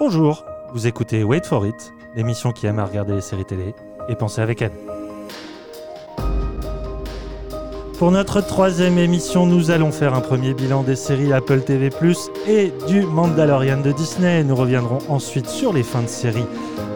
[0.00, 3.74] Bonjour, vous écoutez Wait for It, l'émission qui aime à regarder les séries télé
[4.08, 4.70] et penser avec elle.
[7.98, 11.88] Pour notre troisième émission, nous allons faire un premier bilan des séries Apple TV⁇
[12.46, 14.44] et du Mandalorian de Disney.
[14.44, 16.46] Nous reviendrons ensuite sur les fins de série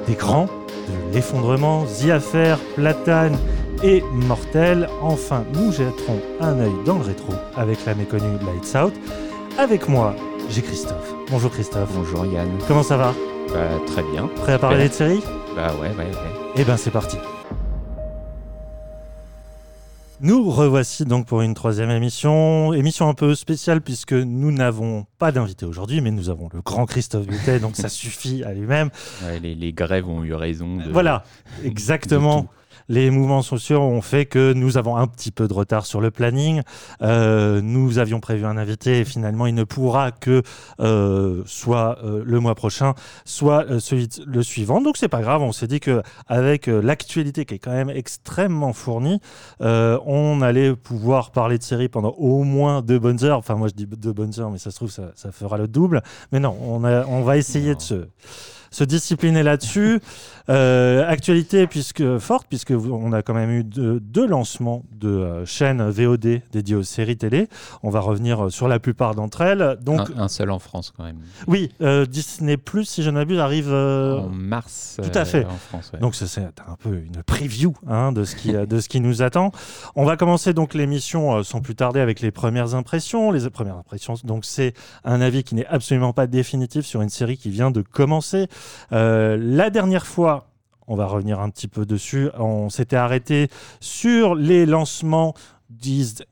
[0.06, 3.36] des grands, de l'effondrement, The Affair, Platane
[3.82, 4.88] et Mortel.
[5.02, 8.94] Enfin, nous jetterons un œil dans le rétro avec la méconnue Lights Out.
[9.58, 10.14] Avec moi,
[10.50, 11.21] j'ai Christophe.
[11.32, 11.88] Bonjour Christophe.
[11.94, 12.46] Bonjour Yann.
[12.68, 13.14] Comment ça va
[13.54, 14.26] Bah, très bien.
[14.36, 15.22] Prêt à parler de séries
[15.56, 16.50] Bah ouais, ouais, ouais.
[16.56, 17.16] Eh ben c'est parti.
[20.20, 25.32] Nous revoici donc pour une troisième émission, émission un peu spéciale puisque nous n'avons pas
[25.32, 28.90] d'invité aujourd'hui, mais nous avons le grand Christophe Butet, donc ça suffit à lui-même.
[29.24, 30.76] Ouais, les, les grèves ont eu raison.
[30.76, 31.24] De, Voilà,
[31.64, 32.46] exactement.
[32.92, 36.10] Les mouvements sociaux ont fait que nous avons un petit peu de retard sur le
[36.10, 36.60] planning.
[37.00, 40.42] Euh, nous avions prévu un invité et finalement il ne pourra que
[40.78, 42.92] euh, soit euh, le mois prochain,
[43.24, 44.82] soit celui de- le suivant.
[44.82, 45.40] Donc c'est pas grave.
[45.40, 49.20] On s'est dit que avec l'actualité qui est quand même extrêmement fournie,
[49.60, 53.38] on allait pouvoir parler de séries pendant au moins deux bonnes heures.
[53.38, 55.66] Enfin moi je dis deux bonnes heures, mais ça se trouve ça, ça fera le
[55.66, 56.02] double.
[56.30, 57.76] Mais non, on, a- on va essayer Non.
[57.78, 58.06] de se
[58.72, 60.00] se discipliner là-dessus.
[60.48, 65.46] Euh, actualité puisque forte, puisque on a quand même eu deux, deux lancements de euh,
[65.46, 67.48] chaînes VOD dédiées aux séries télé.
[67.84, 69.78] On va revenir euh, sur la plupart d'entre elles.
[69.82, 71.18] Donc un, un seul en France quand même.
[71.46, 73.72] oui, euh, Disney Plus, si je ne m'abuse, arrive.
[73.72, 74.96] en mars.
[75.00, 75.44] tout à fait.
[75.44, 76.00] En France, ouais.
[76.00, 79.52] donc c'est un peu une preview hein, de, ce qui, de ce qui nous attend.
[79.94, 83.30] On va commencer donc l'émission sans plus tarder avec les premières impressions.
[83.30, 87.36] Les premières impressions, donc c'est un avis qui n'est absolument pas définitif sur une série
[87.36, 88.48] qui vient de commencer.
[88.92, 90.48] Euh, la dernière fois,
[90.88, 93.48] on va revenir un petit peu dessus, on s'était arrêté
[93.80, 95.34] sur les lancements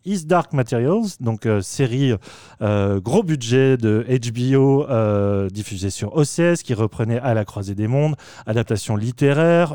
[0.05, 2.12] Is Dark Materials, donc euh, série
[2.61, 7.86] euh, gros budget de HBO euh, diffusée sur OCS qui reprenait À la croisée des
[7.86, 8.17] mondes,
[8.47, 9.73] adaptation littéraire,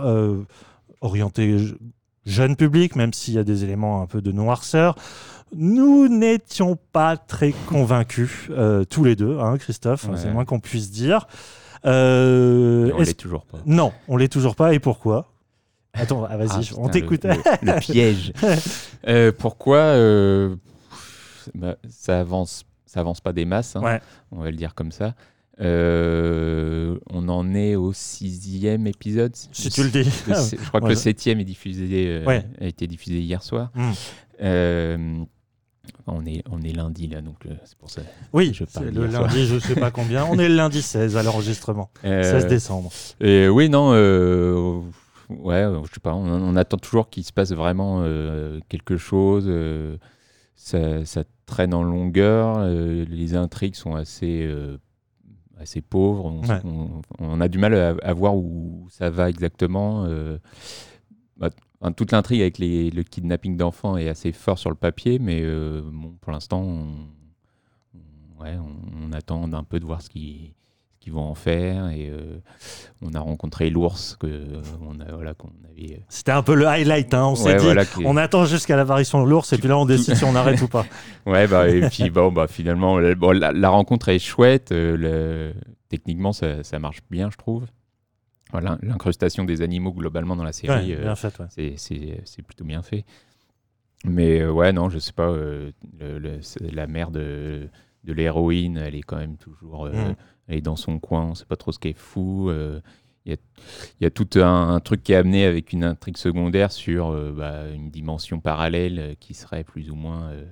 [1.02, 1.76] orientée je-
[2.26, 4.96] jeune public, même s'il y a des éléments un peu de noirceur.
[5.56, 8.50] Nous n'étions pas très convaincus,
[8.90, 10.18] tous les deux, hein, Christophe, Ouais.
[10.18, 11.28] c'est moins qu'on puisse dire.
[11.86, 13.60] Euh, on l'est toujours pas.
[13.66, 15.32] Non, on l'est toujours pas, et pourquoi?
[15.94, 17.24] Attends, ah, vas-y, Ah, on t'écoute.
[17.24, 18.34] Le, le- le piège.
[19.08, 20.56] Euh, pourquoi euh,
[21.54, 23.76] bah, ça avance, ça avance pas des masses.
[23.76, 24.02] hein, Ouais.
[24.32, 25.14] On va le dire comme ça.
[25.62, 29.34] Euh, on en est au sixième épisode.
[29.54, 30.04] si tu le dis.
[30.04, 32.46] Je crois que le septième est diffusé, Ouais.
[32.60, 33.72] a été diffusé hier soir.
[33.76, 35.24] Hmm.
[36.08, 38.02] On est, on est lundi là, donc euh, c'est pour ça.
[38.34, 39.24] Oui, Je parle le soir.
[39.24, 40.26] lundi, je sais pas combien.
[40.26, 41.90] On est le lundi 16 à l'enregistrement.
[42.04, 42.92] Euh, 16 décembre.
[43.22, 44.80] et oui, non, euh,
[45.30, 46.14] ouais, euh, je sais pas.
[46.14, 48.04] On, on attend toujours qu'il se passe vraiment
[48.70, 49.50] quelque chose.
[50.56, 52.60] ça, ça traîne en longueur.
[52.68, 54.48] les intrigues sont assez,
[55.60, 56.26] assez pauvres.
[56.26, 56.60] On, Ouais.
[56.66, 60.08] on- on a du mal à, à voir où ça va exactement.
[61.38, 61.50] bah,
[61.86, 65.42] enfin, toute l'intrigue avec les- le kidnapping d'enfants est assez fort sur le papier, mais
[65.44, 66.88] euh, bon, pour l'instant, on,
[67.94, 70.54] on- ouais, on, on attend un peu de voir ce qu'ils
[71.08, 71.90] vont en faire.
[71.90, 72.40] Et euh,
[73.02, 76.02] on a rencontré l'ours que euh, on a, voilà, qu'on avait.
[76.10, 77.14] C'était un peu le highlight.
[77.14, 77.28] hein.
[77.28, 79.86] On s'est dit, voilà, qui- on attend jusqu'à l'apparition de l'ours et puis là, on
[79.86, 80.86] décide si on arrête ou pas.
[81.28, 84.72] Ouais, bah, et puis bon, bah, finalement, la, bon, la- la rencontre est chouette.
[84.72, 85.54] euh, le-
[85.90, 87.66] techniquement, ça, ça marche bien, je trouve.
[88.52, 91.10] Voilà, L'incrustation des animaux globalement dans la série, Ouais, euh, ouais.
[91.78, 93.04] c'est- plutôt bien fait.
[94.06, 95.30] Mais euh, ouais, non, je sais pas.
[95.30, 97.68] euh, le- le- c'est la mère de,
[98.04, 99.86] de l'héroïne, elle est quand même toujours.
[99.88, 100.16] Mm.
[100.48, 102.54] Elle est dans son coin, on sait pas trop ce qu'elle fout.
[103.28, 103.38] Il y, a,
[104.00, 107.08] il y a tout un, un truc qui est amené avec une intrigue secondaire sur
[107.08, 110.46] euh, bah, une dimension parallèle qui serait plus ou moins euh,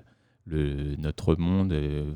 [0.47, 1.73] le, notre monde.
[1.73, 2.11] euh,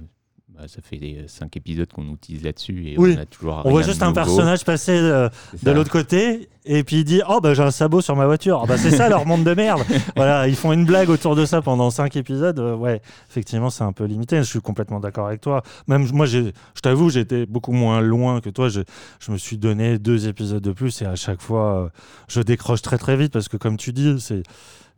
[0.57, 3.13] bah, ça fait des, cinq épisodes qu'on utilise là-dessus et Oui.
[3.15, 5.29] on a toujours On voit juste un personnage passer euh,
[5.61, 8.61] de l'autre côté et puis il dit Oh, bah j'ai un sabot sur ma voiture.
[8.63, 9.83] Ah, bah, c'est ça leur monde de merde.
[10.15, 12.57] voilà, ils font une blague autour de ça pendant cinq épisodes.
[12.57, 14.37] Euh, ouais, effectivement, c'est un peu limité.
[14.37, 15.61] Je suis complètement d'accord avec toi.
[15.87, 16.51] Même moi, je
[16.81, 18.67] t'avoue, j'étais beaucoup moins loin que toi.
[18.67, 18.81] Je,
[19.19, 21.89] je me suis donné deux épisodes de plus et à chaque fois, euh,
[22.27, 24.41] je décroche très très vite parce que, comme tu dis, c'est.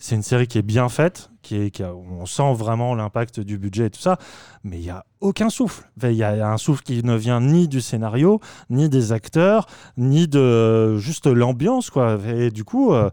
[0.02, 3.42] C'est une série qui est bien faite, qui est, qui a- on sent vraiment l'impact
[3.42, 4.18] du budget et tout ça,
[4.64, 5.90] mais il n'y a aucun souffle.
[6.02, 9.66] Il y a un souffle qui ne vient ni du scénario, ni des acteurs,
[9.98, 12.18] ni de juste l'ambiance, quoi.
[12.28, 13.10] Et du coup, euh,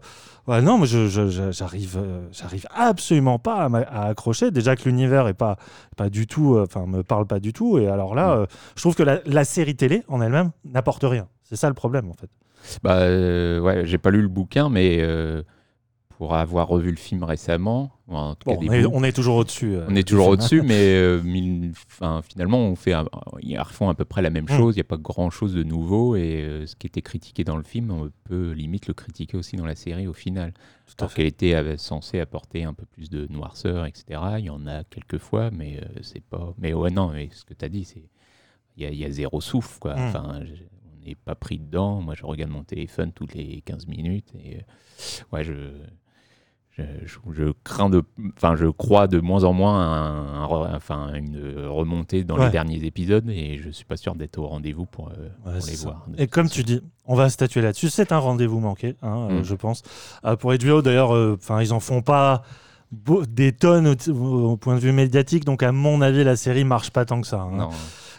[0.47, 1.07] ouais, non, mais je,
[1.51, 4.49] j'arrive, euh, j'arrive absolument pas à, à accrocher.
[4.51, 5.57] Déjà que l'univers est pas,
[5.97, 7.77] pas du tout, euh, enfin, me parle pas du tout.
[7.79, 8.39] Et alors là, Mm.
[8.39, 8.45] euh,
[8.77, 11.27] je trouve que la, la série télé en elle-même n'apporte rien.
[11.43, 12.29] C'est ça le problème, en fait.
[12.81, 14.97] Bah euh, ouais, j'ai pas lu le bouquin, mais
[16.17, 19.35] pour avoir revu le film récemment, en tout Bon, on, est, bouts, on est toujours
[19.35, 19.75] au-dessus.
[19.75, 21.73] euh, on est toujours au-dessus, mais euh, mille-
[22.27, 23.07] finalement, on fait un-
[23.41, 24.57] ils refont à peu près la même Mm.
[24.57, 24.75] chose.
[24.75, 27.61] Il n'y a pas grand-chose de nouveau, et euh, ce qui était critiqué dans le
[27.61, 30.53] film, on peut limite le critiquer aussi dans la série au final.
[30.87, 31.17] Tout à Alors fait.
[31.17, 34.19] qu'elle était censée apporter un peu plus de noirceur, etc.
[34.39, 36.51] Il y en a quelques fois, mais c'est pas.
[36.57, 38.09] Mais ouais, non, mais ce que tu as dit, c'est.
[38.75, 39.95] Il y, a- il y a zéro souffle, quoi.
[39.95, 39.99] Mm.
[39.99, 40.63] Enfin, je-
[40.95, 42.01] on n'est pas pris dedans.
[42.01, 44.61] Moi, je regarde mon téléphone toutes les 15 minutes, et
[45.31, 45.53] ouais, je.
[46.77, 48.03] Je, je- je crains de,
[48.35, 52.45] enfin, je crois de moins en moins à un- enfin, une remontée dans Ouais.
[52.45, 55.13] les derniers épisodes et je suis pas sûr d'être au rendez-vous pour, euh,
[55.45, 55.83] Ouais, pour c'est les ça.
[55.87, 56.05] voir.
[56.19, 56.55] Et comme façon.
[56.55, 57.89] tu dis, on va statuer là-dessus.
[57.89, 59.43] C'est un rendez-vous manqué, hein, euh, Mm.
[59.43, 59.81] je pense.
[60.25, 62.43] Euh, pour HBO, d'ailleurs, enfin, ils en font pas
[62.91, 66.63] beau- des tonnes au, au point de vue médiatique, donc à mon avis, la série
[66.63, 67.41] marche pas tant que ça.
[67.41, 67.51] hein.
[67.57, 67.69] Non.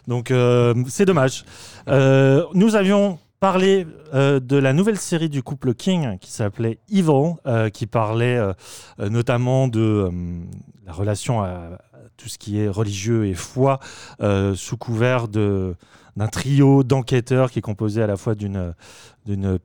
[0.09, 1.45] Donc euh, c'est dommage.
[1.87, 7.71] Nous avions parlé euh, de la nouvelle série du couple King qui s'appelait Evil, euh,
[7.71, 8.53] qui parlait euh,
[8.99, 10.11] notamment de
[10.87, 11.79] la relation à,
[12.17, 13.79] tout ce qui est religieux et foi
[14.57, 15.77] sous couvert d'un
[16.33, 17.63] trio d'enquêteurs qui est
[18.03, 18.75] à la fois d'une
[19.27, 19.59] d'une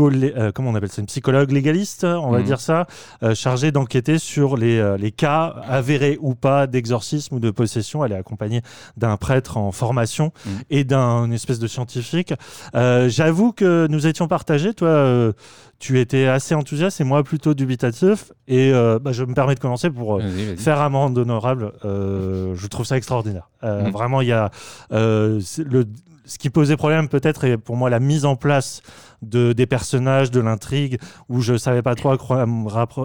[0.00, 2.44] euh, comment on appelle ça une psychologue légaliste on va Mhm.
[2.44, 2.86] dire ça
[3.22, 8.04] euh, chargée d'enquêter sur les, euh, les cas avérés ou pas d'exorcisme ou de possession
[8.04, 8.62] elle est accompagnée
[8.96, 10.52] d'un prêtre en formation Mhm.
[10.70, 12.32] et d'un espèce de scientifique.
[12.74, 14.74] Euh, J'avoue que nous étions partagés.
[14.74, 15.32] Toi,
[15.78, 18.32] tu étais assez enthousiaste et moi plutôt dubitatif.
[18.48, 21.72] Et euh, bah, je me permets de commencer pour euh, faire amende honorable.
[21.84, 23.48] Euh, je trouve ça extraordinaire.
[23.62, 23.90] Mhm.
[23.90, 24.50] Vraiment, il y a
[24.90, 25.84] le
[26.28, 28.82] ce qui posait problème peut-être est pour moi la mise en place
[29.22, 30.98] de, des personnages, de l'intrigue,
[31.28, 32.14] où je savais pas trop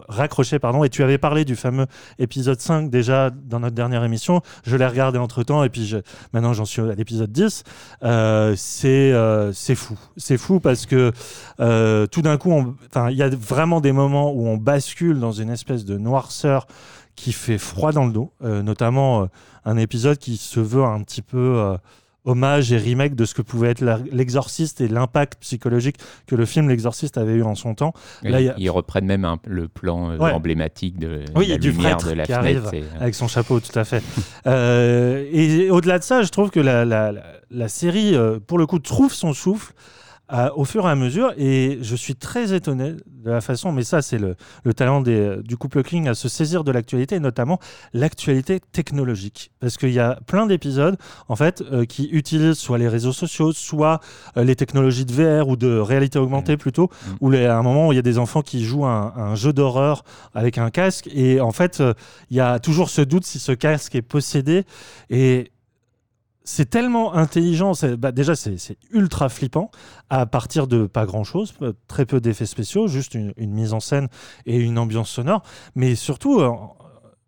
[0.09, 0.59] raccrocher.
[0.59, 0.83] Pardon.
[0.83, 1.87] Et tu avais parlé du fameux
[2.19, 4.41] épisode 5 déjà dans notre dernière émission.
[4.65, 5.95] Je l'ai regardé entre-temps et puis
[6.33, 7.63] maintenant j'en suis à l'épisode 10.
[8.03, 9.97] Euh, c'est euh, c'est fou.
[10.17, 11.11] C'est fou parce que
[11.59, 12.75] euh, tout d'un coup,
[13.09, 16.67] il y a vraiment des moments où on bascule dans une espèce de noirceur
[17.15, 19.27] qui fait froid dans le dos, euh, notamment
[19.65, 21.77] un épisode qui se veut un petit peu
[22.25, 25.97] hommage et remake de ce que pouvait être l'exorciste et l'impact psychologique
[26.27, 27.93] que le film L'exorciste avait eu en son temps.
[28.23, 30.31] Là, il y a- Ils reprennent même un- le plan euh, Ouais.
[30.31, 32.67] emblématique de Oui, la du lumière prêtre de la qui fenêtre.
[32.67, 32.83] arrive.
[32.93, 34.01] c'est- Avec son chapeau, tout à fait.
[34.47, 38.57] Euh, et au-delà de ça, je trouve que la, la- la- la série, euh, pour
[38.57, 39.73] le coup, trouve son souffle
[40.33, 41.33] euh, au fur et à mesure.
[41.37, 45.37] Et je suis très étonné de la façon, mais ça, c'est le, le talent des-
[45.43, 47.59] du couple Kling à se saisir de l'actualité, et notamment
[47.93, 49.51] l'actualité technologique.
[49.59, 50.97] Parce qu'il y a plein d'épisodes,
[51.29, 54.01] en fait, euh, qui utilisent soit les réseaux sociaux, soit
[54.37, 57.11] euh, les technologies de VR ou de réalité augmentée plutôt, Mm.
[57.21, 59.53] où les- à un moment, il y a des enfants qui jouent un, un jeu
[59.53, 60.03] d'horreur
[60.33, 61.07] avec un casque.
[61.13, 61.93] Et en fait, euh,
[62.29, 64.63] il y a toujours ce doute si ce casque est possédé.
[65.09, 65.51] Et
[66.43, 67.73] c'est tellement intelligent.
[67.97, 69.71] bah, déjà, c'est ultra flippant
[70.09, 71.53] à partir de pas grand chose,
[71.87, 74.07] très peu d'effets spéciaux, juste une, une mise en scène
[74.45, 75.43] et une ambiance sonore.
[75.75, 76.51] Mais surtout, euh,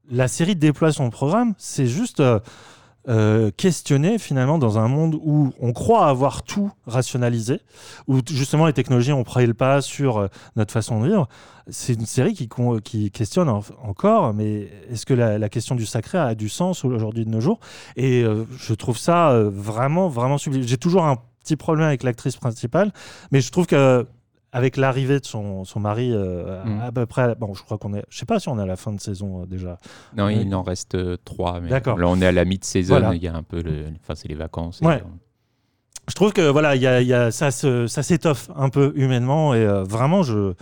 [0.10, 1.54] la série déploie son programme.
[1.58, 2.20] C'est juste.
[2.20, 2.40] euh,
[3.08, 7.62] euh, questionner finalement dans un monde où on croit avoir tout rationalisé,
[8.08, 11.28] où justement les technologies ont pris le pas sur euh, notre façon de vivre.
[11.68, 16.34] C'est une série qui, questionne en- encore, mais est-ce que la, question du sacré a
[16.34, 17.60] du sens aujourd'hui de nos jours?
[17.96, 20.64] Et euh, je trouve ça vraiment, vraiment sublime.
[20.64, 22.92] J'ai toujours un petit problème avec l'actrice principale,
[23.32, 24.08] mais je trouve que
[24.56, 26.82] avec l'arrivée de son, son mari euh, à- Mm.
[26.82, 28.62] à peu près, à bon, je crois qu'on est, je sais pas si on est
[28.62, 29.78] à la fin de saison euh, déjà.
[30.16, 31.60] Non, il en reste euh, trois.
[31.60, 31.98] mais D'accord.
[31.98, 32.98] Là, on est à la mi-saison.
[33.00, 33.14] Voilà.
[33.16, 33.86] Il y a un peu le.
[34.02, 34.80] Enfin, c'est les vacances.
[34.82, 34.96] Ouais.
[35.02, 35.08] euh,
[36.08, 38.94] je trouve que voilà, il y a, y a- ça, se- ça s'étoffe un peu
[38.96, 40.54] humainement et euh, vraiment, je,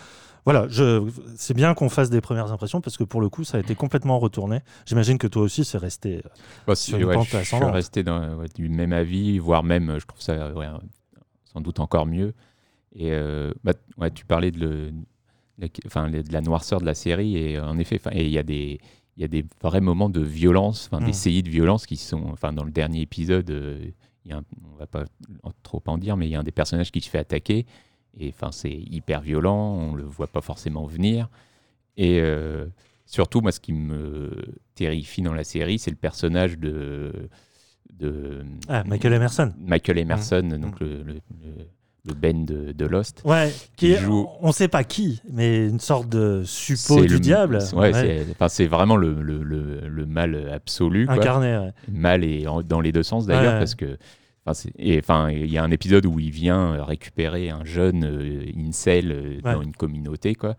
[0.46, 1.04] voilà, je,
[1.38, 3.76] c'est bien qu'on fasse des premières impressions parce que pour le coup, ça a été
[3.76, 4.60] complètement retourné.
[4.86, 6.18] J'imagine que toi aussi, c'est resté.
[6.26, 6.30] euh,
[6.66, 9.38] Bah, Sur c'est- une ouais, pente je, je suis resté dans, ouais, du même avis,
[9.38, 10.68] voire même, euh, je trouve ça ouais,
[11.54, 12.34] sans doute encore mieux.
[12.96, 14.92] Et euh, bah, ouais, tu parlais de, le-
[15.58, 18.44] la, enfin, de la noirceur de la série, et euh, en effet, il y a
[18.44, 18.80] des
[19.16, 21.06] il y a des vrais moments de violence, enfin, Mm.
[21.06, 23.86] des séries de violence qui sont, enfin, dans le dernier épisode, euh,
[24.26, 25.06] il y a un- on va pas
[25.62, 27.68] trop en dire, mais il y a un des personnages qui se fait attaquer,
[28.20, 31.30] et enfin, c'est hyper violent, on le voit pas forcément venir,
[31.96, 32.66] et euh,
[33.06, 34.32] surtout, moi, ce qui me
[34.74, 37.30] terrifie dans la série, c'est le personnage de
[37.94, 39.54] de Ah, Michael Emerson.
[39.60, 41.68] Michael Emerson, donc le, le- le-
[42.06, 43.22] le Ben de, de Lost.
[43.24, 47.20] Ouais, qui Qui joue- on sait pas qui, mais une sorte de suppôt du le-
[47.20, 47.60] diable.
[47.74, 47.94] Ouais,
[48.50, 51.06] c'est vraiment le, le- le- le mal absolu.
[51.06, 51.16] quoi.
[51.16, 51.58] incarné.
[51.58, 51.72] ouais.
[51.90, 53.98] Mal et en- dans les deux sens d'ailleurs, parce que
[54.46, 59.12] enfin, il y a un épisode où il vient euh, récupérer un jeune euh, incel
[59.12, 59.64] euh, dans Ouais.
[59.64, 60.58] une communauté, quoi,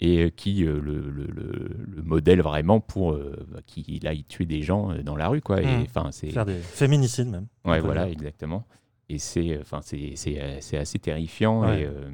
[0.00, 4.46] et euh, qui euh, le, le- le- le modèle vraiment pour euh, qu'il aille tuer
[4.46, 5.62] des gens euh, dans la rue, quoi.
[5.62, 5.82] Et Mm.
[5.88, 7.46] enfin, c'est Faire des féminicides même.
[7.64, 8.64] Ouais, voilà, exactement.
[9.10, 11.62] Et c'est, enfin, c'est, c'est, euh, assez terrifiant.
[11.62, 11.82] Ouais.
[11.82, 12.10] Et, euh,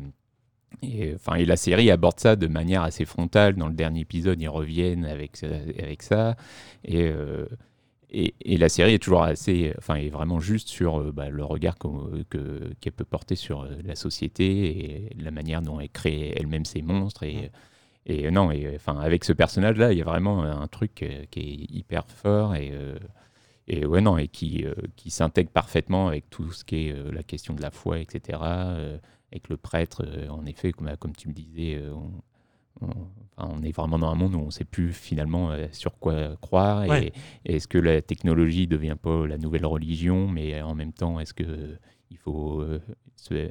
[0.83, 3.55] Et, enfin, et la série aborde ça de manière assez frontale.
[3.57, 6.37] Dans le dernier épisode, ils reviennent avec, avec ça.
[6.85, 7.47] Et, euh,
[8.11, 11.45] et, et, la série est toujours assez, enfin, est vraiment juste sur euh, bah, le
[11.45, 16.33] regard qu'elle que, peut porter sur euh, la société et la manière dont elle crée
[16.37, 17.25] elle-même ses monstres.
[17.25, 17.50] Et,
[18.07, 20.95] et non, et, enfin, avec ce personnage-là, il y a vraiment un truc
[21.31, 22.73] qui est hyper fort et,
[23.68, 24.64] et ouais, non, et qui,
[24.96, 28.38] qui s'intègre parfaitement avec tout ce qui est la question de la foi, etc
[29.32, 31.92] avec le prêtre, euh, en effet, comme, comme tu me disais, euh,
[32.80, 32.88] on,
[33.38, 36.37] on, est vraiment dans un monde où on ne sait plus finalement euh, sur quoi
[36.40, 36.85] croire.
[36.94, 37.12] Et,
[37.44, 41.78] est-ce que la technologie devient pas la nouvelle religion, mais en même temps, est-ce que
[42.10, 42.64] il faut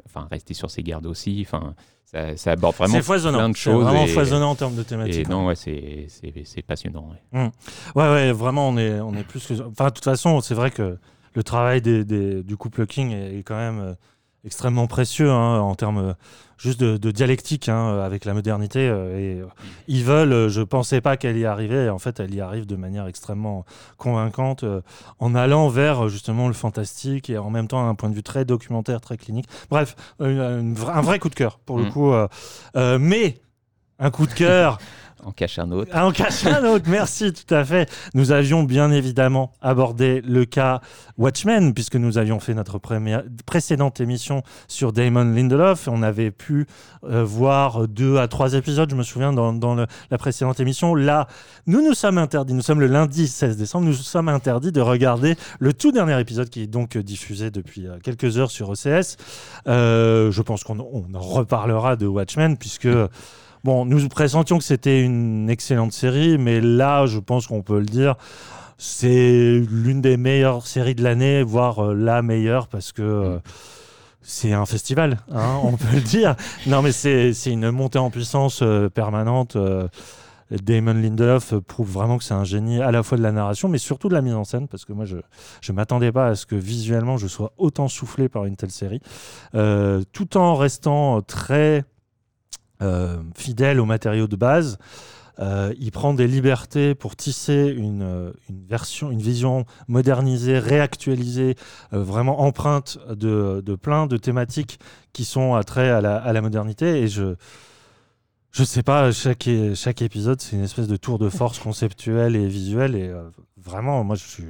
[0.05, 3.83] enfin, rester sur ses gardes aussi enfin, ça, ça aborde vraiment plein de choses.
[3.83, 5.25] C'est vraiment foisonnant en termes de thématiques.
[5.27, 7.09] Et non, ouais, c'est passionnant.
[7.09, 7.39] Ouais.
[7.39, 7.49] Mmh.
[7.95, 9.53] ouais, ouais, vraiment, on est, on est plus que.
[9.53, 10.97] Enfin, de toute façon, c'est vrai que
[11.33, 13.95] le travail des, des, du couple King est, quand même
[14.45, 16.13] extrêmement précieux hein, en termes euh,
[16.57, 18.87] juste de, dialectique hein, avec la modernité.
[18.87, 19.45] Euh, et euh,
[19.87, 22.75] ils veulent, je pensais pas qu'elle y arrivait, et en fait, elle y arrive de
[22.75, 23.65] manière extrêmement
[23.97, 24.63] convaincante
[25.19, 28.45] en allant vers justement le fantastique et en même temps un point de vue très
[28.45, 29.47] documentaire, très clinique.
[29.69, 31.91] Bref, un vrai coup de cœur pour le mm.
[31.91, 32.13] coup.
[32.99, 33.41] mais
[33.99, 34.77] un coup de cœur.
[35.25, 35.89] En cache un autre.
[35.91, 37.89] Ah, en cache un autre, merci, tout à fait.
[38.13, 40.81] Nous avions bien évidemment abordé le cas
[41.17, 45.87] Watchmen, puisque nous avions fait notre première, précédente émission sur Damon Lindelof.
[45.87, 46.67] On avait pu
[47.05, 50.93] euh, voir deux à trois épisodes, je me souviens, dans, la précédente émission.
[50.93, 51.27] Là,
[51.65, 55.37] nous nous sommes interdits, nous sommes le lundi 16 décembre, nous sommes interdits de regarder
[55.59, 59.17] le tout dernier épisode qui est donc diffusé depuis euh, quelques heures sur OCS.
[59.67, 62.87] Euh, je pense qu'on en reparlera de Watchmen, puisque...
[63.65, 67.87] Bon, nous pressentions que c'était une excellente série, mais là, je pense qu'on peut le
[67.87, 68.13] dire,
[68.77, 73.39] c'est l'une des meilleures séries de l'année, voire euh, la meilleure, parce que euh,
[74.21, 76.35] c'est un festival, hein, on peut le dire.
[76.67, 79.57] Non, mais c'est une montée en puissance euh, permanente.
[80.51, 83.79] Damon Lindelof prouve vraiment que c'est un génie à la fois de la narration, mais
[83.79, 86.45] surtout de la mise en scène, parce que moi, je ne m'attendais pas à ce
[86.45, 89.01] que visuellement, je sois autant soufflé par une telle série,
[90.13, 91.83] tout en restant très
[93.35, 94.77] fidèle aux matériaux de base.
[95.39, 98.31] Euh, il prend des libertés pour tisser une, euh,
[98.69, 101.55] version, une vision modernisée, réactualisée,
[101.91, 104.79] vraiment empreinte de, de, plein de thématiques
[105.11, 107.01] qui sont attrait à la, à la modernité.
[107.01, 107.35] Et je,
[108.55, 112.47] je sais pas, chaque, chaque épisode, c'est une espèce de tour de force conceptuel et
[112.47, 112.95] visuel.
[112.95, 113.11] Et
[113.65, 114.43] vraiment, moi, je suis,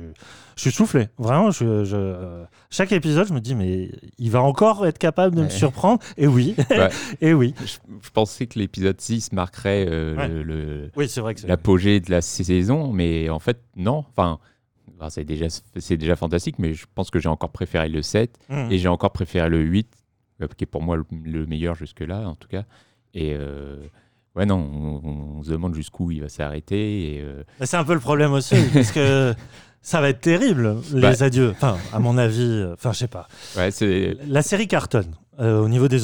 [0.56, 1.08] je suis soufflé.
[1.18, 5.44] Vraiment, je, euh, chaque épisode, je me dis, mais il va encore être capable de
[5.44, 6.04] me surprendre?
[6.18, 6.56] Et oui,
[7.22, 7.56] et oui.
[7.66, 11.10] Je, pensais que l'épisode 6 marquerait euh, le, oui,
[11.48, 14.06] l'apogée de la saison, mais en fait, non.
[14.12, 14.40] Enfin,
[15.10, 15.48] c'est déjà,
[15.78, 18.72] c'est déjà fantastique, mais je pense que j'ai encore préféré le 7 mmh.
[18.72, 19.88] et j'ai encore préféré le 8,
[20.42, 22.66] euh, qui est pour moi le, meilleur jusque-là, en tout cas.
[23.16, 23.36] Et.
[24.36, 27.26] Ouais, non, on, se demande jusqu'où il va s'arrêter.
[27.62, 29.34] C'est un peu le problème aussi, parce que
[29.86, 31.14] ça va être terrible, les bah.
[31.20, 31.52] adieux.
[31.52, 33.28] Enfin, à mon avis, euh, enfin, je sais pas.
[33.56, 33.70] Ouais,
[34.28, 35.14] La série cartonne.
[35.40, 36.00] Euh, au niveau des,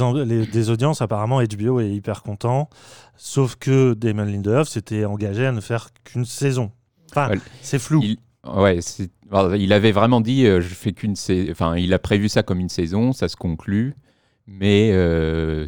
[0.46, 2.70] des, audiences, apparemment, HBO est hyper content.
[3.18, 6.72] Sauf que Damon Lindelof s'était engagé à ne faire qu'une saison.
[7.10, 7.32] Enfin,
[7.64, 8.02] c'est flou.
[8.04, 8.18] Il...
[8.48, 8.80] Ouais,
[9.58, 11.16] il avait vraiment dit, euh, je fais qu'une
[11.50, 13.96] Enfin, il a prévu ça comme une saison, ça se conclut.
[14.48, 14.94] Mais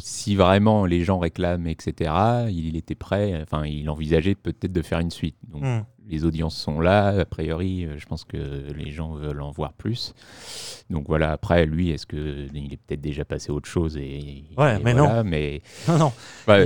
[0.00, 2.12] si vraiment les gens réclament, etc.,
[2.50, 3.40] il, était prêt.
[3.42, 5.36] Enfin, il envisageait peut-être de faire une suite.
[5.48, 7.08] Donc, hmm les audiences sont là.
[7.20, 10.14] A priori, euh, je pense que les gens veulent en voir plus.
[10.90, 14.78] Donc voilà, après, lui, est-ce qu'il est peut-être déjà passé à autre chose et, Ouais,
[14.80, 15.24] mais non.
[15.24, 15.62] Mais...
[15.88, 16.12] Non, non.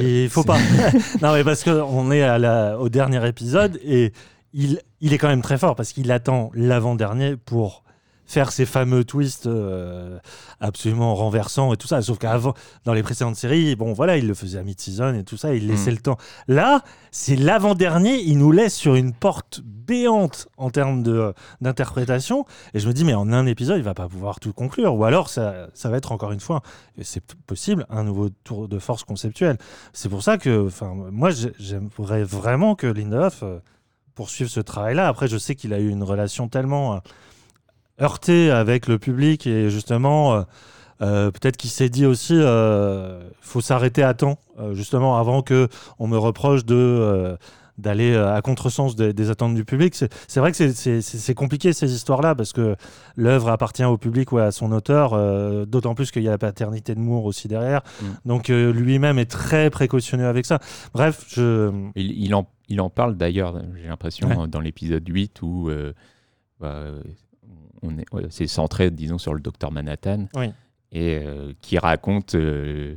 [0.01, 0.59] il faut pas.
[1.23, 4.13] non, mais parce qu'on est à la, au dernier épisode et
[4.53, 7.85] il, il est quand même très fort parce qu'il attend l'avant-dernier pour
[8.29, 10.19] faire ces fameux twists euh,
[10.61, 12.01] absolument renversants et tout ça.
[12.03, 12.55] Sauf qu'avant,
[12.85, 15.67] dans les précédentes séries, bon voilà, il le faisait à mid-season et tout ça, il
[15.67, 15.95] laissait mm.
[15.95, 16.19] le temps.
[16.47, 21.03] Là, c'est l'avant-dernier, il nous laisse sur une porte béante en termes
[21.61, 22.45] d'interprétation.
[22.75, 24.95] Et je me dis, mais en un épisode, il va pas pouvoir tout conclure.
[24.95, 26.63] Ou alors, ça, ça va être encore une fois,
[26.99, 29.57] et c'est possible, un nouveau tour de force conceptuel.
[29.95, 30.69] C'est pour ça que,
[31.11, 33.59] moi, j'aimerais vraiment que Lindelof euh,
[34.15, 35.09] poursuive ce travail-là.
[35.09, 36.99] Après, je sais qu'il a eu une relation tellement euh,
[38.01, 40.43] heurté avec le public et justement, euh,
[41.03, 44.39] euh, peut-être qu'il s'est dit aussi, euh, faut s'arrêter à temps,
[44.73, 47.37] justement avant que on me reproche de
[47.79, 49.95] d'aller à contresens des, attentes du public.
[49.95, 52.75] C'est vrai que c'est compliqué ces histoires-là parce que
[53.15, 55.17] l'œuvre appartient au public ou à son auteur,
[55.65, 57.83] d'autant plus qu'il y a la paternité de Moore aussi derrière.
[58.03, 58.07] Mm.
[58.25, 60.59] Donc lui-même est très précautionneux avec ça.
[60.93, 61.71] Bref, je...
[61.95, 65.71] il, en, il en parle d'ailleurs, j'ai l'impression, dans l'épisode 8 où
[66.59, 66.87] bah,
[68.31, 70.27] c'est centré, disons, sur le docteur Manhattan,
[70.93, 72.97] et euh, qui raconte euh,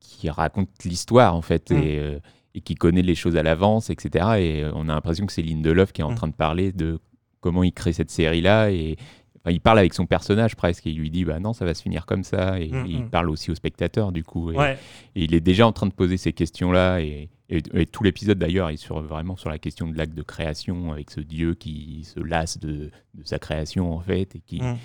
[0.00, 1.74] qui raconte l'histoire en fait Mm.
[1.76, 2.18] et, euh,
[2.54, 4.26] et qui connaît les choses à l'avance, etc.
[4.38, 6.16] Et on a l'impression que c'est Lindelof qui est en Mm.
[6.16, 6.98] train de parler de
[7.40, 8.96] comment il crée cette série-là et
[9.44, 11.74] enfin, il parle avec son personnage presque et il lui dit bah non ça va
[11.74, 13.10] se finir comme ça et Mm, il mm.
[13.10, 14.78] parle aussi au spectateur du coup et, Ouais.
[15.16, 18.38] et il est déjà en train de poser ces questions-là et, et- et tout l'épisode
[18.38, 22.04] d'ailleurs est sur, vraiment sur la question de l'acte de création avec ce dieu qui
[22.04, 24.76] se lasse de, de sa création en fait et qui, Mm.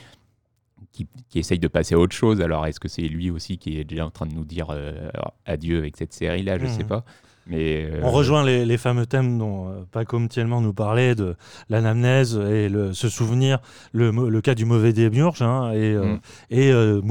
[0.91, 2.39] qui, qui essaye de passer à autre chose.
[2.41, 5.09] Alors, est-ce que c'est lui aussi qui est déjà en train de nous dire euh,
[5.45, 6.57] adieu avec cette série-là?
[6.59, 6.69] Je Mhm.
[6.71, 7.03] sais pas.
[7.49, 11.35] Mais euh, On rejoint les, les fameux thèmes dont euh, Paco Thielman nous parlait, de
[11.69, 13.59] l'anamnèse et le, se souvenir,
[13.93, 16.19] le, cas du mauvais démiurge hein, et, euh, Mm.
[16.51, 17.01] et euh,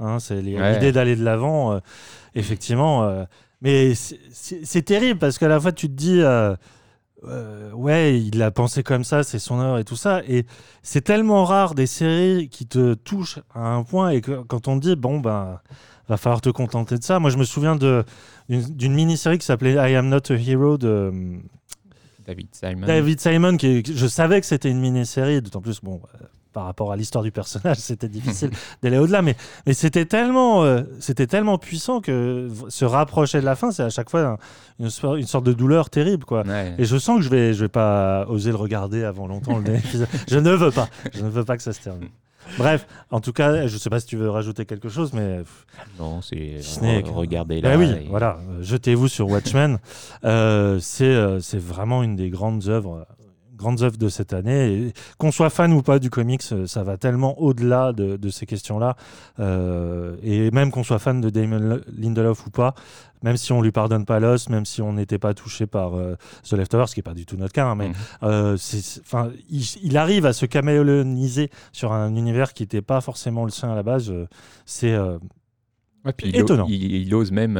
[0.00, 0.72] hein, c'est Ouais.
[0.74, 1.80] l'idée d'aller de l'avant,
[2.34, 3.26] effectivement.
[3.60, 8.82] mais c'est- terrible parce qu'à la fois tu te dis, euh, ouais, il a pensé
[8.82, 10.22] comme ça, c'est son heure et tout ça.
[10.28, 10.46] Et
[10.82, 14.76] c'est tellement rare des séries qui te touchent à un point et que quand on
[14.76, 15.60] dit, bon, ben,
[16.10, 17.18] va falloir te contenter de ça.
[17.18, 21.10] Moi, je me souviens d'une mini-série qui s'appelait I Am Not a Hero de euh,
[22.26, 22.86] David Simon.
[22.86, 26.90] David Simon, qui, je savais que c'était une mini-série, d'autant plus, bon, euh, par rapport
[26.90, 28.50] à l'histoire du personnage, c'était difficile
[28.82, 29.36] d'aller au-delà, mais,
[29.66, 33.90] mais c'était tellement, euh, c'était tellement puissant que se rapprocher de la fin, c'est à
[33.90, 34.38] chaque fois un-
[34.80, 36.42] une, so- une sorte de douleur terrible, quoi.
[36.44, 36.74] Ouais.
[36.78, 39.74] Et je sens que je vais, je vais pas oser le regarder avant longtemps le.
[40.28, 40.88] Je ne veux pas.
[41.14, 42.08] Je ne veux pas que ça se termine.
[42.58, 45.40] Bref, en tout cas, je sais pas si tu veux rajouter quelque chose, mais
[45.98, 46.58] Non, c'est
[47.12, 47.78] regardez bah là.
[47.78, 48.38] oui, et- voilà.
[48.60, 49.78] Jetez-vous sur Watchmen.
[50.24, 53.06] Euh, c'est euh, c'est vraiment une des grandes œuvres,
[53.60, 54.92] grandes œuvres de cette année.
[55.18, 58.46] Qu'on soit fan ou pas du comics, euh, ça va tellement au-delà de, de ces
[58.46, 58.96] questions-là.
[59.38, 62.74] Euh, et même qu'on soit fan de Damon Lindelof ou pas,
[63.22, 66.16] même si on lui pardonne pas l'os, même si on n'était pas touché par euh,
[66.48, 67.94] The Leftovers, ce qui n'est pas du tout notre cas, hein, mais Mhm.
[68.24, 68.56] euh,
[69.50, 73.70] il, il arrive à se caméléoniser sur un univers qui n'était pas forcément le sien
[73.70, 74.12] à la base.
[74.64, 74.98] C'est
[76.02, 76.66] Ouais, il, Étonnant.
[76.66, 77.58] il, il ose même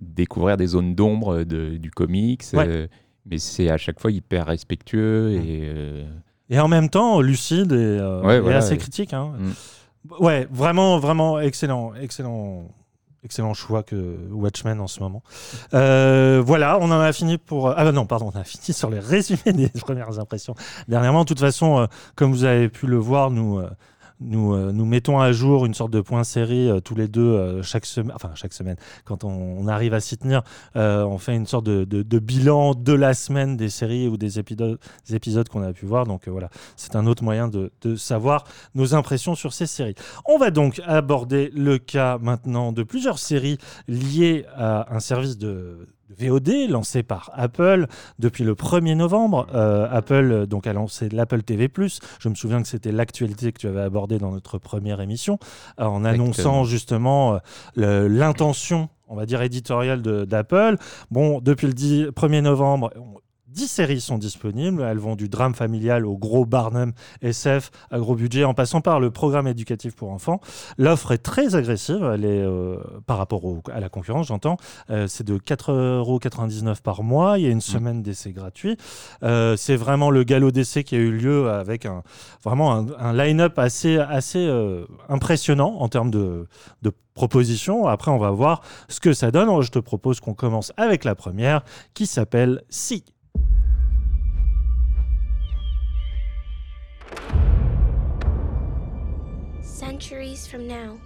[0.00, 2.42] découvrir des zones d'ombre de- du comics.
[2.52, 2.88] Ouais.
[3.26, 5.42] Mais c'est à chaque fois hyper respectueux Mm.
[5.42, 6.04] et euh,
[6.50, 9.12] Et en même temps, lucide et, euh, Ouais, et voilà, assez critique.
[9.12, 9.32] hein.
[9.38, 9.52] Mm.
[10.22, 12.68] Ouais, vraiment, vraiment excellent, excellent,
[13.22, 15.22] excellent choix que Watchmen en ce moment.
[15.72, 17.70] Euh, voilà, on en a fini pour.
[17.70, 20.54] Ah non, pardon, on a fini sur les résumés des premières impressions.
[20.88, 23.58] Dernièrement, de toute façon, euh, comme vous avez pu le voir, nous.
[23.58, 23.70] euh,
[24.24, 27.20] nous, euh, nous mettons à jour une sorte de point série euh, tous les deux
[27.20, 30.42] euh, chaque semaine, enfin chaque semaine, quand on, arrive à s'y tenir,
[30.74, 35.14] on fait une sorte de, bilan de la semaine des séries ou des épisodes, des
[35.14, 36.06] épisodes qu'on a pu voir.
[36.06, 39.94] Donc voilà, c'est un autre moyen de, savoir nos impressions sur ces séries.
[40.26, 43.58] On va donc aborder le cas maintenant de plusieurs séries
[43.88, 47.86] liées à un service de VOD lancé par Apple
[48.18, 49.46] depuis le 1er novembre.
[49.54, 51.70] Euh, Apple donc a lancé l'Apple TV+.
[52.20, 55.38] Je me souviens que c'était l'actualité que tu avais abordée dans notre première émission
[55.80, 56.64] euh, en annonçant Exactement.
[56.64, 57.38] justement
[57.78, 60.76] euh, l'intention on va dire éditoriale d'Apple.
[61.10, 62.90] Bon, depuis le 10 1er novembre,
[63.54, 64.82] 10 séries sont disponibles.
[64.82, 69.00] Elles vont du drame familial au gros Barnum SF à gros budget, en passant par
[69.00, 70.40] le programme éducatif pour enfants.
[70.76, 74.56] L'offre est très agressive, elle est, euh, par rapport au- à la concurrence, j'entends.
[74.90, 77.38] Euh, c'est de 4,99€ par mois.
[77.38, 78.76] Il y a une semaine d'essai gratuit.
[79.22, 82.02] Euh, c'est vraiment le galop d'essai qui a eu lieu avec un,
[82.42, 84.44] vraiment un, un line-up assez, assez
[85.08, 86.46] impressionnant en termes de,
[86.82, 87.86] de propositions.
[87.86, 89.62] Après, on va voir ce que ça donne.
[89.62, 91.62] Je te propose qu'on commence avec la première
[91.94, 93.04] qui s'appelle Si.
[99.62, 100.98] Centuries from now,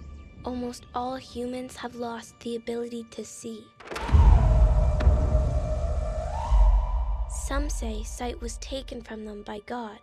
[0.45, 3.67] almost all humans have lost the ability to see.
[7.29, 9.99] Some say sight was taken from them by God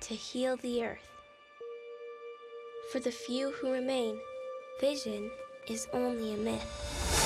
[0.00, 1.08] to heal the earth.
[2.90, 4.18] For the few who remain,
[4.80, 5.30] vision
[5.66, 7.17] is only a myth.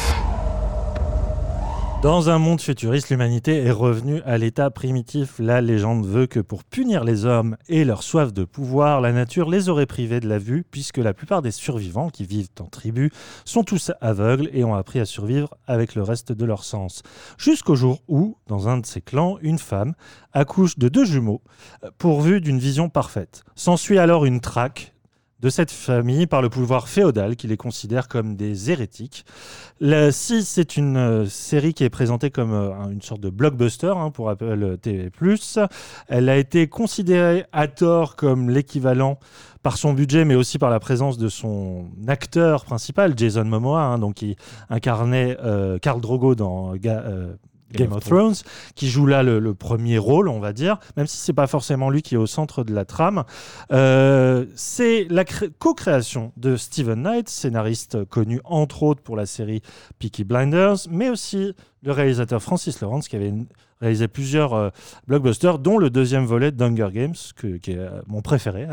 [2.02, 5.36] Dans un monde futuriste, l'humanité est revenue à l'état primitif.
[5.38, 9.48] La légende veut que pour punir les hommes et leur soif de pouvoir, la nature
[9.48, 13.12] les aurait privés de la vue, puisque la plupart des survivants qui vivent en tribu
[13.44, 17.04] sont tous aveugles et ont appris à survivre avec le reste de leurs sens.
[17.38, 19.94] Jusqu'au jour où, dans un de ces clans, une femme
[20.32, 21.40] accouche de deux jumeaux,
[21.84, 23.44] euh, pourvus d'une vision parfaite.
[23.54, 24.91] S'ensuit alors une traque
[25.42, 29.24] de cette famille par le pouvoir féodal qui les considère comme des hérétiques.
[29.80, 33.28] La 6, c'est une euh, série qui est présentée comme euh, un- une sorte de
[33.30, 35.10] blockbuster hein, pour Apple TV+.
[36.08, 39.18] Elle a été considérée à tort comme l'équivalent
[39.64, 43.98] par son budget, mais aussi par la présence de son acteur principal, Jason Momoa, hein,
[43.98, 44.36] donc qui
[44.70, 46.74] incarnait euh, Karl Drogo dans
[47.72, 48.34] Game, of Thrones,
[48.74, 52.02] qui joue là le, premier rôle, on va dire, même si c'est pas forcément lui
[52.02, 53.24] qui est au centre de la trame.
[53.72, 59.62] Euh, c'est la co-création de Steven Knight, scénariste connu entre autres pour la série
[59.98, 63.34] Peaky Blinders, mais aussi le réalisateur Francis Lawrence, qui avait
[63.80, 64.70] réalisé plusieurs euh,
[65.06, 68.66] blockbusters, dont le deuxième volet d'Hunger Games, qui est euh, mon préféré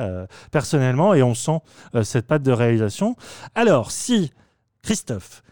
[0.52, 1.60] personnellement, et on sent
[2.04, 3.16] cette patte de réalisation.
[3.56, 4.32] Alors, si
[4.82, 5.44] Christophe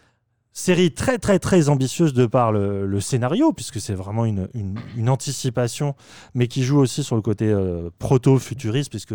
[0.58, 4.48] série très très très ambitieuse de par le, scénario, puisque c'est vraiment une,
[4.96, 5.94] une, anticipation,
[6.34, 9.14] mais qui joue aussi sur le côté euh, proto-futuriste, puisque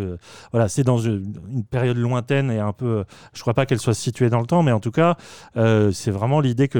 [0.52, 1.34] voilà, c'est dans une,
[1.70, 3.04] période lointaine et un peu,
[3.34, 5.16] je crois pas qu'elle soit située dans le temps, mais en tout cas,
[5.56, 6.78] euh, c'est vraiment l'idée que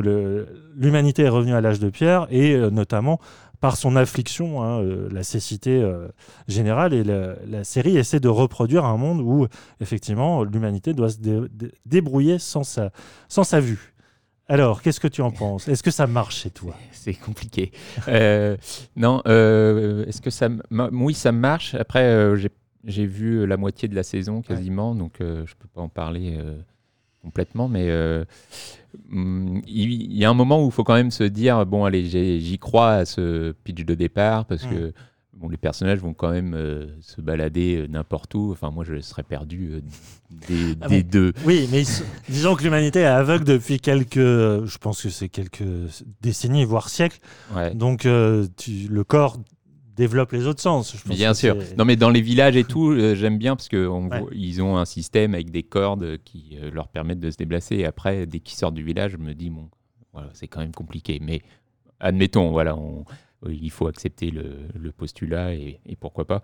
[0.75, 3.21] l'humanité est revenue à l'âge de pierre, et euh, notamment
[3.61, 5.83] par son affliction, hein, la cécité
[6.49, 9.47] générale, et la, série essaie de reproduire un monde où
[9.81, 11.17] effectivement l'humanité doit se
[11.87, 12.91] débrouiller sans sa,
[13.29, 13.94] sans sa vue.
[14.49, 15.69] Alors, qu'est-ce que tu en penses?
[15.69, 16.75] Est-ce que ça marche chez toi?
[16.93, 17.73] C'est compliqué.
[18.09, 18.57] Euh,
[18.97, 20.49] non, euh, est-ce que ça.
[20.71, 21.75] Oui, ça marche.
[21.75, 22.37] Après, euh,
[22.85, 26.39] j'ai vu la moitié de la saison quasiment, donc je ne peux pas en parler
[27.23, 27.89] complètement, mais
[29.09, 32.05] mm, il y, a un moment où il faut quand même se dire bon, allez,
[32.05, 34.71] j'y crois à ce pitch de départ parce mm.
[34.71, 34.93] que
[35.37, 38.51] bon, les personnages vont quand même euh, se balader euh, n'importe où.
[38.53, 39.81] Enfin, moi, je serais perdu euh,
[40.49, 41.33] des, ah deux.
[41.45, 41.83] Oui, mais
[42.29, 45.65] disons que l'humanité est aveugle depuis quelques, je pense que c'est quelques
[46.21, 47.21] décennies, voire siècles.
[47.75, 48.07] Donc,
[48.57, 49.39] tu, le corps
[49.97, 50.97] développe les autres sens.
[51.07, 51.57] bien sûr.
[51.79, 55.51] Non, mais dans les villages et tout, j'aime bien parce qu'ils ont un système avec
[55.51, 57.77] des cordes qui leur permettent de se déplacer.
[57.77, 59.69] Et après, dès qu'ils sortent du village, je me dis, bon,
[60.13, 61.21] voilà, c'est quand même compliqué.
[61.23, 61.43] Mais
[62.01, 63.05] admettons, voilà, on,
[63.51, 66.43] il faut accepter le, postulat et, pourquoi pas.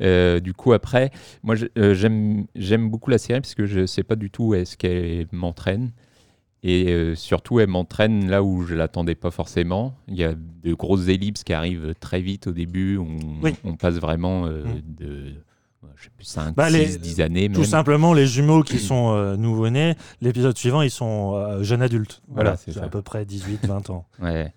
[0.00, 1.10] Euh, du coup, après,
[1.42, 4.54] moi, euh, j'aime beaucoup la série parce que je ne sais pas du tout où
[4.54, 5.92] est-ce qu'elle m'entraîne.
[6.64, 9.94] Et euh, surtout, elle m'entraîne là où je ne l'attendais pas forcément.
[10.06, 12.98] Il y a de grosses ellipses qui arrivent très vite au début.
[12.98, 13.18] On,
[13.64, 14.82] on passe vraiment mm.
[14.86, 15.34] de
[15.96, 17.50] je sais plus, 5, 6, 10 années.
[17.50, 22.22] Tout simplement, les jumeaux qui sont nouveau-nés, l'épisode suivant, ils sont jeunes adultes.
[22.28, 24.06] Voilà, c'est à peu près 18, 20 ans.
[24.20, 24.52] ouais.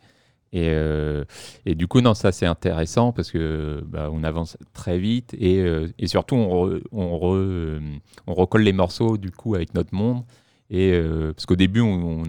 [0.55, 1.25] Et, euh,
[1.65, 5.59] et, du coup, non, ça c'est intéressant parce que bah, on avance très vite et,
[5.59, 7.81] euh, et surtout on, on, euh,
[8.25, 10.23] on, recolle les morceaux du coup avec notre monde.
[10.71, 10.99] Et
[11.35, 12.23] parce qu'au début, on,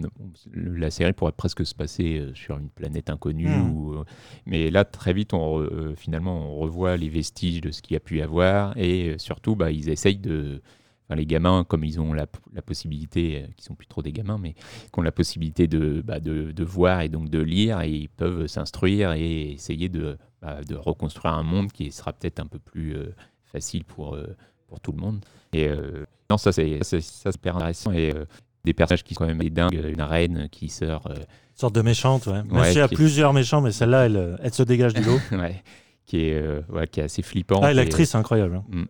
[0.52, 4.04] la série pourrait presque se passer sur une planète inconnue, hmm.
[4.44, 8.00] mais là très vite, on finalement, on revoit les vestiges de ce qu'il y a
[8.00, 10.60] pu y avoir et surtout, bah, ils essayent de
[11.14, 12.26] les gamins, comme ils ont la,
[12.64, 15.68] possibilité, euh, qui sont plus trop des gamins, mais qui ont la possibilité
[16.02, 20.18] bah, de, de, voir et donc de lire, et ils peuvent s'instruire et essayer de,
[20.42, 23.14] bah, de, reconstruire un monde qui sera peut-être un peu plus euh,
[23.44, 25.24] facile pour, euh, pour tout le monde.
[25.52, 25.70] Et
[26.28, 27.92] non, ça c'est super intéressant.
[27.92, 28.12] Et
[28.64, 31.08] des personnages qui sont quand même des dingues, une reine qui sort.
[31.08, 32.42] Une sorte de méchante, ouais.
[32.42, 35.18] Même s'il y a plusieurs méchants, mais celle-là, elle, elle, se dégage du lot.
[35.32, 35.62] ouais.
[36.04, 37.60] Qui est, qui est assez flippante.
[37.62, 38.56] Ah, l'actrice, incroyable.
[38.56, 38.64] Hein.
[38.68, 38.84] Mm.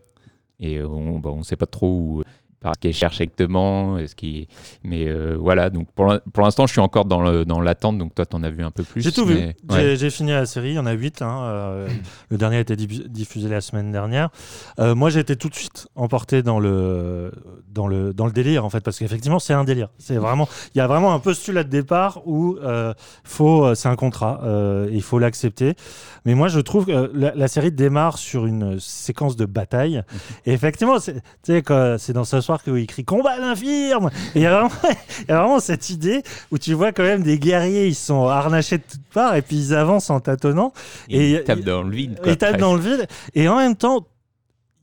[0.60, 2.22] Et on ne sait pas trop où,
[2.62, 3.98] ce qu'elle cherche exactement.
[4.06, 4.48] Ce qui...
[4.82, 7.20] Mais euh, voilà, donc pour l'instant, je suis encore dans
[7.60, 9.02] l'attente, dans donc toi, tu en as vu un peu plus.
[9.02, 9.54] J'ai tout vu.
[9.70, 11.22] J'ai fini la série, il y en a 8.
[11.22, 11.88] Hein, euh,
[12.30, 14.30] le dernier a été diffusé la semaine dernière.
[14.78, 17.32] Euh, moi, j'ai été tout de suite emporté dans le,
[17.68, 19.88] dans le, dans le délire, en fait, parce qu'effectivement, c'est un délire.
[19.98, 22.58] C'est vraiment, il y a vraiment un postulat de départ où
[23.24, 24.40] faut, c'est un contrat,
[24.90, 25.74] il faut l'accepter.
[26.24, 30.02] Mais moi, je trouve que la, série démarre sur une séquence de bataille.
[30.44, 34.10] Et effectivement, c'est dans ce soir qu'il écrit combat l'infirme.
[34.34, 34.68] Et il y, a
[35.28, 39.06] vraiment cette idée où tu vois quand même des guerriers, ils sont harnachés de toutes
[39.12, 40.72] parts et puis ils avancent en tâtonnant.
[41.08, 42.18] Et, ils tapent dans le vide.
[42.24, 43.06] ils tapent dans le vide.
[43.34, 44.06] Et en même temps,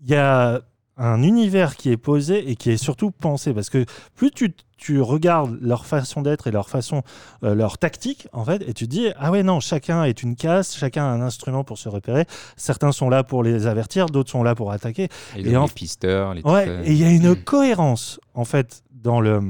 [0.03, 0.61] il y a
[0.97, 3.53] un univers qui est posé et qui est surtout pensé.
[3.53, 7.03] Parce que plus tu, tu regardes leur façon d'être et leur façon,
[7.43, 10.75] euh, leur tactique, en fait, et tu dis, ah ouais, non, chacun est une casse,
[10.77, 12.25] chacun a un instrument pour se repérer.
[12.57, 15.09] Certains sont là pour les avertir, d'autres sont là pour attaquer.
[15.35, 15.65] Et, en...
[15.65, 17.43] les pisteurs, les Ouais, et il y a une mm.
[17.43, 19.41] cohérence, en fait, dans le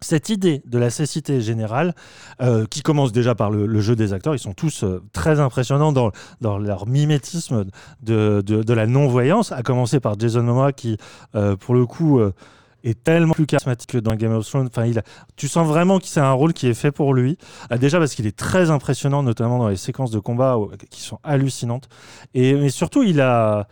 [0.00, 1.94] cette idée de la cécité générale,
[2.42, 5.92] euh, qui commence déjà par le, jeu des acteurs, ils sont tous euh, très impressionnants
[5.92, 7.64] dans, leur mimétisme
[8.02, 10.98] de, la non-voyance, à commencer par Jason Momoa qui,
[11.34, 12.20] euh, pour le coup,
[12.84, 14.68] est tellement plus charismatique que dans Game of Thrones.
[14.68, 15.02] Enfin, il
[15.36, 17.38] tu sens vraiment que c'est un rôle qui est fait pour lui.
[17.80, 20.56] déjà parce qu'il est très impressionnant, notamment dans les séquences de combat
[20.90, 21.88] qui sont hallucinantes.
[22.34, 23.66] Et, mais surtout, il a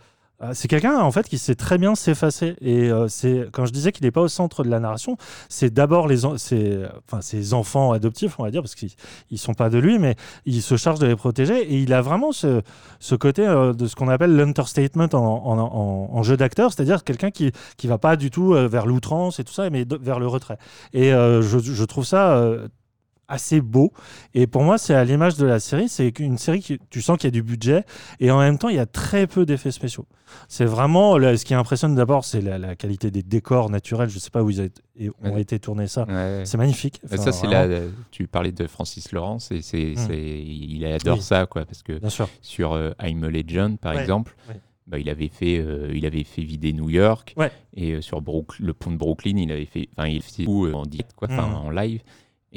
[0.53, 2.55] c'est quelqu'un en fait qui sait très bien s'effacer.
[2.61, 5.17] Et euh, c'est quand je disais qu'il n'est pas au centre de la narration
[5.49, 8.91] c'est d'abord les enfin, ses enfants adoptifs on va dire parce qu'ils
[9.31, 11.61] ne sont pas de lui mais il se charge de les protéger.
[11.61, 12.61] Et il a vraiment ce,
[12.99, 17.31] ce côté euh, de ce qu'on appelle l'understatement en, en, en, jeu d'acteur c'est-à-dire quelqu'un
[17.31, 20.57] qui qui va pas du tout vers l'outrance et tout ça mais vers le retrait.
[20.93, 22.41] Et je, je, trouve ça
[23.27, 23.91] assez beau.
[24.33, 25.89] Et pour moi, c'est à l'image de la série.
[25.89, 27.83] C'est une série qui, tu sens qu'il y a du budget
[28.19, 30.05] et en même temps, il y a très peu d'effets spéciaux.
[30.47, 34.09] C'est vraiment là, ce qui impressionne d'abord, c'est la, la qualité des décors naturels.
[34.09, 35.41] Je sais pas où ils ont été, ont Ouais.
[35.41, 36.03] été tournés ça.
[36.05, 36.41] Ouais.
[36.45, 36.99] C'est magnifique.
[37.05, 37.67] Enfin, ça, c'est la.
[38.11, 39.97] Tu parlais de Francis Lawrence et c'est, Mm.
[39.97, 41.23] c'est- il adore Oui.
[41.23, 42.27] ça, quoi, parce que Bien sûr.
[42.41, 44.35] sur euh, I'm a Legend, par Ouais, exemple,
[44.87, 47.33] bah, il avait fait, euh, il avait fait vider New York.
[47.37, 47.51] Ouais.
[47.75, 50.65] Et euh, sur Brook- le pont de Brooklyn, il avait fait, enfin, il faisait tout
[50.65, 51.39] euh, en direct, quoi, Mhm.
[51.39, 52.01] en live.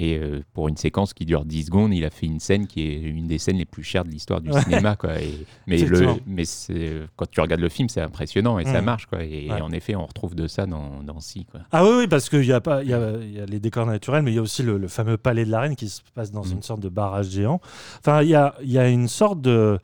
[0.01, 2.87] Et euh, pour une séquence qui dure 10 secondes, il a fait une scène qui
[2.87, 4.63] est une des scènes les plus chères de l'histoire du Ouais.
[4.63, 5.21] cinéma, quoi.
[5.21, 8.85] Et- mais le, quand tu regardes le film, c'est impressionnant et ça Mhm.
[8.85, 9.25] marche, quoi.
[9.25, 9.61] Et, Ouais.
[9.61, 11.61] en effet, on retrouve de ça dans, dans Si, quoi.
[11.73, 13.59] Ah oui, oui, parce qu'il y a pas, il y a, il y a les
[13.59, 15.89] décors naturels, mais il y a aussi le, le fameux palais de la reine qui
[15.89, 16.53] se passe dans Mm.
[16.53, 17.61] une sorte de barrage géant.
[17.99, 19.81] Enfin, il y a, il y a une sorte de,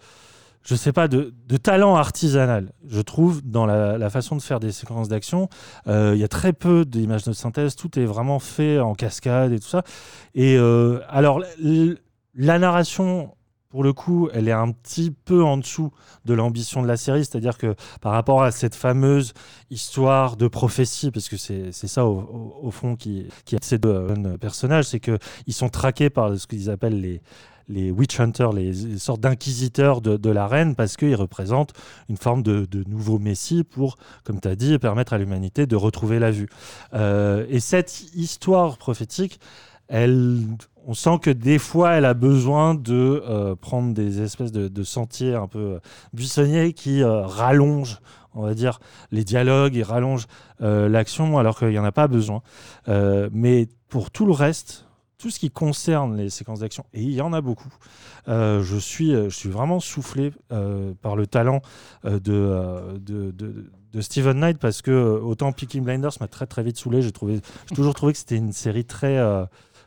[0.65, 5.09] je sais pas, de, talent artisanal, je trouve, dans la, façon de faire des séquences
[5.09, 5.49] d'action.
[5.87, 9.53] Euh, il y a très peu d'images de synthèse, tout est vraiment fait en cascade
[9.53, 9.83] et tout ça.
[10.35, 11.43] Et euh, alors,
[12.35, 13.35] la narration.
[13.71, 15.91] Pour le coup, elle est un petit peu en dessous
[16.25, 19.33] de l'ambition de la série, c'est-à-dire que par rapport à cette fameuse
[19.69, 24.39] histoire de prophétie, parce que c'est ça au fond qui, qui a ces deux euh,
[24.39, 25.19] personnages, c'est qu'ils
[25.55, 27.21] sont traqués par ce qu'ils appellent les,
[27.69, 31.73] les witch hunters, les, sortes d'inquisiteurs de, de la reine, parce qu'ils représentent
[32.09, 36.19] une forme de, nouveau messie pour, comme tu as dit, permettre à l'humanité de retrouver
[36.19, 36.49] la vue.
[36.93, 39.41] Euh, et cette histoire prophétique,
[39.91, 45.35] on sent que des fois, elle a besoin de euh, prendre des espèces de, sentiers
[45.35, 45.79] un peu euh,
[46.13, 48.01] buissonniers qui rallongent,
[48.35, 48.81] on va dire,
[49.13, 50.27] les dialogues et rallongent
[50.61, 52.43] l'action, alors qu'il n'y en a pas besoin.
[52.89, 54.84] Mais pour tout le reste,
[55.19, 57.73] tout ce qui concerne les séquences d'action, et il y en a beaucoup,
[58.29, 61.63] euh, je, suis, euh, je suis vraiment soufflé euh, par le talent
[62.05, 67.95] de, de, Knight, parce que autant Peaky Blinders m'a très très vite saoulé, j'ai toujours
[67.95, 69.19] trouvé que c'était une série très...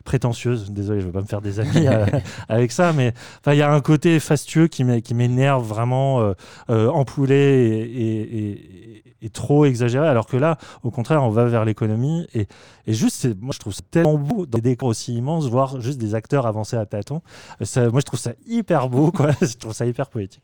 [0.08, 0.70] euh, prétentieuse.
[0.70, 2.06] Désolé, je ne veux pas me faire des amis euh,
[2.48, 3.12] avec ça, mais
[3.46, 6.32] il y a un côté fastueux qui m'é- qui m'énerve vraiment, euh,
[6.70, 10.06] euh, empoulé et, et- et- et trop exagéré.
[10.06, 12.46] Alors que là, au contraire, on va vers l'économie et,
[12.86, 16.14] juste, moi, je trouve ça tellement beau dans des décors aussi immenses, voir juste des
[16.14, 17.20] acteurs avancer à tâtons.
[17.60, 19.30] Euh, Ça, moi, je trouve ça hyper beau, quoi.
[19.42, 20.42] je trouve ça hyper poétique.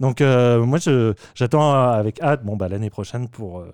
[0.00, 0.78] Donc, euh, moi,
[1.34, 3.58] j'attends avec hâte, bon, bah, l'année prochaine pour.
[3.60, 3.70] euh,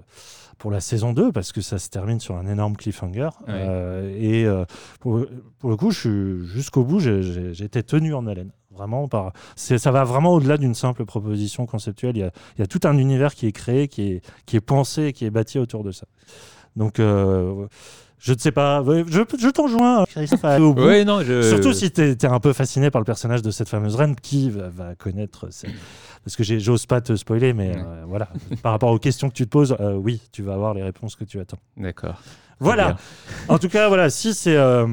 [0.60, 3.30] pour la saison 2, parce que ça se termine sur un énorme cliffhanger.
[3.48, 3.48] Ouais.
[3.48, 4.66] Euh, et euh,
[5.00, 5.24] pour,
[5.58, 8.50] pour le coup, jusqu'au bout, j'ai- été tenu en haleine.
[8.70, 12.16] Vraiment, par, ça va vraiment au-delà d'une simple proposition conceptuelle.
[12.16, 14.56] Il y, a, il y a tout un univers qui est créé, qui est, qui
[14.56, 16.06] est pensé, qui est bâti autour de ça.
[16.76, 17.66] Donc, euh,
[18.20, 19.02] je ne sais pas, je,
[19.40, 20.84] je t'en joins, Christophe, à aller au bout.
[20.84, 21.42] Ouais, non, je...
[21.42, 24.50] Surtout si tu es, un peu fasciné par le personnage de cette fameuse reine qui
[24.50, 25.48] va, va connaître.
[26.24, 27.82] Parce que j'ose pas te spoiler, mais Ouais.
[27.84, 28.28] euh, voilà.
[28.62, 31.16] par rapport aux questions que tu te poses, euh, oui, tu vas avoir les réponses
[31.16, 31.58] que tu attends.
[31.76, 32.20] D'accord.
[32.58, 32.96] Voilà.
[33.48, 34.54] En tout cas, voilà, si c'est.
[34.56, 34.86] euh,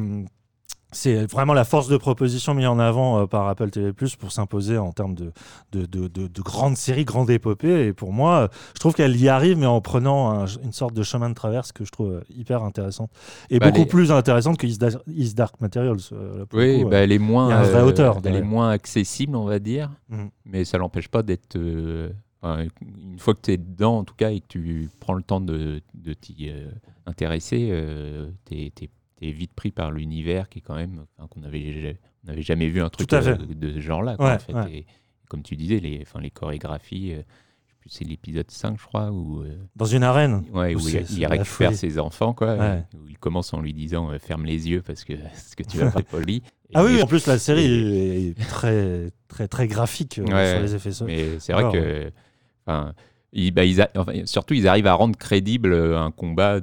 [0.92, 4.32] c'est vraiment la force de proposition mise en avant euh, par Apple TV Plus pour
[4.32, 5.32] s'imposer en termes de,
[5.74, 7.88] de, de, de- de grandes séries, grandes épopées.
[7.88, 10.94] Et pour moi, euh, je trouve qu'elle y arrive, mais en prenant un- une sorte
[10.94, 13.12] de chemin de traverse que je trouve euh, hyper intéressante.
[13.50, 15.98] Et Bah, beaucoup plus intéressante que Is Dark, Is Dark Materials.
[16.12, 19.36] là, Oui, coup, bah, elle est moins, un vrai euh, auteur, elle est moins accessible,
[19.36, 20.30] on va dire, Mhm.
[20.46, 21.58] mais ça l'empêche pas d'être.
[21.58, 22.10] euh,
[22.44, 25.42] une fois que tu es dedans, en tout cas, et que tu prends le temps
[25.42, 25.82] de,
[26.22, 26.70] t'y euh,
[27.06, 27.74] intéresser,
[28.46, 28.90] tu es,
[29.22, 31.06] vite pris par l'univers qui est quand même.
[31.18, 34.16] enfin, qu'on avait, on n'avait jamais vu un truc euh, de ce genre-là.
[34.18, 34.54] quoi, Ouais, en fait.
[34.54, 34.72] ouais.
[34.74, 34.86] Et
[35.28, 37.22] comme tu disais, les, enfin, les chorégraphies, euh,
[37.90, 39.42] c'est l'épisode 5, je crois, où.
[39.44, 40.44] euh, Dans une arène.
[40.54, 42.56] Ouais, où Où il, il récupère ses enfants, quoi.
[42.56, 42.84] Ouais.
[42.96, 45.78] Où il commence en lui disant euh, ferme les yeux parce que, parce que tu
[45.78, 46.44] vas pas poli.
[46.74, 50.76] Ah oui, en plus, la série et- est très, très, très graphique euh, sur les
[50.76, 51.16] effets sonores.
[51.16, 52.12] Mais c'est vrai que.
[53.40, 56.60] Ils, bah, ils a- enfin, surtout, ils arrivent à rendre crédible euh, un combat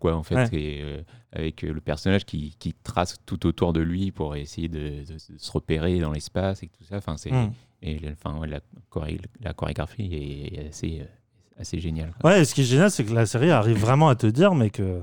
[0.00, 0.34] quoi, en fait.
[0.34, 0.48] Ouais.
[0.52, 1.00] Et, euh,
[1.34, 5.14] avec euh, le personnage qui, qui trace tout autour de lui pour essayer de, de-
[5.14, 6.96] de se repérer dans l'espace et tout ça.
[6.96, 7.30] Enfin, c'est.
[7.32, 7.52] Mm.
[7.82, 8.60] Et le- enfin, ouais, la,
[8.90, 12.12] choré- la chorégraphie est, est assez, euh, assez géniale.
[12.20, 12.30] quoi.
[12.32, 14.54] Ouais, et ce qui est génial, c'est que la série arrive vraiment à te dire,
[14.54, 15.00] mais que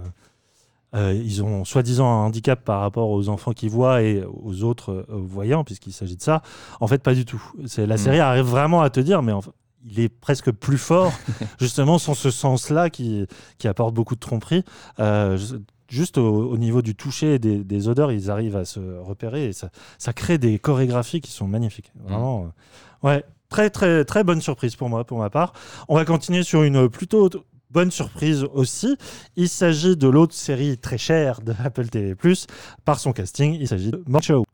[0.96, 5.06] euh, ils ont soi-disant un handicap par rapport aux enfants qui voient et aux autres
[5.10, 6.42] euh, voyants, puisqu'il s'agit de ça.
[6.80, 7.42] En fait, pas du tout.
[7.68, 8.00] C'est la Mm.
[8.00, 9.52] série arrive vraiment à te dire, mais enfin,
[9.86, 11.14] il est presque plus fort,
[11.60, 13.26] justement, sans ce sens-là qui,
[13.58, 14.64] qui apporte beaucoup de tromperie.
[15.00, 15.38] Euh,
[15.90, 19.48] Juste au, au niveau du toucher et des, des odeurs, ils arrivent à se repérer
[19.48, 21.92] et ça, ça crée des chorégraphies qui sont magnifiques.
[22.04, 22.44] Vraiment,
[23.04, 25.54] euh, ouais, très très très bonne surprise pour moi, pour ma part.
[25.88, 27.28] On va continuer sur une plutôt
[27.72, 28.98] bonne surprise aussi.
[29.36, 32.16] Il s'agit de l'autre série très chère de Apple TV+,
[32.86, 33.58] par son casting.
[33.60, 34.46] Il s'agit de Morning Show.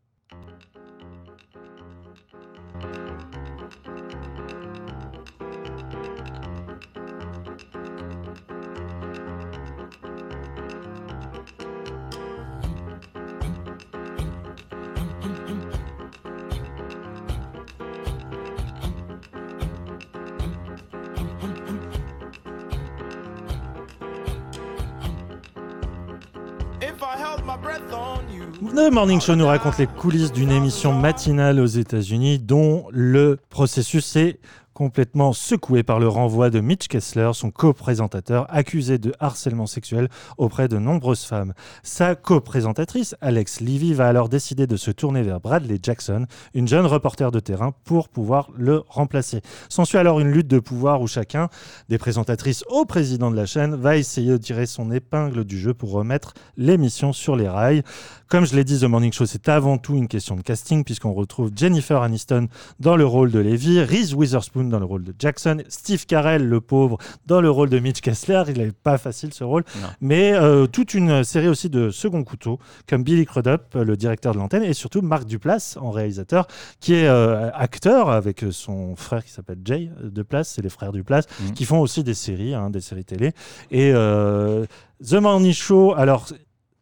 [28.85, 34.15] The Morning Show nous raconte les coulisses d'une émission matinale aux États-Unis dont le processus
[34.15, 34.39] est
[34.75, 40.67] complètement secoué par le renvoi de Mitch Kessler, son co-présentateur, accusé de harcèlement sexuel auprès
[40.67, 41.53] de nombreuses femmes.
[41.81, 46.85] Sa co-présentatrice, Alex Levy, va alors décider de se tourner vers Bradley Jackson, une jeune
[46.85, 49.39] reporter de terrain, pour pouvoir le remplacer.
[49.69, 51.47] S'ensuit alors une lutte de pouvoir où chacun,
[51.87, 55.73] des présentatrices au président de la chaîne, va essayer de tirer son épingle du jeu
[55.73, 57.81] pour remettre l'émission sur les rails.
[58.27, 61.13] Comme je l'ai dit, The Morning Show, c'est avant tout une question de casting, puisqu'on
[61.13, 62.49] retrouve Jennifer Aniston
[62.81, 66.61] dans le rôle de Levy, Reese Witherspoon dans le rôle de Jackson, Steve Carell, le
[66.61, 68.43] pauvre, dans le rôle de Mitch Kessler.
[68.49, 69.63] Il n'est pas facile ce rôle.
[69.81, 69.87] Non.
[70.01, 74.39] Mais euh, toute une série aussi de second couteau, comme Billy Crudup, le directeur de
[74.39, 76.47] l'antenne, et surtout Marc Duplass en réalisateur,
[76.79, 81.25] qui est euh, acteur avec son frère qui s'appelle Jay Duplass, c'est les frères Duplass,
[81.41, 81.53] Mhm.
[81.53, 83.31] qui font aussi des séries, hein, des séries télé.
[83.71, 84.65] Et euh,
[85.05, 86.27] The Morning Show, alors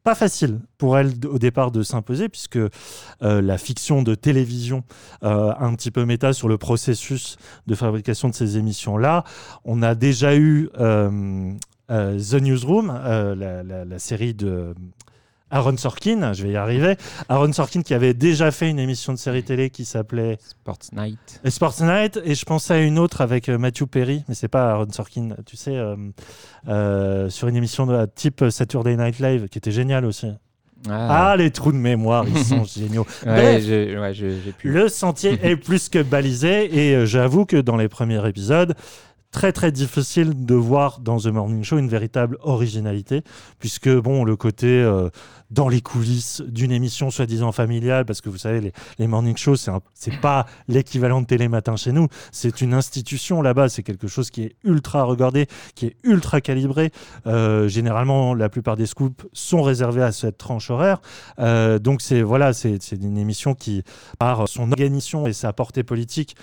[0.04, 2.70] pas facile pour elle au départ de s'imposer puisque euh,
[3.22, 4.84] la fiction de télévision
[5.24, 7.38] euh, un petit peu méta sur le processus
[7.68, 9.24] de fabrication de ces émissions là
[9.64, 11.54] on a déjà eu euh,
[11.90, 14.76] euh, The Newsroom la série de
[15.54, 16.96] Aaron Sorkin, je vais y arriver.
[17.30, 21.40] Aaron Sorkin qui avait déjà fait une émission de série télé qui s'appelait Sports Night.
[21.48, 24.72] Sports Night et je pensais à une autre avec euh, Matthew Perry, mais c'est pas
[24.72, 25.96] Aaron Sorkin, tu sais, euh,
[26.68, 30.28] euh, sur une émission de type Saturday Night Live qui était géniale aussi.
[30.90, 33.06] Ah, les trous de mémoire, ils sont géniaux.
[33.26, 33.64] ouais, bref.
[33.64, 34.70] j'ai ouais, j'ai- j'ai pu.
[34.70, 38.74] Le sentier est plus que balisé et j'avoue que dans les premiers épisodes,
[39.32, 43.22] très très difficile de voir dans The Morning Show une véritable originalité
[43.60, 45.10] puisque bon le côté euh,
[45.54, 49.56] dans les coulisses d'une émission soi-disant familiale parce que vous savez les, les morning shows
[49.56, 52.08] c'est c'est pas l'équivalent de télématin chez nous.
[52.32, 56.92] C'est une institution là-bas c'est quelque chose qui est ultra regardé qui est ultra calibré.
[57.28, 61.02] Euh, généralement la plupart des scoops sont réservés à cette tranche horaire.
[61.40, 62.52] Euh, donc c'est voilà
[62.92, 63.84] une émission qui
[64.18, 66.36] par son organisation et sa portée politique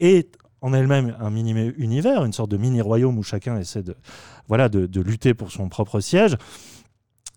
[0.00, 3.94] est en elle-même un mini univers, une sorte de mini royaume où chacun essaie de,
[4.48, 6.36] voilà, de lutter pour son propre siège.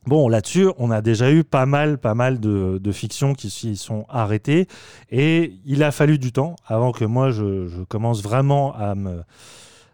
[0.05, 3.75] Bon, là-dessus, on a déjà eu pas mal, pas mal de, de fictions qui s'y
[3.75, 4.67] sont arrêtées.
[5.11, 9.21] Et il a fallu du temps avant que moi, je, commence vraiment à me,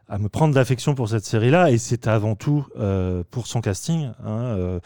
[0.07, 1.71] à me prendre d'affection pour cette série-là.
[1.71, 4.11] Et c'est avant tout euh, pour son casting.
[4.23, 4.79] hein, euh,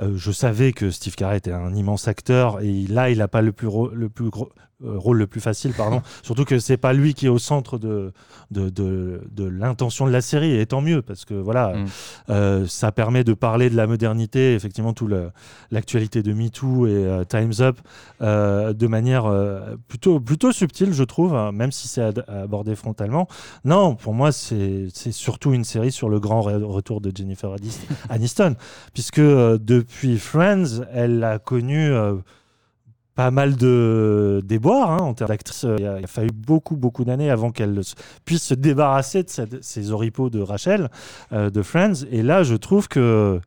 [0.00, 3.42] euh, je savais que Steve Carell était un immense acteur et là, il n'a pas
[3.42, 4.50] le plus, le plus gros,
[4.84, 6.02] euh, rôle le plus facile, pardon.
[6.22, 8.12] Surtout que c'est pas lui qui est au centre de,
[8.52, 11.86] de, de, de l'intention de la série, et tant mieux, parce que voilà, Mm.
[12.30, 15.08] euh, ça permet de parler de la modernité, effectivement, tout
[15.72, 17.78] l'actualité de MeToo et euh, Time's Up
[18.20, 19.24] de manière
[19.88, 23.26] plutôt, plutôt subtile, je trouve, hein, même si c'est abordé frontalement.
[23.64, 27.52] Non, pour moi, c'est c'est surtout une série sur le grand re- retour de Jennifer
[27.52, 28.54] Anis- Aniston,
[28.92, 29.58] puisque euh,
[29.88, 31.90] depuis Friends, elle a connu.
[31.90, 32.16] euh,
[33.14, 35.66] pas mal de déboires hein, en termes d'actrice.
[35.76, 39.28] Il, a- il a fallu beaucoup, beaucoup d'années avant qu'elle se- puisse se débarrasser de
[39.28, 40.88] cette- ces oripeaux de Rachel,
[41.32, 42.04] euh, de Friends.
[42.12, 43.40] Et là, je trouve que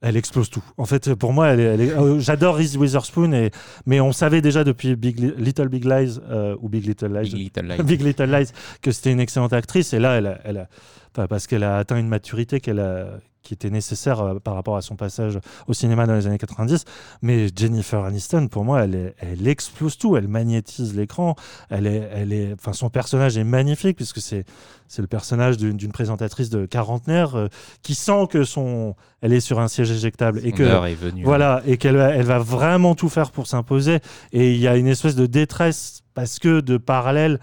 [0.00, 0.64] elle explose tout.
[0.76, 3.52] En fait, pour moi, elle elle euh, j'adore Reese Witherspoon, et,
[3.86, 7.30] mais on savait déjà depuis Big Li- Little Big Lies euh, ou Big Little Lies,
[7.30, 7.82] Big Little Lies.
[7.84, 8.50] Big Little Lies,
[8.82, 9.92] que c'était une excellente actrice.
[9.92, 10.68] Et là, elle a, elle a-
[11.16, 13.06] enfin, parce qu'elle a atteint une maturité qu'elle a,
[13.44, 16.84] qui était nécessaire euh, par rapport à son passage au cinéma dans les années 90.
[17.22, 20.16] Mais Jennifer Aniston, pour moi, elle, est- elle explose tout.
[20.16, 21.36] Elle magnétise l'écran.
[21.70, 24.44] Elle est, elle est, enfin, son personnage est magnifique puisque c'est,
[24.88, 27.48] c'est le personnage d'une, présentatrice de quarantenaire euh,
[27.82, 30.94] qui sent que son, elle est sur un siège éjectable et Son que heure est
[30.94, 31.22] venue.
[31.24, 34.00] voilà, et qu'elle elle va vraiment tout faire pour s'imposer.
[34.32, 37.40] Et il y a une espèce de détresse parce que de parallèle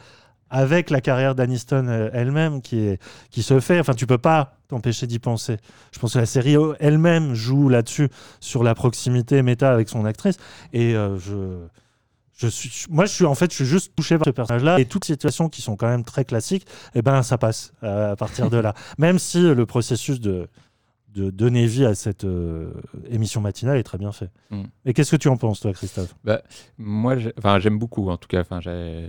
[0.51, 2.97] avec la carrière d'Aniston euh, elle-même qui,
[3.41, 3.79] se fait.
[3.79, 5.57] Enfin, tu peux pas t'empêcher d'y penser.
[5.91, 8.09] Je pense que la série elle-même joue là-dessus,
[8.39, 10.37] sur la proximité méta avec son actrice.
[10.73, 11.67] Et euh, je.
[12.49, 15.05] Suis, moi, je suis en fait, je suis juste touché par ce personnage-là et toutes
[15.05, 18.57] situations qui sont quand même très classiques, eh ben, ça passe euh, à partir de
[18.57, 18.73] là.
[18.97, 20.47] Même si le processus de,
[21.13, 22.71] de donner vie à cette euh,
[23.09, 24.29] émission matinale est très bien fait.
[24.49, 24.63] Mm.
[24.85, 26.15] Et qu'est-ce que tu en penses, toi, Christophe?
[26.77, 28.43] Moi, j'ai- enfin, j'aime beaucoup, en tout cas.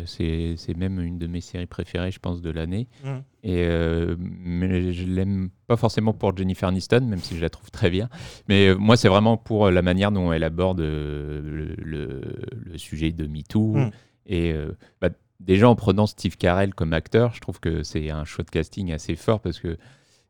[0.07, 2.89] C'est même une de mes séries préférées, je pense, de l'année.
[3.05, 3.09] Mm.
[3.45, 7.71] Et euh, mais je l'aime pas forcément pour Jennifer Aniston, même si je la trouve
[7.71, 8.09] très bien.
[8.49, 12.33] Mais euh, moi, c'est vraiment pour la manière dont elle aborde le, le-
[12.65, 13.77] le sujet de MeToo.
[13.77, 13.91] Mm.
[14.27, 14.55] Et
[15.01, 15.09] bah,
[15.41, 18.93] déjà en prenant Steve Carell comme acteur, je trouve que c'est un choix de casting
[18.93, 19.77] assez fort parce que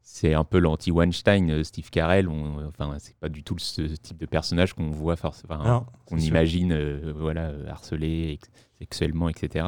[0.02, 2.28] c'est un peu l'anti-Weinstein, euh, Steve Carell.
[2.28, 5.58] On, enfin, c'est pas du tout ce type de personnage qu'on voit forcément
[6.06, 9.66] qu'on imagine euh, voilà, harcelé ex- sexuellement, etc.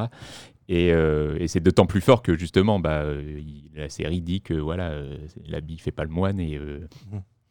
[0.68, 4.54] Et, euh, et c'est d'autant plus fort que justement, bah, il- la série dit que
[4.54, 5.00] voilà,
[5.46, 6.80] l'habit fait pas le moine et, euh,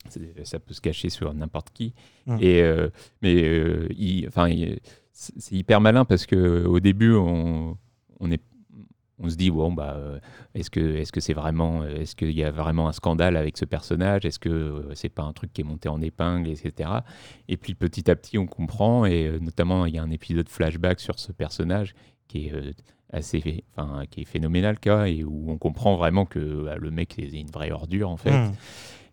[0.09, 1.93] c'est- ça peut se cacher sur n'importe qui.
[2.25, 2.37] Mm.
[2.41, 2.89] Et, euh,
[3.21, 4.79] mais euh, il- enfin, il-
[5.11, 7.77] c'est hyper malin parce que au début, on,
[8.19, 8.41] on est
[9.23, 10.19] on se dit bon bah euh,
[10.53, 13.57] est-ce que est-ce que c'est vraiment euh, est-ce qu'il y a vraiment un scandale avec
[13.57, 14.25] ce personnage?
[14.25, 16.89] Est-ce que euh, c'est pas un truc qui est monté en épingle etc
[17.47, 20.99] et puis petit à petit on comprend et notamment il y a un épisode flashback
[20.99, 21.95] sur ce personnage
[22.27, 22.53] qui est
[23.13, 27.17] assez enfin qui est phénoménal quoi et où on comprend vraiment que bah, le mec
[27.19, 28.31] est une vraie ordure en fait.
[28.31, 28.53] Hmm.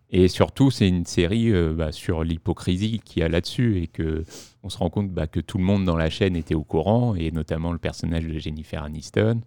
[0.09, 4.25] et surtout, c'est une série euh, bah, sur l'hypocrisie qu'il y a là-dessus et que
[4.63, 7.15] on se rend compte bah, que tout le monde dans la chaîne était au courant
[7.15, 9.41] et notamment le personnage de Jennifer Aniston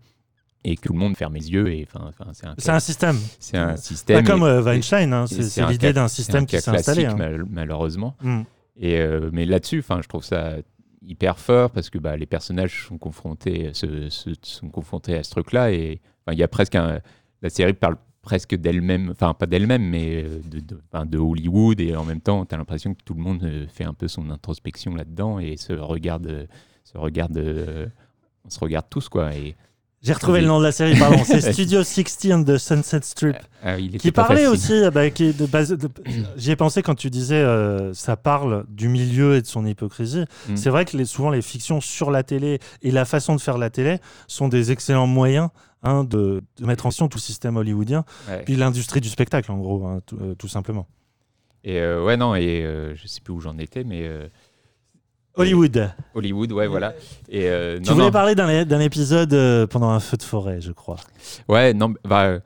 [0.64, 3.16] et que tout le monde ferme les yeux et enfin, enfin, c'est un, système.
[3.38, 4.24] c'est un Pas système.
[4.26, 7.04] comme et- euh, Weinstein, hein, c'est l'idée d'un système qui s'est installé.
[7.06, 7.14] hein.
[7.16, 8.16] mal- malheureusement.
[8.22, 8.42] Hmm.
[8.76, 10.54] Et euh, mais là-dessus, je trouve ça
[11.06, 15.30] hyper fort parce que bah, les personnages sont confrontés, se, se- sont confrontés à ce
[15.30, 16.00] truc-là et
[16.32, 16.98] il y a presque un,
[17.42, 20.60] la série parle presque d'elle-même, enfin pas d'elle-même, mais euh, de,
[21.04, 23.84] de, Hollywood et en même temps, tu as l'impression que tout le monde euh, fait
[23.84, 26.48] un peu son introspection là-dedans et se regarde,
[26.84, 27.36] se regarde,
[28.46, 29.34] on se regarde tous quoi.
[29.34, 29.54] Et
[30.04, 31.22] J'ai retrouvé le nom de la série, pardon.
[31.24, 33.36] C'est Studio 16 de Sunset Strip.
[33.62, 35.70] ah, il était Qui parlait aussi, euh, bah, qui est de base.
[35.70, 35.88] de-
[36.36, 40.24] J'y ai pensé quand tu disais euh, ça parle du milieu et de son hypocrisie.
[40.48, 40.56] Mm.
[40.56, 43.56] C'est vrai que les, souvent les fictions sur la télé et la façon de faire
[43.58, 43.98] la télé
[44.28, 45.48] sont des excellents moyens
[45.82, 48.42] hein, de, de mettre en question tout le système hollywoodien, Ouais.
[48.44, 50.86] puis l'industrie du spectacle en gros, hein, tout, euh, tout simplement.
[51.66, 54.28] Et euh, ouais non et euh, je sais plus où j'en étais, mais euh,
[55.36, 55.90] Hollywood.
[56.14, 56.94] Hollywood, ouais voilà.
[57.28, 58.12] Et euh, Tu non, voulais non.
[58.12, 60.96] parler d'un épisode euh, pendant un feu de forêt, je crois.
[61.48, 62.40] Ouais, non, bah, euh,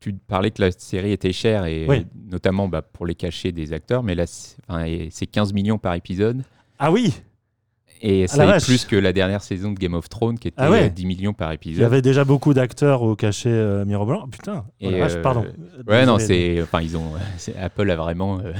[0.00, 2.06] tu parlais que la série était chère, et Oui.
[2.28, 6.42] notamment bah, pour les cachets des acteurs, mais là, c'est 15 millions par épisode,
[6.78, 7.14] Ah oui,
[8.02, 10.70] et ça est plus que la dernière saison de Game of Thrones, qui était Ah
[10.70, 10.84] ouais.
[10.86, 11.84] euh, 10 millions par il y épisode.
[11.84, 14.28] avait déjà beaucoup d'acteurs au cachet euh, mirobolant.
[14.28, 15.44] Putain, oh la Et, vache, euh, pardon.
[15.86, 17.12] Ouais, non, c'est, enfin, ils ont,
[17.60, 18.52] Apple a vraiment euh,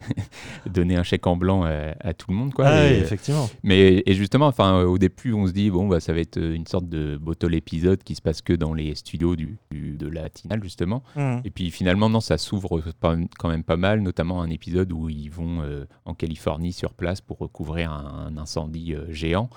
[0.66, 2.66] donné un chèque en blanc à, à tout le monde, quoi.
[2.66, 3.48] Ah et, oui, effectivement.
[3.62, 6.66] Mais et justement, enfin, au début, on se dit bon, bah, ça va être une
[6.66, 10.28] sorte de bottle épisode qui se passe que dans les studios du, du- de la
[10.28, 11.02] Tinal, justement.
[11.14, 11.38] Hmm.
[11.44, 12.82] Et puis finalement, non, ça s'ouvre
[13.38, 15.62] quand même pas mal, notamment un épisode où ils vont
[16.04, 19.48] en Californie sur place pour recouvrir un, un incendie euh, géant.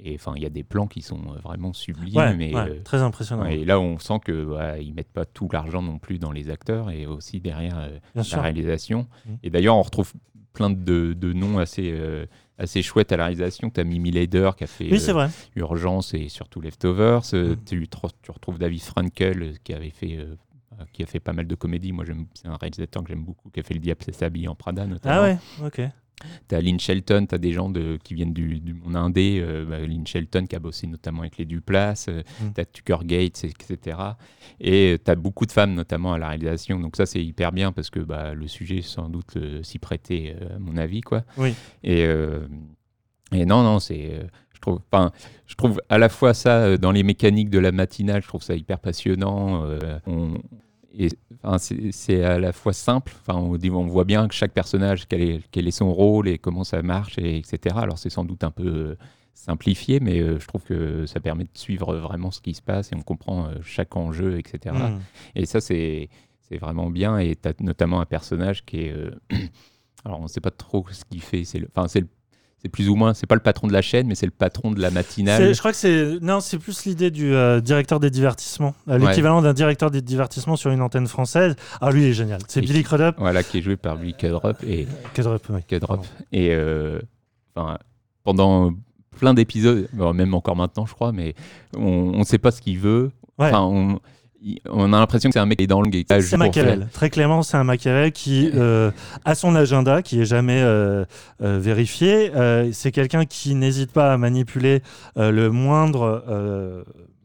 [0.00, 2.16] Et enfin, il y a des plans qui sont euh, vraiment sublimes.
[2.16, 3.42] Ouais, mais, ouais, euh, très impressionnant.
[3.42, 6.30] ouais, et là, on sent que ouais, ils mettent pas tout l'argent non plus dans
[6.30, 8.40] les acteurs et aussi derrière euh, la sûr.
[8.40, 9.06] réalisation.
[9.26, 9.38] Mhm.
[9.42, 10.12] Et d'ailleurs, on retrouve
[10.52, 12.26] plein de, de noms assez, euh,
[12.58, 13.70] assez chouettes à la réalisation.
[13.70, 15.28] Tu as Mimi Leder qui a fait Oui, c'est vrai.
[15.56, 17.22] Urgence et surtout Leftovers.
[17.32, 17.56] Mhm.
[17.66, 20.18] tu, tr- tu retrouves David Frankel qui avait fait.
[20.92, 21.90] qui a fait pas mal de comédies.
[21.90, 24.54] Moi, j'aime- c'est un réalisateur que j'aime beaucoup, qui a fait Le Diable s'habille en
[24.54, 25.16] Prada, notamment.
[25.16, 25.80] Ah ouais, ok.
[26.48, 29.38] T'as Lynn Shelton, t'as des gens de, qui viennent du, du monde indé.
[29.42, 32.50] euh, bah, Lynn Shelton qui a bossé notamment avec les Duplass, euh, Mm.
[32.54, 33.96] t'as Tucker Gates, etc.
[34.60, 36.80] Et euh, t'as beaucoup de femmes notamment à la réalisation.
[36.80, 40.36] Donc ça c'est hyper bien parce que bah, le sujet sans doute euh, s'y prêtait
[40.40, 41.24] euh, à mon avis quoi.
[41.36, 41.54] Oui.
[41.84, 42.02] Et,
[43.32, 44.10] et non non c'est
[44.54, 45.12] je trouve enfin
[45.46, 48.54] je trouve à la fois ça dans les mécaniques de la matinale, je trouve ça
[48.54, 49.64] hyper passionnant.
[50.06, 50.34] on,
[50.96, 51.08] et
[51.42, 53.12] enfin, c'est à la fois simple.
[53.20, 56.64] Enfin, on, voit bien que chaque personnage, quel est, quel est son rôle et comment
[56.64, 57.76] ça marche, et, etc.
[57.78, 58.96] Alors, c'est sans doute un peu euh,
[59.34, 62.92] simplifié, mais euh, je trouve que ça permet de suivre vraiment ce qui se passe
[62.92, 64.74] et on comprend euh, chaque enjeu, etc.
[64.76, 64.98] Hmm.
[65.34, 66.08] Et ça, c'est
[66.40, 67.18] c'est vraiment bien.
[67.18, 68.92] Et tu as notamment un personnage qui est.
[68.92, 69.10] euh,
[70.04, 71.44] alors, on ne sait pas trop ce qu'il fait.
[71.44, 72.08] C'est le- enfin, c'est le-
[72.62, 73.14] c'est plus ou moins.
[73.14, 75.54] C'est pas le patron de la chaîne, mais c'est le patron de la matinale.
[75.54, 79.08] Je crois que c'est non, c'est plus l'idée du euh, directeur des divertissements, Euh, Ouais.
[79.08, 81.54] l'équivalent d'un directeur des divertissements sur une antenne française.
[81.80, 82.40] Ah lui il est génial.
[82.48, 83.14] C'est Billy Crudup.
[83.18, 84.56] Voilà, qui est joué par Billy Crudup.
[84.66, 85.60] Et, Crudup, oui.
[85.68, 86.00] Crudup.
[86.32, 87.00] Et euh,
[87.54, 87.78] enfin,
[88.24, 88.72] pendant
[89.18, 91.34] plein d'épisodes, même encore maintenant, je crois, mais
[91.76, 93.10] on ne sait pas ce qu'il veut.
[93.38, 93.46] Ouais.
[93.46, 93.98] Enfin, on, il-
[94.68, 96.04] on a l'impression que c'est un mec qui est dans le game.
[96.20, 96.88] C'est Machiavel.
[96.92, 98.90] Très clairement, c'est un Machiavel qui euh,
[99.24, 101.04] a son agenda, qui est jamais euh,
[101.42, 102.30] euh, vérifié.
[102.72, 104.82] C'est quelqu'un qui n'hésite pas à manipuler
[105.16, 106.84] le moindre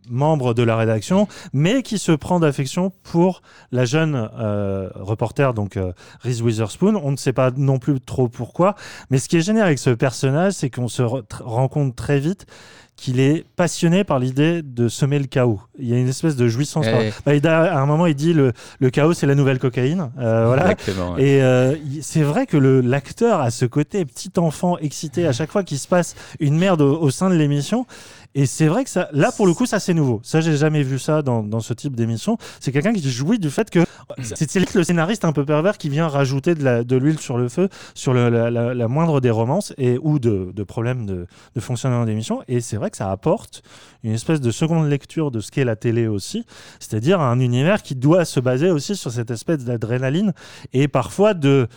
[0.10, 3.42] membre de la rédaction, mais qui se prend d'affection pour
[3.72, 5.92] la jeune euh, reporter, donc euh,
[6.22, 7.00] Reese Witherspoon.
[7.04, 8.76] On ne sait pas non plus trop pourquoi,
[9.10, 12.46] mais ce qui est génial avec ce personnage, c'est qu'on se rend compte très vite
[12.96, 15.60] qu'il est passionné par l'idée de semer le chaos.
[15.80, 16.86] Il y a une espèce de jouissance.
[16.86, 17.12] Ouais.
[17.26, 20.12] Bah, a- à un moment, il dit le, le chaos, c'est la nouvelle cocaïne.
[20.20, 20.68] Euh, voilà.
[20.68, 20.76] Ouais.
[21.18, 25.64] Et euh, c'est vrai que l'acteur a ce côté petit enfant excité à chaque fois
[25.64, 27.88] qu'il se passe une merde au, au sein de l'émission.
[28.36, 30.20] Et c'est vrai que ça, là, pour le coup, ça c'est nouveau.
[30.24, 32.38] Ça, j'ai jamais vu ça dans, dans ce type d'émission.
[32.60, 33.80] C'est quelqu'un qui jouit du fait que
[34.22, 38.14] c'est le scénariste un peu pervers qui vient rajouter de l'huile sur le feu, sur
[38.14, 42.06] le- la, la- la moindre des romances et ou de, de problèmes de, de fonctionnement
[42.06, 42.42] d'émission.
[42.48, 43.62] Et c'est vrai que ça apporte
[44.04, 46.46] une espèce de seconde lecture de ce qu'est la télé aussi,
[46.80, 50.34] c'est-à-dire un univers qui doit se baser aussi sur cette espèce d'adrénaline
[50.74, 51.68] et parfois de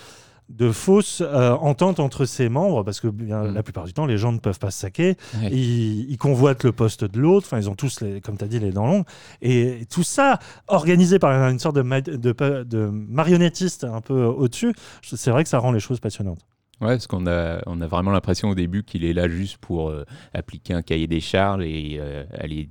[0.48, 3.54] de fausses euh, ententes entre ses membres parce que bien, Mm.
[3.54, 5.50] la plupart du temps les gens ne peuvent pas se saquer Ouais.
[5.50, 8.48] ils, ils convoitent le poste de l'autre enfin ils ont tous les, comme tu as
[8.48, 9.04] dit les dents longues
[9.42, 10.38] et tout ça
[10.68, 12.14] organisé par une sorte de, ma- de,
[12.62, 14.72] de marionnettiste un peu au-dessus
[15.02, 16.40] c'est vrai que ça rend les choses passionnantes
[16.82, 19.88] Ouais, parce qu'on a, on a vraiment l'impression au début qu'il est là juste pour
[19.88, 22.68] euh, appliquer un cahier des charges et euh, aller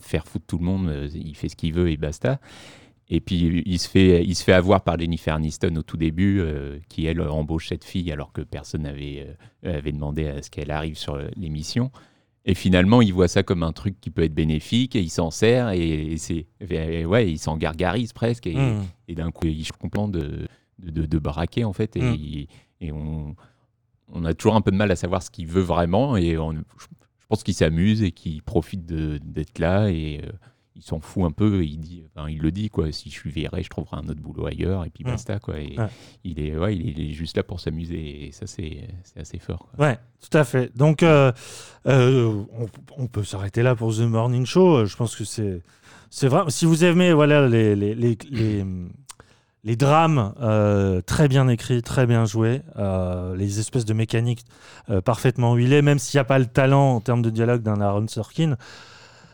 [0.00, 0.90] faire foutre tout le monde.
[1.14, 2.38] il fait ce qu'il veut et basta.
[3.14, 6.40] Et puis il se fait, il se fait avoir par Jennifer Aniston au tout début,
[6.40, 9.26] euh, qui elle embauche cette fille alors que personne n'avait
[9.66, 11.90] euh, avait demandé à ce qu'elle arrive sur l'émission.
[12.46, 15.30] Et finalement, il voit ça comme un truc qui peut être bénéfique et il s'en
[15.30, 16.46] sert et, et c'est,
[17.04, 18.82] ouais, il s'en gargarise presque et, Mm.
[19.08, 20.48] et d'un coup, il complètement de,
[20.78, 21.06] de, de-
[21.64, 22.14] en fait et, Mm.
[22.14, 22.46] il-
[22.80, 23.36] et on,
[24.08, 26.52] on a toujours un peu de mal à savoir ce qu'il veut vraiment et on-
[26.54, 26.86] je,
[27.28, 30.32] pense qu'il s'amuse et qu'il profite d'être là et euh,
[30.76, 31.64] il s'en fout un peu.
[31.64, 32.90] Il dit, enfin, il le dit quoi.
[32.92, 35.08] Si je suis viré, je trouverai un autre boulot ailleurs et puis Mm.
[35.08, 35.58] basta quoi.
[35.58, 35.86] Et Ouais.
[36.24, 39.68] il est, ouais, il est, juste là pour s'amuser et ça c'est, c'est assez fort.
[39.76, 39.86] quoi.
[39.86, 40.76] Ouais, tout à fait.
[40.76, 41.30] Donc, euh,
[41.86, 42.66] euh, on,
[42.96, 44.86] on peut s'arrêter là pour The Morning Show.
[44.86, 45.62] Je pense que c'est,
[46.10, 46.42] c'est vrai.
[46.48, 48.64] Si vous aimez, voilà, les, les, les, les,
[49.64, 54.44] les drames euh, très bien écrits, très bien joués, euh, les espèces de mécaniques
[54.90, 57.80] euh, parfaitement huilées, même s'il n'y a pas le talent en termes de dialogue d'un
[57.80, 58.56] Aaron Sorkin,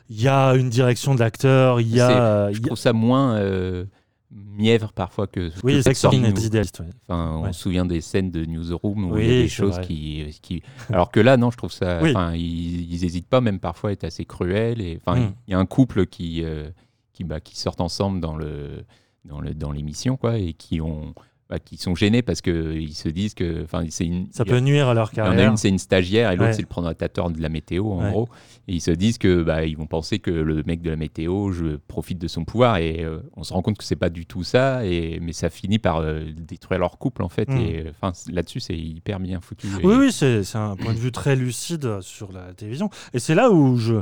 [0.09, 2.11] il y a une direction de l'acteur, il y a.
[2.11, 3.85] Euh, Je il y a- trouve ça moins euh,
[4.31, 5.51] mièvre parfois que.
[5.63, 6.81] Oui, que Sorkin est ou- idéaliste.
[6.81, 6.87] ouais.
[7.09, 7.53] Enfin, on Ouais.
[7.53, 10.63] se souvient des scènes de Newsroom où il y a des choses qui, qui.
[10.91, 12.01] Alors que là, non, je trouve ça.
[12.03, 12.13] Oui.
[12.35, 14.81] Ils, ils hésitent pas, même parfois, à être assez cruels.
[14.81, 15.35] Et enfin, Mm.
[15.47, 16.69] il y a un couple qui euh,
[17.13, 18.85] qui, bah, qui sortent ensemble dans le
[19.25, 21.15] dans le dans l'émission, quoi, et qui ont
[21.51, 23.65] bah, qui sont gênés parce que ils se disent que.
[23.89, 24.27] C'est une.
[24.33, 25.51] Ça a- peut nuire à leur il y en a carrière.
[25.53, 26.53] une, c'est une stagiaire et l'autre, Ouais.
[26.53, 28.11] c'est le présentateur de la météo, en Ouais.
[28.11, 28.29] gros.
[28.69, 31.51] Et ils se disent que bah, ils vont penser que le mec de la météo
[31.53, 32.77] je profite de son pouvoir.
[32.77, 34.85] Et euh, on se rend compte que c'est pas du tout ça.
[34.85, 37.49] Et, mais ça finit par euh, détruire leur couple, en fait.
[37.49, 37.57] Mm.
[37.57, 39.69] Et euh, là-dessus, c'est hyper bien foutu.
[39.81, 42.91] Et- Oui, oui, c'est c'est un point de vue très lucide sur la télévision.
[43.15, 43.95] Et c'est là où je,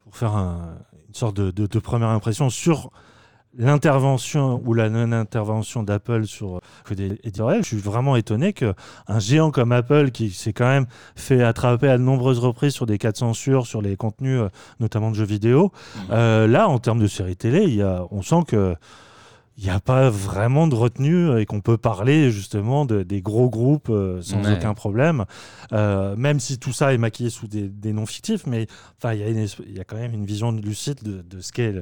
[0.00, 0.78] pour faire un-
[1.08, 2.90] une sorte de, de- de première impression sur
[3.58, 8.74] l'intervention ou la non-intervention d'Apple sur que des éditoriales, je suis vraiment étonné que
[9.06, 12.86] un géant comme Apple, qui s'est quand même fait attraper à de nombreuses reprises sur
[12.86, 14.48] des cas de censure, sur les contenus, euh,
[14.80, 15.72] notamment de jeux vidéo,
[16.10, 18.76] euh, là, en termes de séries télé, il y a, on sent que
[19.58, 23.48] il n'y a pas vraiment de retenue et qu'on peut parler justement de- des gros
[23.48, 24.52] groupes euh, sans Ouais.
[24.54, 25.24] aucun problème,
[25.72, 28.66] Euh, même si tout ça est maquillé sous des, des noms fictifs, mais
[28.98, 31.74] enfin il y, a y quand même une vision lucide de, de ce qu'est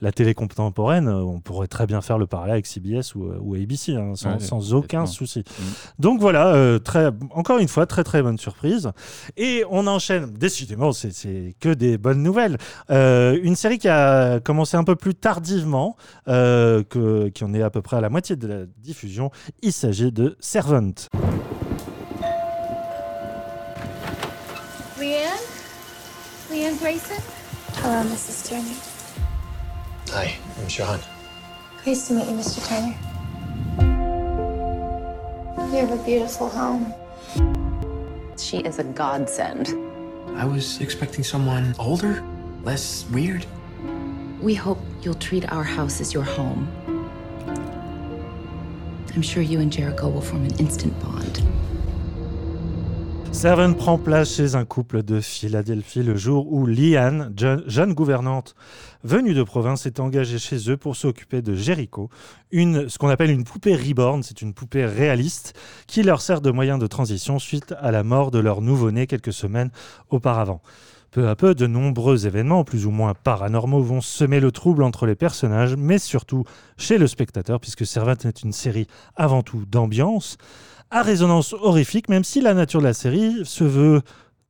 [0.00, 1.08] la télé contemporaine.
[1.08, 4.34] Euh, On pourrait très bien faire le parallèle avec CBS ou, ou ABC hein, sans,
[4.34, 5.40] Ouais, sans aucun souci.
[5.40, 5.62] Mm.
[5.98, 8.90] Donc voilà, euh, très, encore une fois, très très bonne surprise.
[9.36, 12.56] Et on enchaîne, décidément, c'est- que des bonnes nouvelles.
[12.90, 15.96] Euh, une série qui a commencé un peu plus tardivement,
[17.16, 19.30] euh, qui en est à peu près à la moitié de la diffusion.
[19.62, 20.92] Il s'agit de Servant.
[24.98, 25.38] Leanne?
[26.50, 27.14] Leanne Grayson?
[27.82, 28.48] Hello, Mrs.
[28.48, 28.76] Turner.
[30.12, 31.00] Hi, I'm Shahan.
[31.82, 32.66] Pleased to meet you, Mr.
[32.66, 32.94] Turner.
[35.72, 36.94] You have a beautiful home.
[38.38, 39.74] She is a godsend.
[40.36, 42.22] I was expecting someone older,
[42.64, 43.44] less weird.
[44.40, 46.68] We hope you'll treat our house as your home.
[49.16, 51.42] I'm sure you and Jericho will form an instant bond.
[53.32, 57.32] Servant prend place chez un couple de Philadelphie le jour où Leanne,
[57.66, 58.54] jeune, gouvernante
[59.04, 62.10] venue de province, est engagée chez eux pour s'occuper de Jericho,
[62.52, 65.54] ce qu'on appelle une poupée reborn, c'est une poupée réaliste
[65.86, 69.32] qui leur sert de moyen de transition suite à la mort de leur nouveau-né quelques
[69.32, 69.70] semaines
[70.10, 70.60] auparavant.
[71.16, 75.06] Peu à peu, de nombreux événements, plus ou moins paranormaux, vont semer le trouble entre
[75.06, 76.44] les personnages, mais surtout
[76.76, 80.36] chez le spectateur, puisque Servant est une série avant tout d'ambiance,
[80.90, 84.02] à résonance horrifique, même si la nature de la série se veut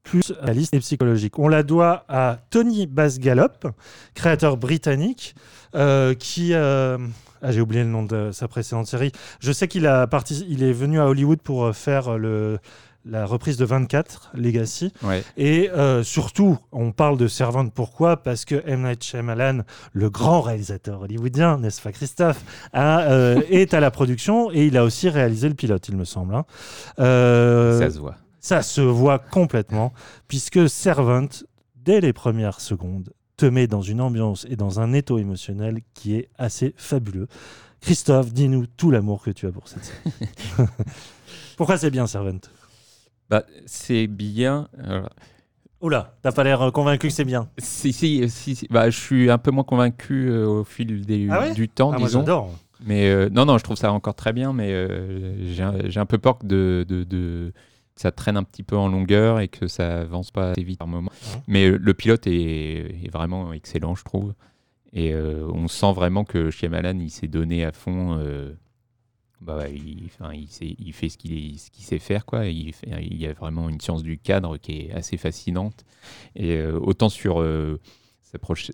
[0.03, 1.39] plus réaliste et psychologique.
[1.39, 3.71] On la doit à Tony Basgallop,
[4.14, 5.37] créateur britannique,
[5.77, 6.53] euh, qui...
[6.53, 6.99] euh,
[7.43, 9.12] ah, j'ai oublié le nom de sa précédente série.
[9.39, 10.09] Je sais qu'il a
[10.49, 12.59] il est venu à Hollywood pour euh, faire le,
[13.09, 14.93] la reprise de 24, Legacy.
[15.03, 15.23] Ouais.
[15.37, 18.17] Et euh, surtout, on parle de Servante, pourquoi?
[18.17, 18.83] Parce que M.
[18.83, 19.61] Night Shyamalan,
[19.93, 22.43] le grand réalisateur hollywoodien, n'est-ce pas Christophe,
[22.73, 26.05] a, euh, est à la production et il a aussi réalisé le pilote, il me
[26.05, 26.35] semble.
[26.35, 26.45] hein.
[26.99, 28.17] Euh, Ça se voit.
[28.41, 29.93] ça se voit complètement,
[30.29, 31.29] puisque Servant,
[31.77, 36.17] dès les premières secondes, te met dans une ambiance et dans un étau émotionnel qui
[36.17, 37.29] est assez fabuleux.
[37.83, 40.69] Christophe, dis-nous tout l'amour que tu as pour cette série.
[41.57, 42.39] Pourquoi c'est bien, Servant
[43.31, 44.68] Bah, c'est bien.
[44.83, 45.09] alors,
[45.81, 47.49] Oula, t'as pas l'air euh, convaincu que c'est bien.
[47.59, 51.29] si, si, si, si, bah, je suis un peu moins convaincu euh, au fil des-
[51.31, 51.53] Ah ouais?
[51.55, 52.20] du temps, Ah, moi disons.
[52.20, 52.51] j'adore.
[52.85, 56.18] Mais euh, non, non, je trouve ça encore très bien, mais euh, j'ai un, peu
[56.18, 57.53] peur que, de, de-
[57.95, 60.89] ça traîne un petit peu en longueur et que ça avance pas assez vite par
[60.89, 61.11] moment.
[61.22, 61.41] Ouais?
[61.47, 64.35] Mais le pilote est, est vraiment excellent, je trouve.
[64.93, 68.18] Et on sent vraiment que Shyamalan, il s'est donné à fond.
[69.41, 72.47] Bah, il, enfin, il, sait- il fait ce qu'il sait faire, quoi.
[72.47, 75.84] Il, fait- il y a vraiment une science du cadre qui est assez fascinante.
[76.34, 77.78] Et euh, autant sur euh,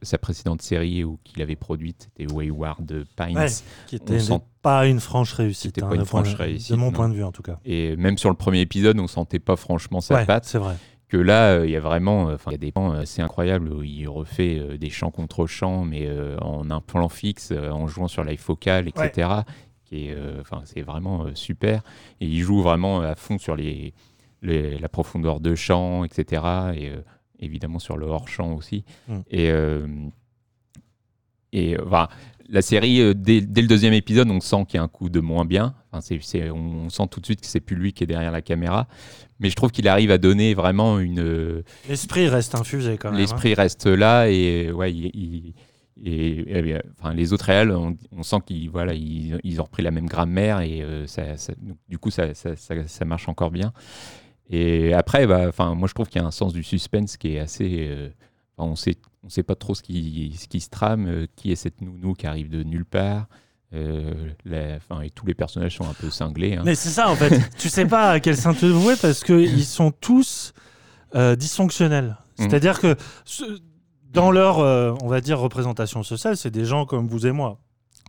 [0.02, 3.36] sa, précédente série où qu'il avait produite, c'était Wayward Pines.
[3.36, 3.46] Ouais.
[3.86, 5.82] Qui était sent- pas une franche réussite.
[5.82, 6.92] Hein, pas une point- franche réussite, De mon non.
[6.92, 7.58] point de vue, en tout cas.
[7.64, 10.44] Et même sur le premier épisode, on sentait pas franchement sa Ouais, patte.
[10.44, 10.76] c'est vrai.
[11.08, 13.68] Que là, euh, il y a vraiment, enfin, il y a des plans assez incroyables
[13.70, 17.86] où il refait euh, des chants contre chants, mais euh, en un plan fixe, en
[17.86, 19.28] jouant sur la focale, etc.
[19.92, 21.82] Qui est, euh, enfin, c'est vraiment euh, super.
[22.20, 23.92] Et il joue vraiment à fond sur les,
[24.40, 26.42] les- la profondeur de chant, etc.
[26.74, 27.02] Et euh,
[27.38, 28.84] évidemment sur le hors champ aussi.
[29.08, 29.18] Mm.
[29.30, 29.50] Et
[31.54, 32.08] et voilà,
[32.48, 35.10] la série, euh, dès, dès le deuxième épisode, on sent qu'il y a un coup
[35.10, 35.74] de moins bien.
[35.92, 36.16] Enfin,
[36.50, 38.88] on, on sent tout de suite que c'est plus lui qui est derrière la caméra.
[39.38, 41.62] Mais je trouve qu'il arrive à donner vraiment une.
[41.88, 43.16] L'esprit reste infusé quand même.
[43.18, 43.20] hein.
[43.20, 45.54] L'esprit reste là et ouais, il- il-
[46.04, 49.82] et, et, enfin, les autres réels, on, on sent qu'ils voilà, ils, ils ont repris
[49.84, 53.72] la même grammaire et euh, ça, ça- donc, du coup, ça, ça, marche encore bien.
[54.50, 57.34] Et après, bah, enfin, moi, je trouve qu'il y a un sens du suspense qui
[57.36, 57.86] est assez.
[57.88, 58.08] euh,
[58.56, 61.52] enfin, on sait, on sait pas trop ce qui, ce qui se trame, euh, qui
[61.52, 63.28] est cette nounou qui arrive de nulle part.
[63.72, 66.56] la- et tous les personnages sont un peu cinglés.
[66.56, 66.62] hein.
[66.64, 67.30] Mais c'est ça en fait.
[67.58, 70.52] tu sais pas à quel saint te vouer parce qu'ils sont tous
[71.36, 72.16] dysfonctionnels.
[72.38, 72.48] Mhm.
[72.50, 73.60] C'est-à-dire que ce-
[74.12, 77.58] dans leur, euh, on va dire, représentation sociale, c'est des gens comme vous et moi.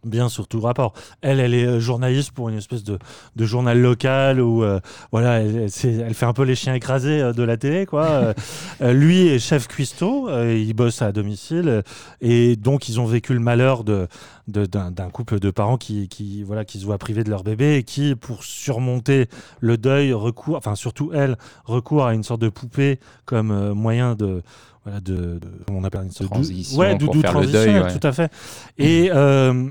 [0.06, 0.92] Bien sur tout rapport.
[1.22, 3.00] Elle, elle est euh, journaliste pour une espèce de,
[3.38, 4.82] de journal local où euh,
[5.14, 7.86] voilà, elle, elle, c'est- elle fait un peu les chiens écrasés euh, de la télé,
[7.86, 8.34] quoi.
[8.82, 11.84] Euh, lui est chef cuistot, il bosse à domicile
[12.20, 14.08] et donc ils ont vécu le malheur de
[14.48, 17.84] d'un couple de parents qui, qui voilà qui se voient privés de leur bébé et
[17.84, 19.28] qui pour surmonter
[19.62, 24.42] le deuil recourt enfin surtout elle recourt à une sorte de poupée comme moyen de
[24.84, 27.80] voilà de, de- comment on appelle une sorte de- Transition ouais pour doudou le deuil,
[27.80, 27.98] ouais.
[27.98, 28.32] tout à fait
[28.78, 29.70] et euh,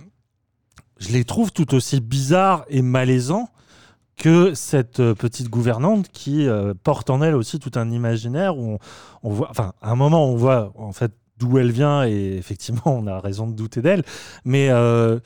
[0.98, 3.48] je les trouve tout aussi bizarres et malaisants
[4.16, 8.72] que cette euh, petite gouvernante qui euh, porte en elle aussi tout un imaginaire où
[8.74, 8.78] on,
[9.24, 12.82] on voit, enfin, à un moment, on voit en fait d'où elle vient et effectivement,
[12.86, 14.04] on a raison de douter d'elle.
[14.44, 15.18] Mais euh,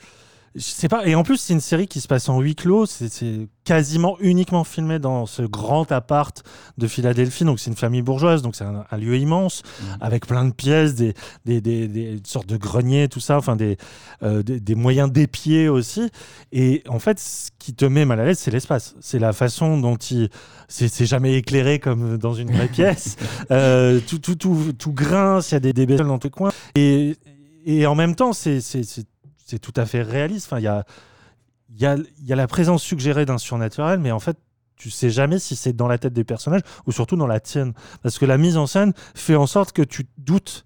[0.59, 1.05] sais pas.
[1.07, 2.85] Et en plus, c'est une série qui se passe en huis clos.
[2.85, 6.41] C'est- quasiment uniquement filmé dans ce grand appart
[6.77, 7.43] de Philadelphie.
[7.43, 8.41] Donc, c'est une famille bourgeoise.
[8.41, 9.97] Donc, c'est un, un lieu immense Mhm.
[9.99, 13.35] avec plein de pièces, des, des, des, des sortes de greniers, tout ça.
[13.37, 13.75] Enfin, des,
[14.23, 16.09] euh, des, moyens d'épier aussi.
[16.53, 18.95] Et en fait, ce qui te met mal à l'aise, c'est l'espace.
[19.01, 20.29] C'est la façon dont il.
[20.69, 23.17] C'est jamais éclairé comme dans une vraie pièce.
[23.51, 26.51] Euh, tout, tout, tout, tout grince, il y a des, des dans tous les coins.
[26.75, 27.17] Et,
[27.65, 28.61] et en même temps, c'est
[29.47, 30.47] c'est- tout à fait réaliste.
[30.47, 30.85] Enfin, il y a,
[31.69, 34.37] il y, a, il y a la présence suggérée d'un surnaturel, mais en fait,
[34.75, 37.73] tu sais jamais si c'est dans la tête des personnages ou surtout dans la tienne.
[38.03, 40.63] Parce que la mise en scène fait en sorte que tu doutes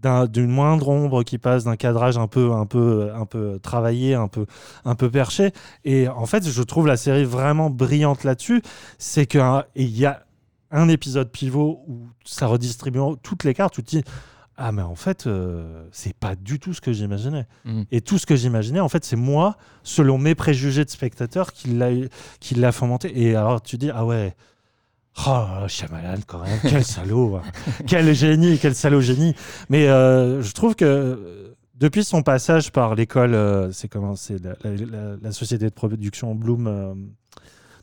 [0.00, 4.14] d'un- d'une moindre ombre qui passe, d'un cadrage un peu, un peu, un peu travaillé,
[4.14, 4.46] un peu,
[4.84, 5.52] un peu perché.
[5.84, 8.62] Et en fait, je trouve la série vraiment brillante là-dessus.
[8.98, 9.40] C'est qu'il
[9.76, 10.24] y a
[10.72, 13.74] un épisode pivot où ça redistribue toutes les cartes.
[13.74, 14.02] Tu te dis,
[14.56, 17.46] ah, mais en fait, euh, c'est pas du tout ce que j'imaginais.
[17.64, 17.84] Mhm.
[17.90, 21.68] Et tout ce que j'imaginais, en fait, c'est moi, selon mes préjugés de spectateur, qui
[21.68, 21.88] l'a
[22.40, 23.12] qui l'a fomenté.
[23.22, 24.34] Et alors, tu dis, ah ouais.
[25.26, 27.42] Oh, Shyamalan, quand même, quel salaud, hein.
[27.86, 29.34] quel génie, quel salaud génie.
[29.68, 34.54] Mais euh, je trouve que depuis son passage par l'école, euh, c'est comment, c'est la,
[34.64, 37.12] la- la- la société de production Bloom.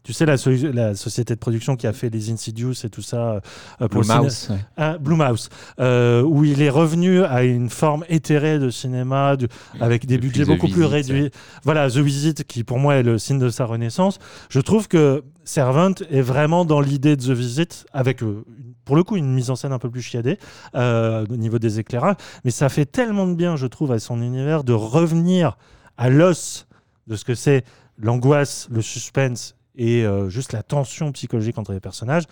[0.03, 3.01] Tu sais, la, so- la société de production qui a fait les Insidious et tout
[3.01, 3.41] ça
[3.81, 4.01] euh, pour
[4.49, 4.57] ouais.
[4.77, 9.35] ah, Blumhouse, euh, où il est revenu à une forme éthérée de cinéma,
[9.79, 11.31] avec des Depuis budgets The beaucoup plus réduits.
[11.63, 14.19] Voilà, The Visit, qui pour moi est le signe de sa renaissance.
[14.49, 18.43] Je trouve que Servant est vraiment dans l'idée de The Visit, avec euh,
[18.85, 20.37] pour le coup une mise en scène un peu plus chiadée
[20.75, 24.21] euh, au niveau des éclairages, mais ça fait tellement de bien, je trouve, à son
[24.21, 25.57] univers de revenir
[25.97, 26.67] à l'os
[27.07, 27.63] de ce que c'est
[27.97, 32.25] l'angoisse, le suspense et euh, juste la tension psychologique entre les personnages,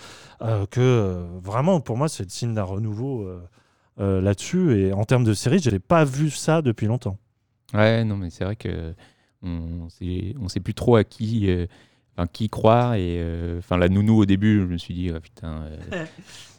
[0.44, 3.42] euh, que euh, vraiment, pour moi, c'est le signe d'un renouveau euh,
[4.00, 4.80] euh, là-dessus.
[4.80, 7.18] Et en termes de série, je n'ai pas vu ça depuis longtemps.
[7.74, 8.94] Ouais, non, mais c'est vrai que
[9.42, 11.50] on sait, on sait plus trop à qui.
[11.50, 11.66] euh,
[12.18, 15.20] enfin, qui croire et euh, enfin la nounou au début, je me suis dit oh,
[15.20, 15.64] putain,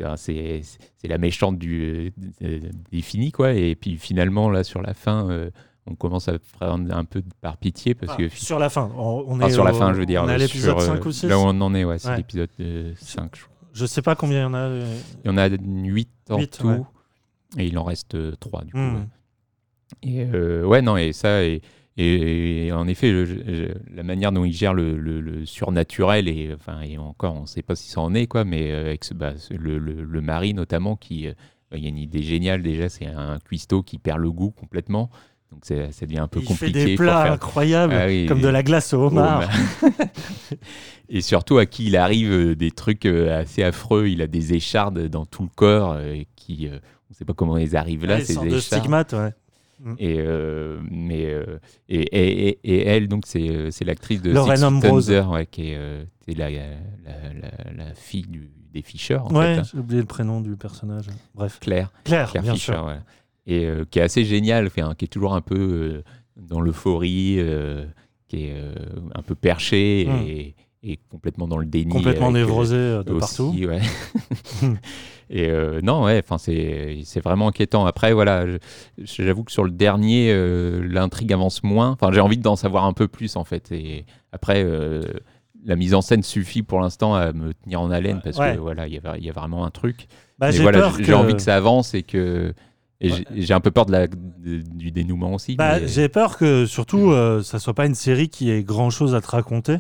[0.01, 0.63] euh, c'est-
[1.03, 2.13] la méchante du
[2.43, 2.61] euh,
[2.93, 3.53] des finis quoi.
[3.55, 5.51] Et puis finalement là sur la fin, euh,
[5.91, 9.25] on commence à prendre un peu par pitié parce Ah, que sur la fin, on,
[9.33, 10.97] enfin, est sur la fin, je veux dire, On est à euh, l'épisode sur, euh,
[10.97, 12.17] 5 ou 6 Là où on en est, ouais, c'est Ouais.
[12.19, 13.35] l'épisode euh, 5.
[13.37, 13.55] je crois.
[13.73, 14.59] Je sais pas combien il y en a.
[14.59, 16.81] euh, Il y en a 8 en tout ouais.
[17.59, 18.79] et il en reste 3 du coup.
[18.79, 19.07] hmm.
[20.03, 21.63] Et euh, ouais, non, et ça, et,
[21.97, 26.29] et, et en effet, je- je- la manière dont il gère le, le- le surnaturel,
[26.29, 28.83] et, enfin, et encore, on ne sait pas si ça en est, quoi, mais euh,
[28.87, 31.33] avec ce, bah, ce- le, le- le mari notamment, qui, euh,
[31.75, 35.11] il y a une idée géniale déjà, c'est un cuistot qui perd le goût complètement,
[35.51, 36.85] donc c'est- ça devient un peu Il fait compliqué.
[36.85, 39.41] des plats faire- incroyables, Ah oui, comme de la glace au Oh, homard.
[39.83, 39.89] bah.
[41.09, 44.55] et surtout à qui il arrive euh, des trucs euh, assez affreux, il a des
[44.55, 48.17] échardes dans tout le corps, euh, qui, on ne sait pas comment ils arrivent là,
[48.17, 48.81] Ouais, ces sorte de échardes.
[48.83, 49.33] stigmate, ouais.
[49.99, 54.63] Et, euh, mais, euh, et, et, et- et elle, donc, c'est, c'est l'actrice de Feet
[54.65, 55.09] Ambrose.
[55.11, 59.61] Ouais, qui est, euh, la, la, la- la fille du, des Fisher, en Ouais, fait,
[59.61, 59.63] hein.
[59.73, 61.07] j'ai oublié le prénom du personnage.
[61.35, 61.59] Bref.
[61.61, 61.93] Claire.
[62.05, 62.85] Claire, Claire bien Fisher, sûr.
[62.87, 62.99] ouais.
[63.51, 66.03] Et euh, qui est assez géniale, enfin, qui est toujours un peu euh,
[66.37, 67.85] dans l'euphorie, euh,
[68.29, 68.55] qui est
[69.15, 71.91] un peu perché et, et complètement dans le déni.
[71.91, 73.57] Complètement névrosé de aussi, partout.
[73.57, 73.81] ouais.
[75.31, 77.87] et euh, non, ouais, c'est vraiment inquiétant.
[77.87, 78.45] Après, voilà,
[78.99, 80.31] j'avoue que sur le dernier,
[80.83, 81.89] l'intrigue avance moins.
[81.91, 83.73] Enfin, j'ai envie d'en savoir un peu plus en fait.
[83.73, 84.65] Et après,
[85.65, 88.55] la mise en scène suffit pour l'instant à me tenir en haleine parce Ouais.
[88.55, 90.07] que voilà, il y a, y a vraiment un truc.
[90.39, 91.13] Bah, Mais j'ai voilà, que...
[91.13, 92.55] envie que ça avance et que
[93.01, 93.25] et Ouais.
[93.37, 95.55] j'ai- un peu peur de la, de- du dénouement aussi.
[95.57, 98.91] Bah, mais- J'ai peur que surtout euh, ça soit pas une série qui ait grand
[98.91, 99.77] chose à te raconter,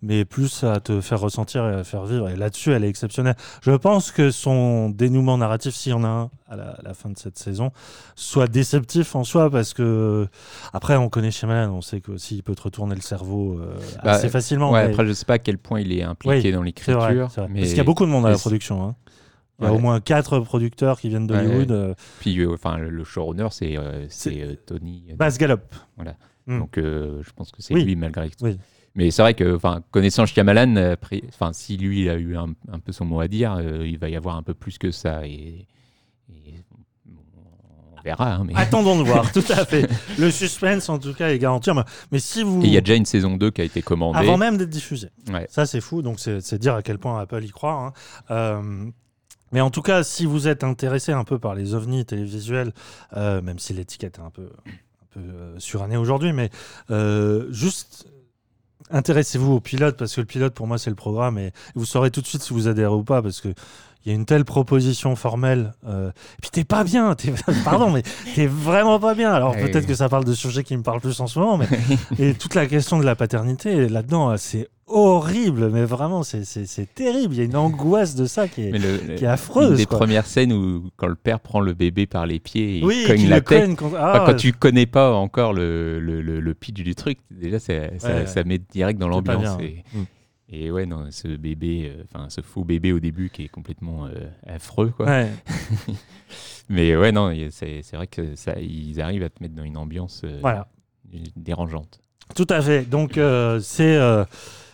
[0.00, 2.28] mais plus à te faire ressentir et à faire vivre.
[2.30, 3.34] Et là-dessus, elle est exceptionnelle.
[3.60, 6.94] Je pense que son dénouement narratif, s'il y en a un à la, à la
[6.94, 7.70] fin de cette saison,
[8.14, 10.26] soit déceptif en soi parce que
[10.72, 13.74] après, on connaît Shyamalan, on sait que aussi il peut te retourner le cerveau euh,
[14.04, 14.70] Bah, assez facilement.
[14.70, 17.00] Ouais, mais après, je sais pas à quel point il est impliqué Oui, dans l'écriture.
[17.50, 18.82] mais Parce qu'il y a beaucoup de monde à la production.
[18.88, 18.94] hein.
[19.60, 19.76] Il y a Ouais.
[19.76, 21.70] au moins quatre producteurs qui viennent d'Hollywood.
[21.70, 21.76] ouais.
[21.76, 25.04] euh, Puis, euh, enfin, le, showrunner, c'est euh, Tony.
[25.16, 25.58] Baz Gallop.
[26.46, 26.58] Mm.
[26.60, 27.84] Donc, euh, je pense que c'est Oui.
[27.84, 28.36] lui malgré tout.
[28.42, 28.56] Oui.
[28.94, 30.94] Mais c'est vrai que, enfin, connaissant Shyamalan,
[31.32, 34.08] enfin, si lui a eu un, un peu son mot à dire, euh, il va
[34.08, 35.26] y avoir un peu plus que ça.
[35.26, 35.66] Et,
[37.98, 38.34] on verra.
[38.36, 38.54] hein, mais...
[38.56, 39.88] Attendons de voir, tout à fait.
[40.18, 41.70] Le suspense, en tout cas, est garanti.
[41.72, 41.82] Mais-
[42.12, 42.60] Mais si vous.
[42.62, 44.18] Il y a déjà une saison 2 qui a été commandée.
[44.18, 45.08] Avant même d'être diffusé.
[45.32, 45.46] Ouais.
[45.50, 46.00] Ça, c'est fou.
[46.02, 47.72] Donc, c'est c'est dire à quel point Apple y croit.
[47.72, 47.92] hein.
[48.30, 48.86] Euh,
[49.52, 52.72] mais en tout cas, si vous êtes intéressé un peu par les ovnis télévisuels,
[53.16, 54.50] euh, même si l'étiquette est un peu,
[55.16, 56.50] euh, surannée aujourd'hui, mais
[56.90, 58.06] euh, juste
[58.90, 62.10] intéressez-vous au pilote parce que le pilote, pour moi, c'est le programme et vous saurez
[62.10, 63.48] tout de suite si vous adhérez ou pas parce que.
[64.04, 65.72] Il y a une telle proposition formelle.
[65.86, 67.14] euh, et puis t'es pas bien.
[67.64, 68.02] Pardon, mais
[68.34, 69.32] t'es vraiment pas bien.
[69.32, 71.66] Alors peut-être que ça parle de sujets qui me parlent plus en ce moment, mais
[72.18, 75.68] et toute la question de la paternité là-dedans, c'est horrible.
[75.70, 76.44] Mais vraiment, c'est-
[76.94, 77.34] terrible.
[77.34, 79.70] Il y a une angoisse de ça qui est, Mais le- qui est affreuse.
[79.72, 79.98] Une des quoi.
[79.98, 83.28] premières scènes où, quand le père prend le bébé par les pieds et oui, cogne
[83.28, 86.94] la tête, cogne contre- Enfin, Ah, quand tu connais pas encore le, le, pitch du
[86.94, 89.58] truc, déjà ça, ça, Ouais, ça met direct dans l'ambiance.
[89.60, 89.82] Et.
[90.50, 94.06] Et ouais, non, ce bébé, euh, enfin ce faux bébé au début qui est complètement
[94.06, 94.12] euh,
[94.46, 95.06] affreux, quoi.
[95.06, 95.30] Ouais.
[96.68, 100.22] Mais ouais, non, c'est vrai que ça, ils arrivent à te mettre dans une ambiance
[100.24, 100.68] euh, Voilà.
[101.36, 102.00] dérangeante.
[102.34, 102.84] Tout à fait.
[102.88, 104.24] Donc, euh, c'est euh,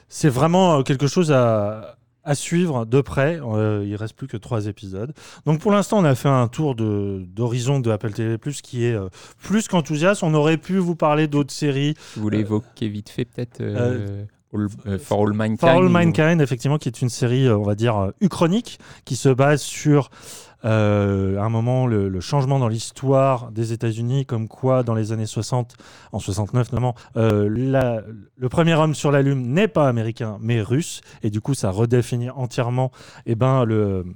[0.08, 3.38] c'est vraiment quelque chose à, à suivre de près.
[3.40, 5.12] Euh, il reste plus que trois épisodes.
[5.46, 8.92] Donc, pour l'instant, on a fait un tour de- d'horizon de, Apple TV+, qui est
[8.94, 9.08] euh,
[9.42, 10.24] plus qu'enthousiaste.
[10.24, 11.94] On aurait pu vous parler d'autres séries.
[12.16, 16.40] Voulais Euh, évoquer vite fait peut-être euh, All- euh, For All Mankind For All Mankind,
[16.40, 20.10] effectivement, qui est une série, euh, on va dire, euh, uchronique, qui se base sur
[20.64, 25.12] euh, à un moment le, le changement dans l'histoire des États-Unis, comme quoi dans les
[25.12, 25.74] années 60,
[26.12, 28.00] en 69 notamment, euh, la-
[28.38, 31.70] le premier homme sur la Lune n'est pas américain mais russe, et du coup ça
[31.70, 32.92] redéfinit entièrement
[33.26, 34.06] eh ben, le,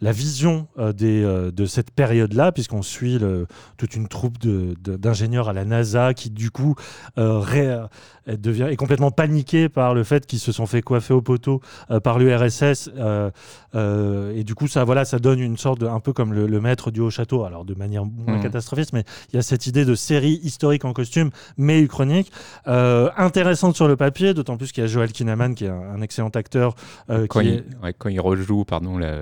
[0.00, 3.46] la vision euh, des, euh, de cette période-là, puisqu'on suit le-
[3.76, 6.74] toute une troupe d'ingénieurs à la NASA qui du coup
[7.18, 7.78] euh, ré-
[8.26, 11.60] devient, est complètement paniquée par le fait qu'ils se sont fait coiffer au poteau
[12.02, 12.90] par l'URSS,
[13.74, 16.60] et du coup ça, voilà, ça donne une sorte de, un peu comme le, le
[16.60, 18.42] maître du haut château, alors de manière moins Mhm.
[18.42, 22.30] catastrophiste, mais il y a cette idée de série historique en costume, mais uchronique,
[22.68, 25.80] euh, intéressante sur le papier, d'autant plus qu'il y a Joel Kinnaman qui est un,
[25.94, 26.74] un excellent acteur.
[27.10, 29.16] euh, quand, qui il, est- ouais, quand il rejoue pardon, la,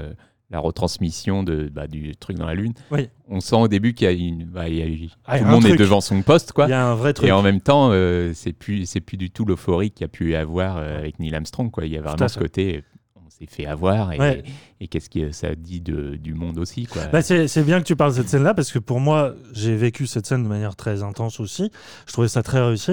[0.50, 3.08] la retransmission de, bah, du truc dans la Lune, Oui.
[3.28, 4.44] on sent au début qu'il y a une.
[4.46, 6.66] bah, il y a eu- Ah, tout le monde est devant son poste, quoi.
[6.66, 7.28] Il y a un vrai truc.
[7.28, 10.08] Et en même temps, euh, c'est plus, c'est plus du tout l'euphorie qu'il y a
[10.08, 11.70] pu y avoir euh, avec Neil Armstrong.
[11.70, 11.84] Quoi.
[11.84, 12.82] Il y a vraiment ce côté,
[13.14, 14.42] on s'est fait avoir et, Ouais.
[14.80, 16.86] et qu'est-ce que ça dit de, du monde aussi.
[16.86, 17.04] Quoi.
[17.12, 19.76] Bah, c'est c'est bien que tu parles de cette scène-là parce que pour moi, j'ai
[19.76, 21.70] vécu cette scène de manière très intense aussi.
[22.06, 22.92] Je trouvais ça très réussi.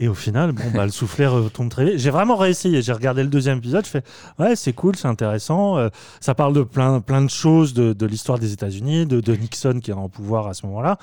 [0.00, 1.98] Et au final, bon, bah, le soufflet retombe très vite.
[1.98, 2.82] J'ai vraiment réessayé.
[2.82, 3.84] J'ai regardé le deuxième épisode.
[3.84, 4.02] Je fais,
[4.38, 5.76] ouais, c'est cool, c'est intéressant.
[5.76, 5.88] Euh,
[6.20, 9.80] ça parle de plein, plein de choses, de, de l'histoire des États-Unis, de, de Nixon
[9.82, 10.98] qui est en pouvoir à ce moment-là.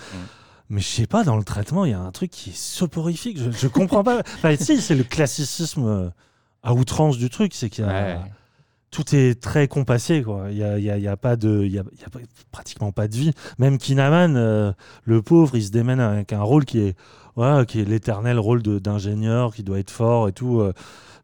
[0.69, 3.37] Mais je sais pas, dans le traitement, il y a un truc qui est soporifique.
[3.37, 4.21] Je, je comprends pas.
[4.35, 6.09] Enfin, si, c'est le classicisme euh,
[6.63, 7.53] à outrance du truc.
[7.53, 7.91] C'est qu'il y a.
[7.91, 8.17] Ouais.
[8.91, 10.45] Tout est très compassé, quoi.
[10.51, 13.09] Il y a, y a- y a pas de, il y a, y pratiquement pas
[13.09, 13.31] de vie.
[13.59, 14.71] Même Kinaman, euh,
[15.03, 16.95] le pauvre, il se démène avec un rôle qui est,
[17.37, 20.59] ouais, qui est l'éternel rôle d'ingénieur, qui doit être fort et tout.
[20.61, 20.73] euh,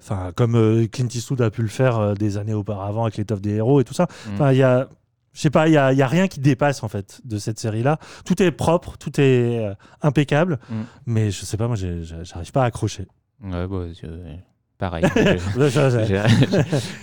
[0.03, 3.39] Enfin, comme euh, Clint Eastwood a pu le faire euh, des années auparavant avec l'étoffe
[3.41, 4.07] des héros et tout ça.
[4.27, 4.33] Mm.
[4.33, 4.89] Enfin, il y a,
[5.31, 7.59] je sais pas, il y a, y a rien qui dépasse en fait de cette
[7.59, 7.99] série-là.
[8.25, 10.75] Tout est propre, tout est euh, impeccable, Mm.
[11.05, 13.05] mais je sais pas, moi, j'arrive pas à accrocher.
[13.43, 14.07] Ouais, bah, je-
[14.79, 15.03] pareil.
[15.15, 16.05] je, Je- je-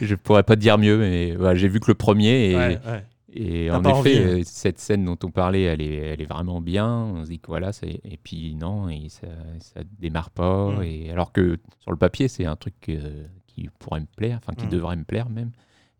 [0.00, 2.80] je- je pourrais pas te dire mieux, mais j'ai vu que le premier et, Ouais,
[2.84, 3.04] ouais.
[3.33, 4.16] Et en effet, envie.
[4.18, 6.89] euh, cette scène dont on parlait, elle est, elle est vraiment bien.
[6.89, 9.26] On se dit que voilà, c'est et puis non, et ça,
[9.61, 10.70] ça démarre pas.
[10.79, 10.83] Mm.
[10.83, 14.55] Et alors que sur le papier, c'est un truc euh, qui pourrait me plaire, enfin
[14.55, 14.70] qui Mm.
[14.70, 15.51] devrait me plaire même.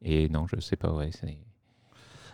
[0.03, 1.37] Et non, je sais pas, ouais, c'est.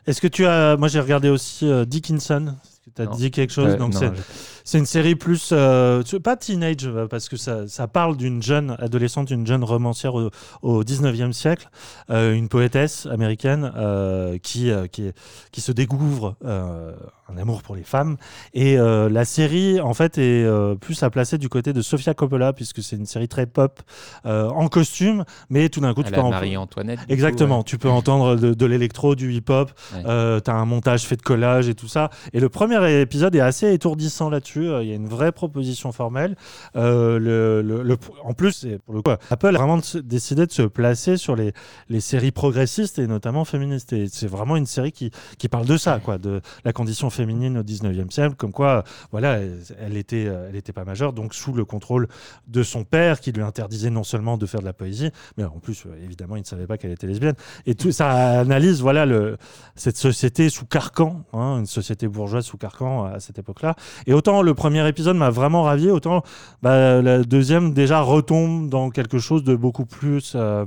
[0.06, 0.76] Est-ce que tu as.
[0.76, 2.54] Moi, j'ai regardé aussi euh, Dickinson.
[2.62, 3.16] Est-ce que tu as Non.
[3.16, 3.72] dit quelque chose?
[3.72, 4.22] Euh, Donc, non, c'est, je-
[4.64, 5.50] c'est une série plus.
[5.52, 10.14] euh, pas teenage, euh, parce que ça, ça parle d'une jeune adolescente, une jeune romancière
[10.14, 10.30] au,
[10.62, 11.68] au 19e siècle,
[12.10, 18.16] euh, une poétesse américaine euh, qui, qui, se découvre un amour pour les femmes.
[18.52, 20.46] Et la série, en fait, est
[20.80, 23.80] plus à placer du côté de Sofia Coppola, puisque c'est une série très pop,
[24.24, 27.00] en costume, mais tout d'un coup, à tu la peux en- Marie-Antoinette.
[27.00, 27.64] coup, Exactement, ouais.
[27.64, 30.40] tu peux entendre de, de l'électro, du hip-hop, Ouais.
[30.42, 32.10] tu as un montage fait de collage et tout ça.
[32.32, 35.92] Et le premier épisode est assez étourdissant là-dessus, Euh, il y a une vraie proposition
[35.92, 36.36] formelle.
[36.76, 40.52] Euh, le, le- le- en plus, c'est pour le coup, Apple a vraiment décidé de
[40.52, 41.52] se placer sur les,
[41.88, 43.92] les séries progressistes et notamment féministes.
[43.92, 47.58] Et c'est vraiment une série qui, qui parle de ça, quoi, de la condition féminine
[47.58, 49.38] au 19e siècle, comme quoi, voilà,
[49.78, 52.08] elle, était, euh, elle était pas majeure, donc sous le contrôle
[52.48, 55.58] de son père qui lui interdisait non seulement de faire de la poésie, mais en
[55.60, 57.34] plus, évidemment, il ne savait pas qu'elle était lesbienne.
[57.66, 59.36] Et tout ça analyse voilà, le,
[59.76, 63.74] cette société sous carcan, hein, une société bourgeoise sous carcan à cette époque-là.
[64.06, 66.22] Et autant le premier épisode m'a vraiment ravi, autant
[66.62, 70.34] bah, le deuxième déjà retombe dans quelque chose de beaucoup plus.
[70.36, 70.64] euh,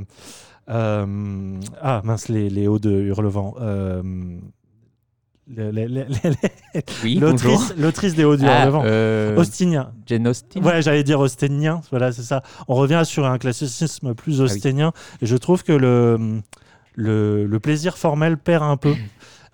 [0.70, 1.06] euh,
[1.82, 3.56] ah mince, les, les hauts de Hurlevent.
[3.62, 4.02] Euh,
[7.04, 7.16] Oui.
[7.78, 8.84] L'autrice des hauts du Ah, Hurlevent.
[8.86, 9.92] euh, Austinien.
[10.06, 10.64] Jane Austen.
[10.66, 12.44] Ouais, j'allais dire austénien, voilà, c'est ça.
[12.68, 14.46] On revient sur un classicisme plus oui.
[14.46, 16.42] austénien, et je trouve que le,
[16.96, 18.94] le, le plaisir formel perd un peu.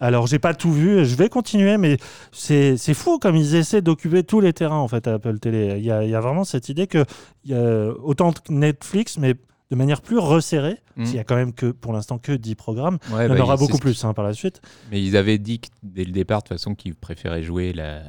[0.04, 1.98] Alors, j'ai pas tout vu, je vais continuer, mais
[2.32, 5.76] c'est fou comme ils essaient d'occuper tous les terrains, en fait, à Apple Télé.
[5.78, 7.06] Il y a, il y a vraiment cette idée que
[7.46, 9.36] il y a autant que Netflix, mais
[9.72, 11.06] de manière plus resserrée, Mm.
[11.06, 13.00] s'il y a quand même que, pour l'instant, que 10 programmes.
[13.12, 14.62] Ouais, il y en bah, aura beaucoup plus hein, par la suite.
[14.92, 18.02] Mais ils avaient dit que, dès le départ, de toute façon, qu'ils préféraient jouer la,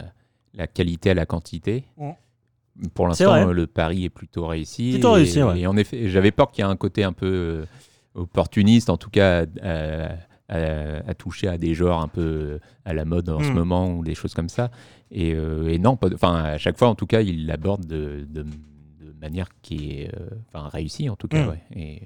[0.54, 1.84] la qualité à la quantité.
[2.94, 4.92] Pour l'instant, le pari est plutôt réussi.
[4.92, 5.60] Plutôt et, réussi, ouais.
[5.60, 7.64] Et en effet, j'avais peur qu'il y ait un côté un peu euh,
[8.14, 9.46] opportuniste, en tout cas,
[10.48, 13.54] à- à toucher à des genres un peu euh, à la mode en ce Mm.
[13.54, 14.70] moment ou des choses comme ça.
[15.10, 18.42] Et, euh, et non, enfin, à chaque fois, en tout cas, il l'aborde de, de-
[18.42, 21.44] de manière qui est euh, enfin, réussie, en tout cas.
[21.44, 21.48] Mm.
[21.48, 21.62] ouais.
[21.76, 22.02] Et,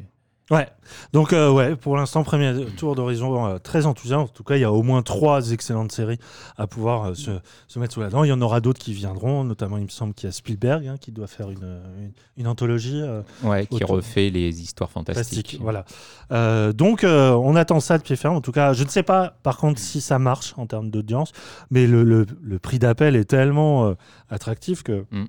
[0.51, 0.66] Ouais,
[1.12, 4.18] donc euh, ouais, pour l'instant, premier tour d'horizon euh, très enthousiaste.
[4.22, 6.18] En tout cas, il y a au moins trois excellentes séries
[6.57, 7.32] à pouvoir euh, se,
[7.66, 8.24] se mettre sous la dent.
[8.24, 10.86] Il y en aura d'autres qui viendront, notamment, il me semble qu'il y a Spielberg
[10.86, 11.59] hein, qui doit faire une,
[11.99, 13.03] une, une anthologie.
[13.42, 15.59] ouais, qui refait les histoires fantastiques.
[15.59, 15.61] fantastique.
[15.61, 16.72] Voilà.
[16.72, 18.36] Donc, on attend ça de pied ferme.
[18.36, 21.32] En tout cas, je ne sais pas, par contre, si ça marche en termes d'audience,
[21.70, 23.94] mais le, le- le prix d'appel est tellement
[24.30, 25.05] attractif que.
[25.11, 25.24] Mm.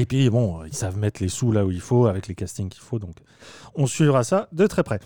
[0.00, 2.70] Et puis, bon, ils savent mettre les sous là où il faut, avec les castings
[2.70, 2.98] qu'il faut.
[2.98, 3.16] Donc,
[3.74, 4.98] on suivra ça de très près.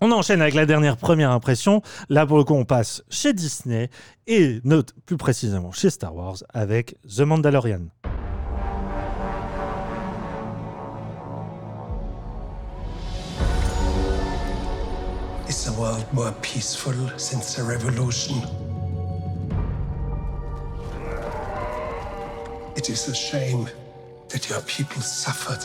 [0.00, 1.82] On enchaîne avec la dernière première impression.
[2.08, 3.90] Là, pour le coup, on passe chez Disney
[4.28, 7.86] et note plus précisément chez Star Wars avec The Mandalorian.
[15.48, 18.36] Is the world more peaceful since the revolution?
[24.28, 25.64] That your people suffered.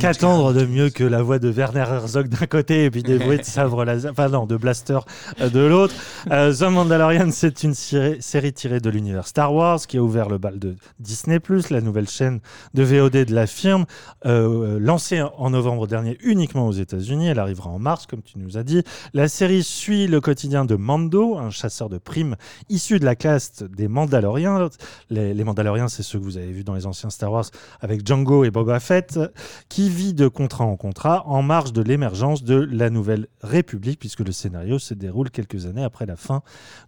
[0.00, 3.38] Qu'attendre de mieux que la voix de Werner Herzog d'un côté et puis des bruits
[3.38, 4.98] de sabre laser, enfin non, de blaster
[5.40, 5.94] euh, de l'autre.
[6.30, 10.28] Euh, The Mandalorian, c'est une série, série tirée de l'univers Star Wars qui a ouvert
[10.28, 11.38] le bal de Disney+,
[11.70, 12.40] la nouvelle chaîne
[12.74, 13.84] de VOD de la firme,
[14.26, 17.28] euh, lancée en novembre dernier uniquement aux États-Unis.
[17.28, 18.82] Elle arrivera en mars, comme tu nous as dit.
[19.12, 22.36] La série suit le quotidien de Mando, un chasseur de primes
[22.68, 24.68] issu de la caste des Mandaloriens.
[25.10, 27.46] Les, les Mandaloriens, c'est ceux que vous avez vus dans les anciens Star Wars
[27.80, 29.18] avec Django et Boba Fett.
[29.68, 34.20] Qui vit de contrat en contrat en marge de l'émergence de la Nouvelle République, puisque
[34.20, 36.42] le scénario se déroule quelques années après la fin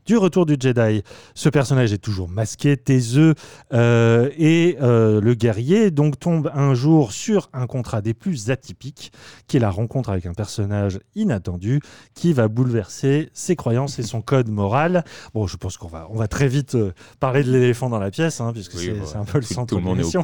[0.07, 1.03] du retour du Jedi.
[1.35, 3.35] Ce personnage est toujours masqué, taiseux,
[3.73, 9.13] euh, et euh, le guerrier donc tombe un jour sur un contrat des plus atypiques,
[9.47, 11.81] qui est la rencontre avec un personnage inattendu
[12.15, 15.05] qui va bouleverser ses croyances et son code moral.
[15.35, 18.11] Bon, je pense qu'on va, on va très vite euh, parler de l'éléphant dans la
[18.11, 20.23] pièce, hein, puisque Oui, c'est bah, c'est un peu le tout, centre tout de l'émission.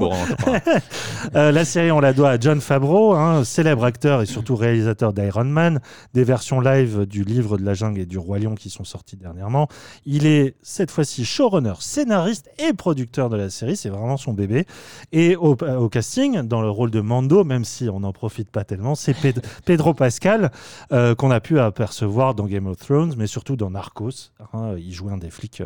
[1.33, 5.81] la série, on la à John Favreau, hein, célèbre acteur et surtout réalisateur d'Iron Man,
[6.14, 9.16] des versions live du livre de la jungle et du roi lion qui sont sorties
[9.16, 9.68] dernièrement.
[10.07, 14.66] Il est cette fois-ci showrunner, scénariste et producteur de la série, c'est vraiment son bébé.
[15.12, 18.64] Et au, au casting, dans le rôle de Mando, même si on n'en profite pas
[18.64, 20.51] tellement, c'est Ped- Pedro Pascal,
[20.93, 24.31] euh, qu'on a pu apercevoir dans Game of Thrones, mais surtout dans Narcos.
[24.53, 24.75] hein.
[24.79, 25.62] il jouait un des flics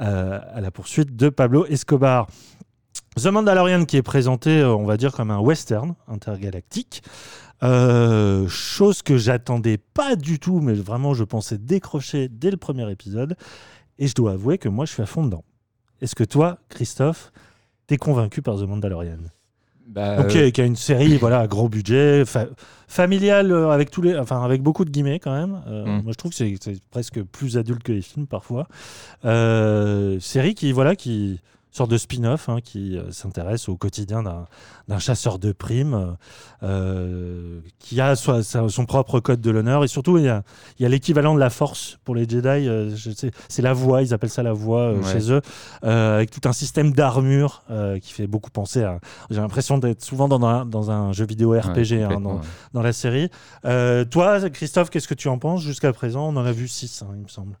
[0.00, 2.26] euh, à la poursuite de Pablo Escobar.
[3.20, 7.02] The Mandalorian qui est présenté, euh, on va dire, comme un western intergalactique.
[7.62, 12.90] Euh, chose que j'attendais pas du tout, mais vraiment je pensais décrocher dès le premier
[12.90, 13.36] épisode.
[13.98, 15.44] Et je dois avouer que moi je suis à fond dedans.
[16.00, 17.30] Est-ce que toi, Christophe,
[17.86, 19.18] t'es convaincu par The Mandalorian?
[19.86, 22.46] Bah, Ok, euh, qui a une série, voilà, à gros budget, fa-
[22.88, 25.60] familiale, euh, avec tous les, enfin avec beaucoup de guillemets quand même.
[25.66, 26.02] Mm.
[26.02, 28.66] Moi, je trouve que c'est- presque plus adulte que les films parfois.
[30.20, 31.40] Série qui, voilà, qui
[31.72, 36.16] sorte de spin-off, hein, qui euh, s'intéresse au quotidien d'un chasseur de primes,
[36.62, 40.42] euh, qui a so- sa- son propre code de l'honneur et surtout il y a,
[40.80, 42.68] l'équivalent de la force pour les Jedi.
[42.68, 42.94] euh,
[43.48, 45.12] c'est la voix, ils appellent ça la voix Ouais.
[45.12, 45.40] chez eux,
[45.82, 47.62] avec tout un système d'armure
[48.02, 48.98] qui fait beaucoup penser à.
[49.30, 52.40] J'ai l'impression d'être souvent dans un, dans un jeu vidéo ouais, RPG hein, dans, ouais.
[52.74, 53.30] dans la série.
[53.64, 57.04] Euh, toi, Christophe, qu'est-ce que tu en penses Jusqu'à présent, on en a vu 6,
[57.16, 57.56] il me semble.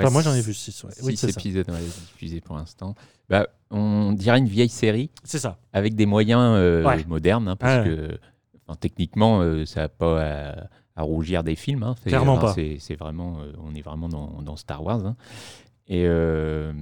[0.00, 0.84] Ouais, Enfin, moi, j'en ai vu 6.
[0.84, 0.90] Ouais.
[1.02, 1.78] Oui, épisodes ouais,
[2.12, 2.94] diffusés pour l'instant.
[3.28, 5.58] Bah, on dirait une vieille série C'est ça.
[5.72, 8.18] avec des moyens euh, modernes, hein, parce que
[8.66, 11.82] enfin, techniquement, euh, ça n'a pas à, à rougir des films.
[11.84, 11.94] hein.
[12.02, 12.54] C'est- Clairement enfin, pas.
[12.78, 15.04] C'est vraiment, euh, on est vraiment dans, dans Star Wars.
[15.06, 15.16] hein.
[15.88, 16.72] Et, euh,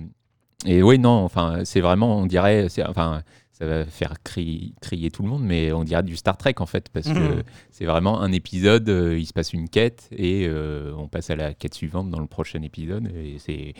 [0.67, 3.23] et oui, non, enfin, c'est vraiment, on dirait, c'est- enfin,
[3.59, 6.67] ça va faire crier, crier tout le monde, mais on dirait du Star Trek en
[6.67, 7.43] fait, parce que Mhm.
[7.73, 11.35] c'est vraiment un épisode, euh, il se passe une quête et euh, on passe à
[11.37, 13.09] la quête suivante dans le prochain épisode.
[13.17, 13.75] Et c'est,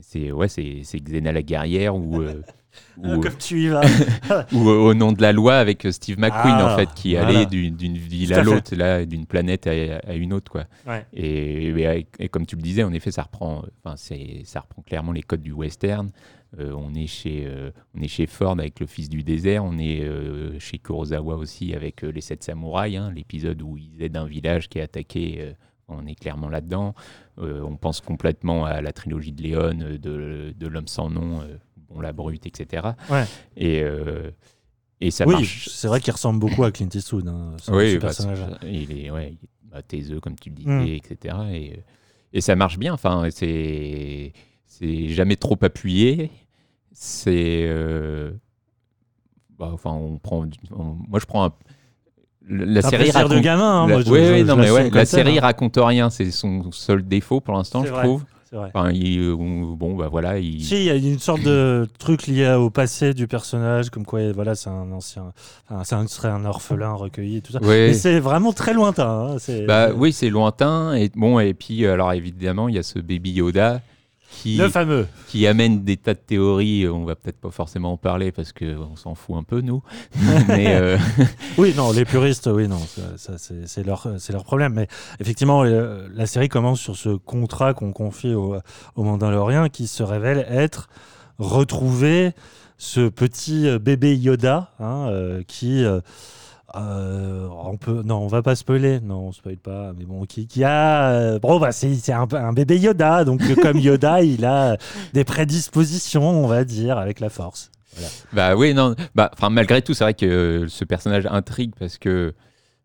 [0.00, 2.42] c'est ouais, c'est c'est Xena la guerrière ou euh,
[3.02, 3.80] Ah, ou, comme tu y vas.
[4.52, 7.28] ou, au nom de la loi avec Steve McQueen Ah, en fait qui voilà.
[7.28, 9.70] allait d'une d'une ville à l'autre là d'une planète à,
[10.06, 11.06] à une autre quoi Ouais.
[11.14, 14.82] et, et- et comme tu le disais en effet ça reprend enfin c'est ça reprend
[14.82, 16.10] clairement les codes du western
[16.58, 19.76] Euh, on est chez euh, on est chez Ford avec le fils du désert on
[19.78, 24.24] est euh, chez Kurosawa aussi avec les sept samouraïs hein, l'épisode où ils aident un
[24.26, 25.52] village qui est attaqué
[25.88, 26.94] on est clairement là-dedans
[27.36, 31.42] on pense complètement à la trilogie de Léon de, de l'homme sans nom
[31.90, 33.24] bon la brute etc Ouais.
[33.58, 33.84] et
[35.02, 37.94] et ça oui, marche c'est vrai qu'il ressemble beaucoup à Clint Eastwood, hein, ce, oui,
[37.96, 38.38] bah, personnage.
[38.62, 40.86] c'est- il est, ouais, il est taiseux, comme tu le disais, Mm.
[40.86, 41.36] etc.
[41.52, 41.80] Et,
[42.32, 42.94] et ça marche bien.
[42.94, 44.32] Enfin, c'est,
[44.64, 46.30] c'est jamais trop appuyé.
[46.98, 48.30] C'est, euh,
[49.58, 51.52] bah, enfin, on prend, on- moi je prends un,
[52.48, 53.42] la série plaisir de raconte.
[53.44, 53.82] gamin.
[53.82, 55.42] hein, la, moi, je- oui, je- oui, je non, mais ouais, la série hein.
[55.42, 56.08] raconte rien.
[56.08, 58.04] C'est son seul défaut pour l'instant, je vrai.
[58.04, 58.24] trouve.
[58.48, 58.70] C'est vrai.
[58.72, 60.64] Enfin, il, euh, bon, bah voilà, il.
[60.64, 64.32] Si, il y a une sorte de truc lié au passé du personnage, comme quoi
[64.32, 65.32] voilà, c'est un ancien.
[65.68, 67.58] Enfin, c'est un, serait un orphelin recueilli et tout ça.
[67.60, 69.34] Mais c'est vraiment très lointain.
[69.34, 70.94] hein, Bah oui, c'est lointain.
[70.94, 73.82] Et bon, et puis alors évidemment, il y a ce baby Yoda
[74.42, 74.56] qui.
[74.56, 75.06] Le fameux.
[75.28, 76.88] qui amène des tas de théories.
[76.88, 79.82] On va peut-être pas forcément en parler parce qu'on s'en fout un peu, nous.
[80.48, 80.98] Mais euh,
[81.58, 82.80] Oui, non, les puristes, oui, non,
[83.16, 84.74] c'est leur, problème.
[84.74, 84.88] Mais
[85.20, 88.56] effectivement, la série commence sur ce contrat qu'on confie au,
[88.94, 90.88] au Mandalorien qui se révèle être
[91.38, 92.32] retrouver
[92.78, 95.84] ce petit euh, bébé Yoda hein, euh, qui.
[95.84, 96.00] euh,
[96.78, 100.64] euh, on peut, non, on va pas spoiler, non, on spoil pas, mais bon, qui,
[100.64, 104.76] a, euh, bon, bah, c'est un, bébé Yoda, donc euh, comme Yoda, il a
[105.12, 107.70] des prédispositions, on va dire, avec la Force.
[108.32, 108.94] bah oui, non.
[109.14, 112.34] Bah, enfin, malgré tout, c'est vrai que ce personnage intrigue parce que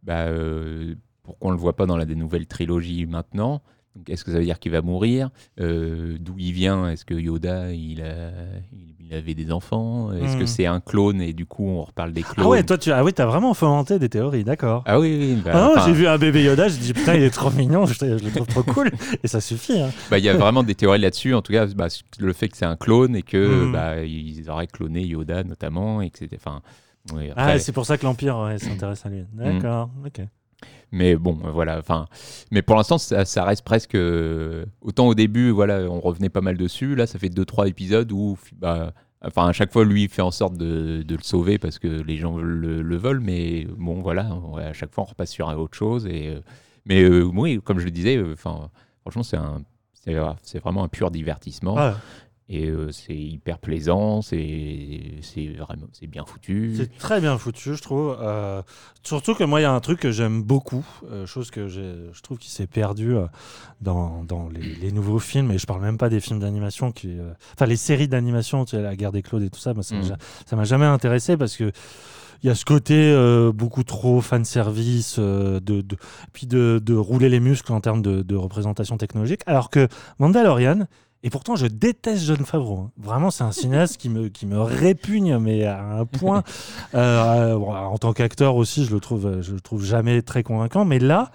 [0.03, 3.61] bah, euh, pourquoi on le voit pas dans la des nouvelles trilogies maintenant
[4.07, 5.29] Est-ce que ça veut dire qu'il va mourir?
[5.57, 6.89] D'où il vient?
[6.89, 8.31] Est-ce que Yoda il, a,
[8.71, 10.47] il il avait des enfants Est-ce que Hmm.
[10.47, 13.03] c'est un clone et du coup on reparle des clones Ah ouais, toi, tu ah
[13.03, 14.83] oui, as vraiment fomenté des théories, d'accord.
[14.85, 15.41] Ah oui, oui.
[15.43, 17.51] bah, Ah non, enfin, j'ai vu un bébé Yoda, j'ai dit putain, il est trop
[17.51, 18.89] mignon, je, je le trouve trop cool.
[19.23, 19.79] Et ça suffit.
[19.79, 19.89] hein.
[20.09, 21.87] Bah, Il y a vraiment des théories là-dessus, en tout cas, bah,
[22.19, 23.71] le fait que c'est un clone et que Mm.
[23.73, 26.37] bah, ils auraient cloné Yoda notamment, et que c'était.
[26.37, 26.61] Enfin,
[27.13, 29.23] oui, Ah, c'est pour ça que l'Empire ouais, s'intéresse à lui.
[29.33, 30.25] D'accord, ok.
[30.91, 31.77] Mais bon, euh, voilà.
[31.79, 32.07] Enfin,
[32.51, 33.95] mais pour l'instant, ça, ça reste presque.
[33.95, 36.95] euh, autant au début, voilà, on revenait pas mal dessus.
[36.95, 40.23] Là, ça fait deux trois épisodes où, bah, Enfin, à chaque fois, lui, il fait
[40.23, 44.01] en sorte de, de le sauver parce que les gens le, le veulent, mais bon,
[44.01, 44.27] voilà,
[44.57, 46.07] à chaque fois, on repasse sur autre chose.
[46.07, 46.41] Et, euh,
[46.85, 49.37] mais oui, comme je le disais, franchement, c'est
[50.41, 51.75] c'est vraiment un pur divertissement.
[51.75, 51.91] Ouais.
[52.53, 56.73] Et euh, c'est hyper plaisant, c'est c'est vraiment c'est bien foutu.
[56.75, 58.17] C'est très bien foutu, je trouve.
[58.19, 58.61] Euh,
[59.03, 62.09] surtout que moi, il y a un truc que j'aime beaucoup, euh, chose que j'ai-
[62.11, 63.27] je trouve qui s'est perdu euh,
[63.79, 67.15] dans, dans les, les nouveaux films, et je parle même pas des films d'animation, qui,
[67.53, 70.17] enfin les séries d'animation, tu sais, la guerre des Claudes et tout ça, ça m'a
[70.45, 71.71] ça m'a jamais intéressé parce que
[72.43, 75.97] il y a ce côté euh, beaucoup trop fan service, de, de-
[76.33, 79.87] puis de, de rouler les muscles en termes de, de représentation technologique, alors que
[80.19, 80.87] Mandalorian.
[81.23, 82.79] Et pourtant, je déteste John Favreau.
[82.79, 82.91] hein.
[82.97, 86.43] Vraiment, c'est un cinéaste qui me, qui me répugne, mais à un point.
[86.95, 90.83] Euh, bon, en tant qu'acteur aussi, je le trouve, je le trouve jamais très convaincant.
[90.83, 91.31] Mais là,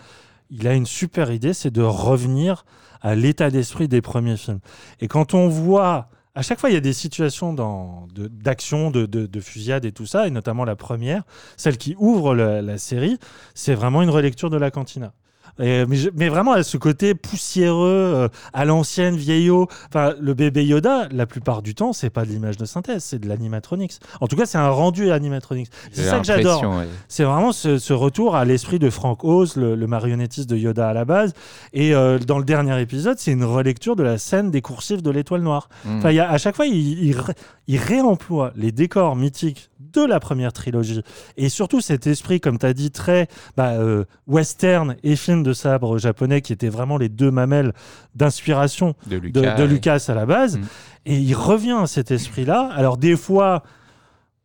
[0.50, 2.64] il a une super idée, c'est de revenir
[3.00, 4.58] à l'état d'esprit des premiers films.
[5.00, 9.06] Et quand on voit, à chaque fois, il y a des situations de- d'action, de,
[9.06, 11.22] de, de fusillade et tout ça, et notamment la première,
[11.56, 13.18] celle qui ouvre la série,
[13.54, 15.12] c'est vraiment une relecture de la cantina.
[15.58, 19.68] Et- mais, je- mais vraiment à ce côté poussiéreux, euh, à l'ancienne, vieillot.
[19.88, 23.18] Enfin, le bébé Yoda, la plupart du temps, c'est pas de l'image de synthèse, c'est
[23.18, 23.98] de l'animatronics.
[24.20, 25.70] En tout cas, c'est un rendu animatronics.
[25.92, 26.60] C'est ça que j'adore.
[26.78, 26.88] ouais.
[27.08, 30.88] C'est vraiment ce, ce retour à l'esprit de Frank Oz, le, le marionnettiste de Yoda
[30.88, 31.32] à la base.
[31.72, 35.10] Et euh, dans le dernier épisode, c'est une relecture de la scène des coursives de
[35.10, 35.68] l'étoile noire.
[35.84, 35.98] Mm.
[35.98, 37.34] Enfin, y a- à chaque fois, il, il ré-
[37.68, 41.02] il réemploie les décors mythiques de la première trilogie.
[41.36, 45.52] Et surtout cet esprit, comme tu as dit, très bah, euh, western et film de
[45.52, 47.72] sabre japonais, qui étaient vraiment les deux mamelles
[48.14, 49.56] d'inspiration de Lucas.
[49.56, 49.66] de ouais.
[49.66, 50.58] Lucas à la base.
[50.58, 50.62] Mm.
[51.06, 52.70] Et il revient à cet esprit-là.
[52.74, 53.62] Alors, des fois,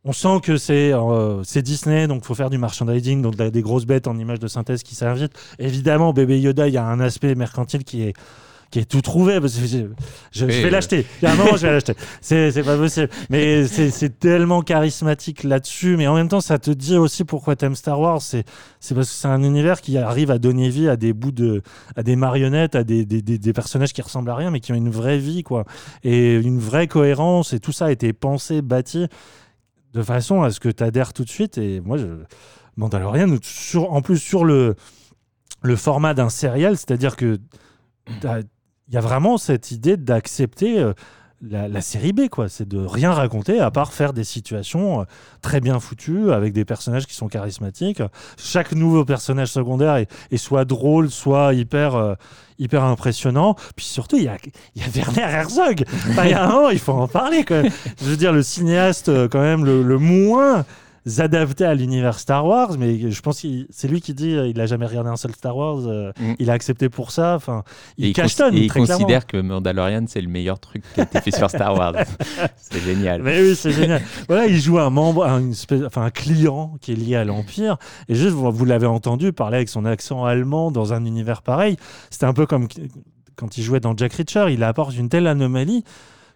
[0.03, 3.61] on sent que c'est euh, c'est Disney, donc il faut faire du merchandising, donc des
[3.61, 5.33] grosses bêtes en images de synthèse qui s'invitent.
[5.59, 8.13] Évidemment, bébé Yoda, il y a un aspect mercantile qui est
[8.71, 9.85] qui est tout trouvé parce que je, je-
[10.31, 11.05] je Oui, vais l'acheter.
[11.21, 11.93] Il y a un moment, je vais l'acheter.
[12.21, 13.09] C'est pas possible.
[13.29, 15.97] Mais c'est tellement charismatique là-dessus.
[15.97, 18.21] Mais en même temps, ça te dit aussi pourquoi t'aimes Star Wars.
[18.21, 18.45] C'est
[18.79, 21.61] parce que c'est un univers qui arrive à donner vie à des bouts de,
[21.97, 24.71] à des marionnettes, à des, des, des- des personnages qui ressemblent à rien, mais qui
[24.71, 25.65] ont une vraie vie, quoi.
[26.03, 27.51] Et une vraie cohérence.
[27.53, 29.07] Et tout ça a été pensé, bâti
[29.93, 31.57] de façon à ce que tu adhères tout de suite.
[31.57, 32.05] Et moi, je,
[32.77, 34.75] Mandalorian, sur, en plus sur le,
[35.61, 37.37] le format d'un serial, c'est-à-dire que
[38.91, 40.93] il y a vraiment cette idée d'accepter euh,
[41.41, 42.49] la, série B, quoi.
[42.49, 45.03] C'est de rien raconter à part faire des situations euh,
[45.41, 48.03] très bien foutues avec des personnages qui sont charismatiques.
[48.37, 52.15] Chaque nouveau personnage secondaire est, soit drôle, soit hyper, euh,
[52.59, 53.55] hyper impressionnant.
[53.77, 54.35] Puis surtout, il y a,
[54.75, 55.85] y a Werner Herzog.
[56.09, 57.71] Il y a un il faut en parler, quand même.
[57.97, 60.65] Je veux dire, le cinéaste, quand même, le moins
[61.17, 64.65] adapté à l'univers Star Wars, mais je pense que c'est lui qui dit il a
[64.67, 66.33] jamais regardé un seul Star Wars, euh, Mm.
[66.39, 67.35] il a accepté pour ça.
[67.35, 67.63] Enfin,
[67.97, 68.93] Et il cachetonne et il clairement.
[68.93, 71.93] considère que Mandalorian, c'est le meilleur truc qui a été fait sur Star Wars.
[72.57, 73.23] c'est génial.
[73.23, 74.01] Mais oui, c'est génial.
[74.27, 77.23] voilà, il joue un membre, un, une espèce- enfin, un client qui est lié à
[77.25, 77.77] l'Empire.
[78.07, 81.77] Et juste, vous, vous l'avez entendu parler avec son accent allemand dans un univers pareil.
[82.11, 82.81] C'était un peu comme qu-
[83.35, 84.45] quand il jouait dans Jack Reacher.
[84.53, 85.83] Il apporte une telle anomalie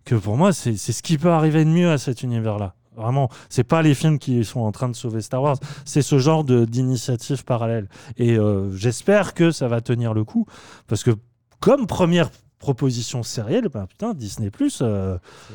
[0.06, 2.74] que pour moi, c'est c'est ce qui peut arriver de mieux à cet univers-là.
[2.98, 6.18] Vraiment, c'est pas les films qui sont en train de sauver Star Wars, c'est ce
[6.20, 7.88] genre d'initiative parallèle.
[8.18, 10.46] Et euh, j'espère que ça va tenir le coup,
[10.88, 11.12] parce que
[11.60, 14.82] comme première proposition sérielle, bah, putain, Disney Plus,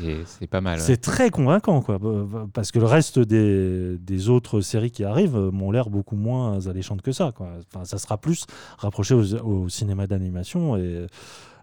[0.03, 0.78] Et C'est pas mal.
[0.78, 0.84] ouais.
[0.84, 1.99] c'est très convaincant, quoi.
[1.99, 5.91] bah, bah, Parce que le reste des, des autres séries qui arrivent euh, m'ont l'air
[5.91, 7.49] beaucoup moins alléchantes que ça, quoi.
[7.74, 8.47] Enfin, ça sera plus
[8.78, 10.76] rapproché au, au cinéma d'animation.
[10.76, 11.07] Et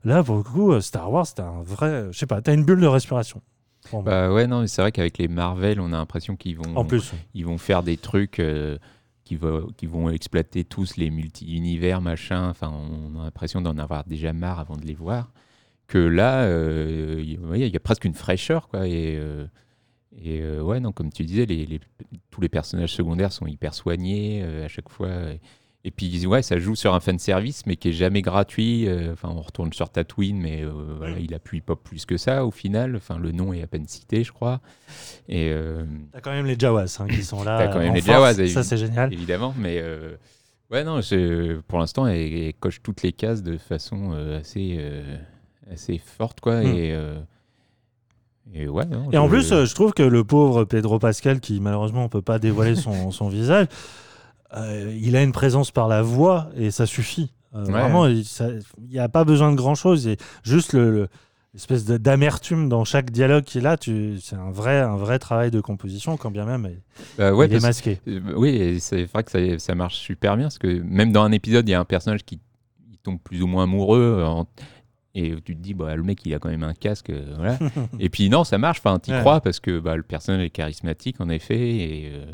[0.04, 2.08] là, pour le coup, euh, Star Wars, t'as un vrai.
[2.12, 3.42] Je sais pas, t'as une bulle de respiration.
[4.04, 7.14] Bah ouais, non, c'est vrai qu'avec les Marvel, on a l'impression qu'ils vont, en plus.
[7.34, 8.78] ils vont faire des trucs euh,
[9.24, 12.50] qui, va- qui vont exploiter tous les multi-univers, machin.
[12.50, 15.32] Enfin, on a l'impression d'en avoir déjà marre avant de les voir.
[15.88, 18.88] Que là, euh, il y a presque une fraîcheur, quoi.
[18.88, 19.46] Et, euh,
[20.22, 21.80] et euh, ouais, non, comme tu disais, les, les-
[22.30, 25.10] tous les personnages secondaires sont hyper soignés euh, à chaque fois.
[25.10, 25.40] Et,
[25.88, 28.89] et puis, ouais, ça joue sur un fan service, mais qui est jamais gratuit.
[28.89, 32.45] Euh, Enfin, on retourne sur Tatooine, mais euh, voilà, il appuie pas plus que ça
[32.45, 32.97] au final.
[32.97, 34.59] Enfin, le nom est à peine cité, je crois.
[35.30, 37.57] Et euh, T'as quand même les Jawas hein, qui sont là.
[37.57, 38.35] T'as quand même en les force.
[38.35, 39.14] Jawas, Ça, c'est génial.
[39.14, 40.18] évidemment, mais euh,
[40.72, 40.99] ouais, non,
[41.69, 44.77] pour l'instant, elle, elle coche toutes les cases de façon assez,
[45.72, 46.64] assez forte, quoi.
[46.64, 46.68] Mm.
[46.68, 46.97] Et,
[48.55, 52.03] et ouais, non, Et en plus, je trouve que le pauvre Pedro Pascal, qui malheureusement
[52.03, 53.68] on peut pas dévoiler son, son visage,
[54.56, 57.32] euh, il a une présence par la voix et ça suffit.
[57.56, 57.72] Euh, Ouais.
[57.72, 58.24] Vraiment, il
[58.90, 60.06] n'y a pas besoin de grand chose.
[60.07, 61.07] Et juste le, le-
[61.53, 65.60] l'espèce de- d'amertume dans chaque dialogue qu'il a, c'est un vrai, un vrai travail de
[65.61, 66.80] composition, quand bien même il,
[67.18, 67.99] bah ouais, il est masqué.
[68.07, 71.24] euh, oui, et c'est vrai que ça, ça marche super bien, parce que même dans
[71.24, 72.40] un épisode, il y a un personnage qui
[73.02, 74.22] tombe plus ou moins amoureux.
[74.24, 74.45] en-
[75.15, 77.11] Et tu te dis, bah, le mec, il a quand même un casque.
[77.38, 77.57] voilà.
[77.99, 78.80] et puis, non, ça marche.
[78.80, 79.19] Enfin, tu Ouais.
[79.22, 81.57] crois parce que bah, le personnage est charismatique, en effet.
[81.60, 82.26] Et, euh,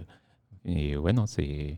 [0.66, 1.78] et ouais, non, c'est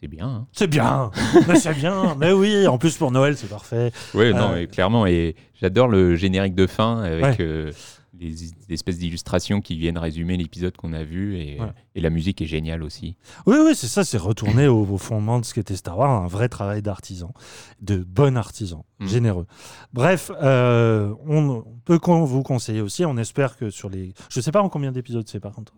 [0.00, 0.26] c'est bien.
[0.28, 0.46] hein.
[0.52, 1.10] C'est bien,
[1.48, 2.14] mais c'est bien.
[2.18, 3.92] Mais oui, en plus pour Noël, c'est parfait.
[4.14, 5.06] Ouais, non, Euh, mais clairement.
[5.06, 7.36] Et j'adore le générique de fin avec Ouais.
[7.40, 7.72] euh,
[8.18, 8.28] les,
[8.68, 11.36] les espèces d'illustrations qui viennent résumer l'épisode qu'on a vu.
[11.38, 11.66] Et, Ouais.
[11.96, 13.16] et la musique est géniale aussi.
[13.46, 16.26] Oui, oui, c'est ça, c'est retourner au, au fondement de ce qu'était Star Wars, un
[16.28, 17.32] vrai travail d'artisan,
[17.80, 19.06] de bon artisan, Mm.
[19.08, 19.46] généreux.
[19.92, 24.12] Bref, euh, on, peut vous conseiller aussi, on espère que sur les...
[24.30, 25.74] Je sais pas en combien d'épisodes c'est par contre.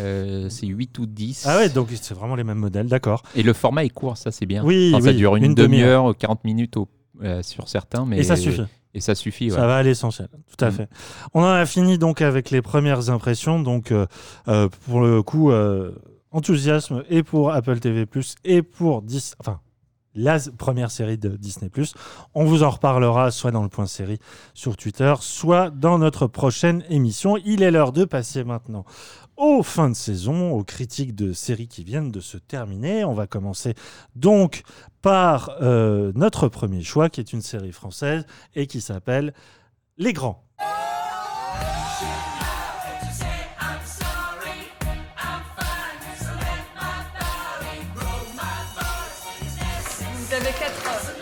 [0.00, 1.44] Euh, c'est 8 ou 10.
[1.46, 3.22] Ah ouais, donc c'est vraiment les mêmes modèles, d'accord.
[3.34, 4.64] Et le format est court, ça c'est bien.
[4.64, 6.02] Oui, Enfin, ça oui, dure une, une demi-heure.
[6.04, 6.88] demi-heure, 40 minutes au-
[7.22, 8.04] euh, sur certains.
[8.06, 8.62] Mais, Et ça suffit.
[8.94, 9.56] Et ça suffit, ouais.
[9.56, 10.72] Ça va à l'essentiel, tout à Mm.
[10.72, 10.88] fait.
[11.34, 13.60] On en a fini donc avec les premières impressions.
[13.60, 14.06] Donc, euh,
[14.86, 15.52] pour le coup,
[16.30, 18.06] enthousiasme et pour Apple TV
[18.44, 19.60] et pour 10, enfin,
[20.14, 21.70] la première série de Disney
[22.34, 24.18] On vous en reparlera soit dans le point série
[24.54, 27.36] sur Twitter, soit dans notre prochaine émission.
[27.44, 28.84] Il est l'heure de passer maintenant
[29.38, 33.04] aux fins de saison, aux critiques de séries qui viennent de se terminer.
[33.04, 33.74] On va commencer
[34.16, 34.62] donc
[35.00, 39.32] par euh, notre premier choix, qui est une série française et qui s'appelle
[39.96, 40.44] Les Grands.
[50.16, 51.14] Vous avez 4 heures.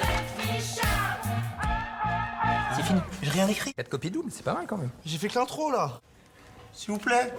[2.75, 3.01] C'est fini.
[3.23, 3.75] J'ai rien écrit.
[3.75, 4.91] 4 copies doubles, c'est pas mal quand même.
[5.05, 6.01] J'ai fait que l'intro là.
[6.77, 7.33] S'il vous plaît.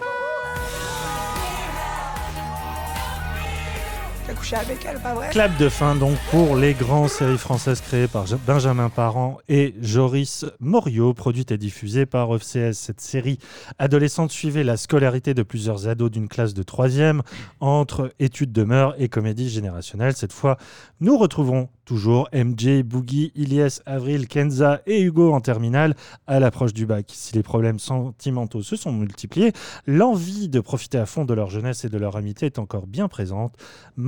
[5.32, 9.74] Clap de fin donc pour les grands séries françaises créées par Ja- Benjamin Parent et
[9.82, 12.74] Joris Morio, produite et diffusée par FCS.
[12.74, 13.40] Cette série
[13.80, 17.22] adolescente suivait la scolarité de plusieurs ados d'une classe de troisième
[17.62, 20.14] entre études de mœurs et comédie générationnelle.
[20.16, 20.58] Cette fois,
[21.00, 25.96] nous retrouvons toujours MJ, Boogie, Ilyes, Avril, Kenza et Hugo en terminale
[26.28, 27.06] à l'approche du bac.
[27.14, 29.54] Si les problèmes sentimentaux se sont multipliés,
[29.86, 33.08] l'envie de profiter à fond de leur jeunesse et de leur amitié est encore bien
[33.08, 33.56] présente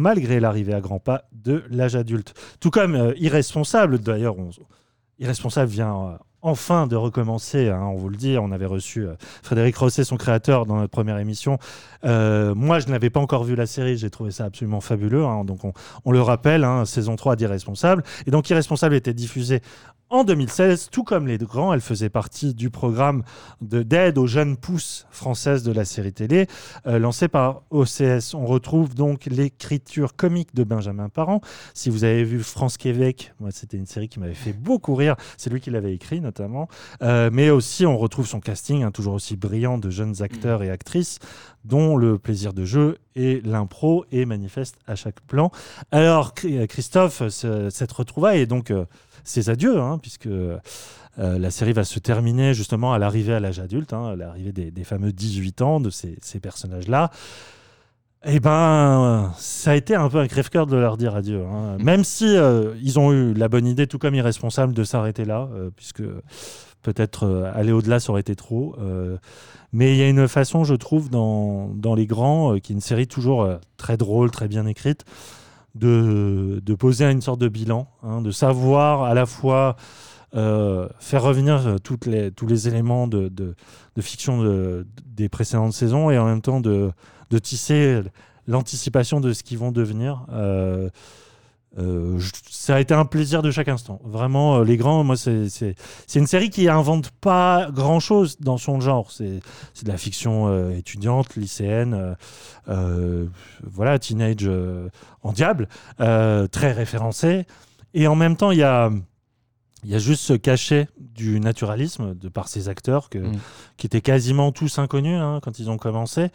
[0.10, 2.34] malgré l'arrivée à grands pas de l'âge adulte.
[2.60, 4.50] Tout comme euh, Irresponsable, d'ailleurs, on-
[5.20, 9.14] Irresponsable vient euh, enfin de recommencer, hein, on vous le dit, on avait reçu euh,
[9.44, 11.60] Frédéric Rosset, son créateur, dans notre première émission.
[12.04, 15.64] Moi, je n'avais pas encore vu la série, j'ai trouvé ça absolument fabuleux, hein, donc
[15.64, 15.74] on,
[16.06, 18.04] on le rappelle, hein, saison 3 d'Irresponsable.
[18.26, 19.62] Et donc Irresponsable était diffusé
[20.10, 23.24] en 2016, tout comme Les Grands, elle faisait partie du programme
[23.62, 26.48] de- d'aide aux jeunes pousses françaises de la série télé,
[26.88, 28.34] euh, lancé par OCS.
[28.34, 31.42] On retrouve donc l'écriture comique de Benjamin Parent.
[31.76, 35.16] Si vous avez vu France Québec, moi c'était une série qui m'avait fait beaucoup rire.
[35.38, 36.68] C'est lui qui l'avait écrit notamment.
[37.04, 40.72] Euh, mais aussi on retrouve son casting, hein, toujours aussi brillant de jeunes acteurs et
[40.72, 41.20] actrices,
[41.66, 45.52] dont le plaisir de jeu et l'impro est manifeste à chaque plan.
[45.92, 48.86] Alors Cri- Christophe, ce- cette retrouvaille est donc euh,
[49.30, 50.58] ses adieux, hein, puisque euh,
[51.18, 54.72] la série va se terminer justement à l'arrivée à l'âge adulte, hein, à l'arrivée des,
[54.72, 57.12] des fameux 18 ans de ces, personnages-là.
[58.26, 61.46] Eh ben, ça a été un peu un crève-cœur de leur dire adieu.
[61.46, 61.78] hein.
[61.80, 65.48] Même si euh, ils ont eu la bonne idée, tout comme irresponsable, de s'arrêter là,
[65.54, 66.04] euh, puisque
[66.82, 68.78] peut-être aller au-delà, ça aurait été trop.
[69.74, 72.82] mais il y a une façon, je trouve, dans, dans Les Grands, qui est une
[72.82, 75.04] série toujours très drôle, très bien écrite,
[75.80, 79.76] de, poser une sorte de bilan, hein, de savoir à la fois
[80.36, 83.56] euh, faire revenir euh, les, tous les éléments de, de,
[84.02, 86.92] fiction de- des précédentes saisons et en même temps de,
[87.32, 88.02] de tisser
[88.48, 90.26] l'anticipation de ce qu'ils vont devenir.
[90.32, 90.90] Euh,
[91.80, 92.20] euh,
[92.50, 94.00] ça a été un plaisir de chaque instant.
[94.04, 95.76] Vraiment, euh, Les Grands, moi, c'est
[96.16, 99.12] une série qui invente pas grand-chose dans son genre.
[99.12, 99.40] C'est
[99.84, 102.16] de la fiction euh, étudiante, lycéenne,
[102.68, 104.50] voilà, teenage
[105.24, 107.46] en diable, très référencé.
[107.94, 108.92] Et en même temps, il y a,
[109.84, 113.32] il y a juste ce cachet du naturalisme de par ces acteurs que, Mm.
[113.78, 116.30] qui étaient quasiment tous inconnus hein, quand ils ont commencé.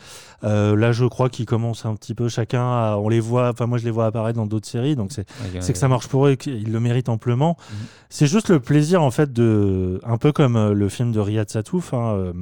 [0.45, 2.63] Euh, là, je crois qu'ils commencent un petit peu chacun.
[2.63, 5.27] à- on les voit, enfin moi je les vois apparaître dans d'autres séries, donc c'est
[5.73, 7.57] que ça marche pour eux et qu'ils le méritent amplement.
[7.71, 7.77] Mhm.
[8.09, 11.49] C'est juste le plaisir en fait de, un peu comme euh, le film de Riyad
[11.51, 12.33] Satouf, hein, euh,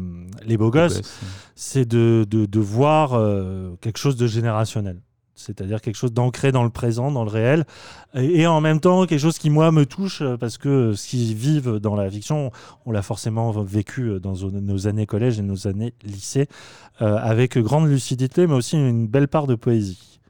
[0.46, 1.00] Les Beaux Gosses,
[1.56, 5.00] c'est de, de, de voir euh, quelque chose de générationnel.
[5.34, 7.64] C'est-à-dire quelque chose d'ancré dans le présent, dans le réel,
[8.14, 11.08] et, et en même temps quelque chose qui, moi, me touche, euh, parce que ce
[11.08, 12.50] qu'ils vivent dans la fiction,
[12.84, 16.48] on l'a forcément vécu euh, dans nos- années collège et nos années lycée,
[17.00, 20.20] euh, avec grande lucidité, mais aussi une belle part de poésie.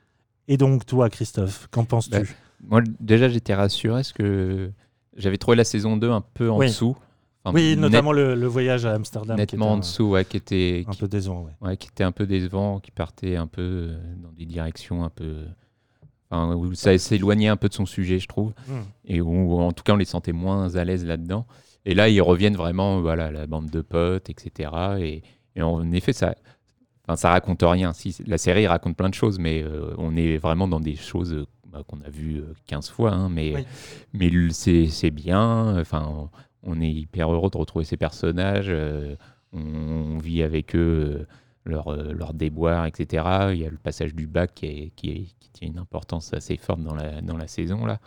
[0.48, 2.18] Et donc, toi, Christophe, qu'en penses-tu?
[2.18, 2.24] Bah,
[2.68, 4.70] Moi, déjà, j'étais rassuré parce que
[5.16, 6.66] j'avais trouvé la saison 2 un peu en Oui.
[6.66, 6.96] dessous.
[7.44, 9.36] Enfin, Oui, net- notamment le, le voyage à Amsterdam.
[9.36, 11.52] nettement était en dessous, ouais, qui était, Un qui, peu décevant, ouais.
[11.69, 15.09] ouais, qui était un peu décevant, qui partait un peu euh, dans des directions un
[15.10, 15.36] peu.
[16.31, 18.52] Enfin, où ça s'éloignait un peu de son sujet, je trouve.
[18.69, 18.73] Mm.
[19.06, 21.47] Et où, en tout cas, on les sentait moins à l'aise là-dedans.
[21.85, 24.70] et là, ils reviennent vraiment, voilà, la bande de potes, etc.
[25.01, 25.23] Et,
[25.56, 26.35] et en effet, ça,
[27.05, 27.93] enfin, ça raconte rien.
[27.93, 31.35] Si, la série raconte plein de choses, mais euh, on est vraiment dans des choses
[31.35, 33.10] euh, bah, qu'on a vues euh, 15 fois.
[33.12, 33.66] hein, mais Oui.
[34.14, 34.52] mais
[34.89, 35.77] c'est bien.
[35.81, 36.31] Enfin,
[36.62, 38.68] on, est hyper heureux de retrouver ces personnages.
[38.68, 39.16] euh,
[39.52, 41.26] on, on vit avec eux euh,
[41.64, 43.52] leurs euh, leurs déboires, etc.
[43.52, 46.32] Il y a le passage du bac qui, est- qui, est- qui tient une importance
[46.34, 47.84] assez forte dans la, dans la saison.
[47.86, 48.01] là.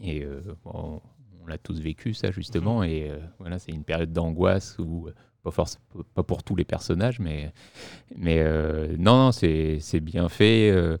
[0.00, 1.00] Et euh, bon,
[1.42, 2.82] on l'a tous vécu, ça, justement.
[2.82, 5.78] Et euh, voilà, c'est une période d'angoisse où, euh, pas, force,
[6.14, 7.52] pas pour tous les personnages, mais,
[8.16, 10.70] mais euh, non, non, c'est c'est bien fait.
[10.70, 10.98] euh,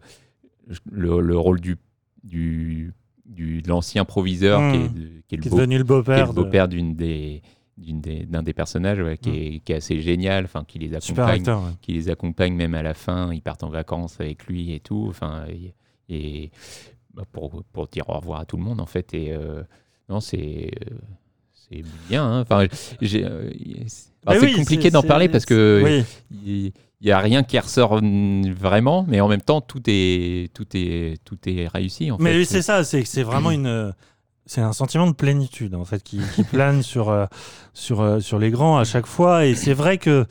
[0.90, 1.76] le, le rôle du,
[2.24, 2.92] du,
[3.28, 4.72] du, de l'ancien proviseur, Mm.
[4.72, 6.26] qui est, de- qui est le Qui beau- devenu est beau-père.
[6.28, 7.42] le beau-père d'une des
[7.76, 9.34] d'une des- d'un des personnages ouais, qui, Mm.
[9.34, 11.62] est, qui est assez génial enfin qui les accompagne acteur.
[11.62, 11.70] ouais.
[11.80, 13.32] qui les accompagne même à la fin.
[13.32, 15.06] Ils partent en vacances avec lui et tout.
[15.08, 15.74] Enfin, et,
[16.08, 16.50] et,
[17.14, 19.14] bah, pour, pour dire au revoir à tout le monde, en fait.
[19.14, 19.62] Et euh,
[20.08, 20.96] non, c'est euh,
[21.52, 22.24] c'est bien.
[22.24, 22.40] hein.
[22.40, 22.68] Enfin, euh,
[23.02, 26.04] c'est oui, compliqué d'en parler parce que Oui.
[26.44, 26.72] il
[27.06, 31.38] n'y a rien qui ressort vraiment, mais en même temps, tout est, tout est, tout
[31.46, 32.10] est réussi.
[32.10, 33.94] En Mais c'est ça, c'est vraiment une.
[34.46, 37.26] C'est un sentiment de plénitude en fait qui, qui plane sur, euh,
[37.74, 39.44] sur, euh, sur les grands à chaque fois.
[39.44, 40.24] Et c'est vrai que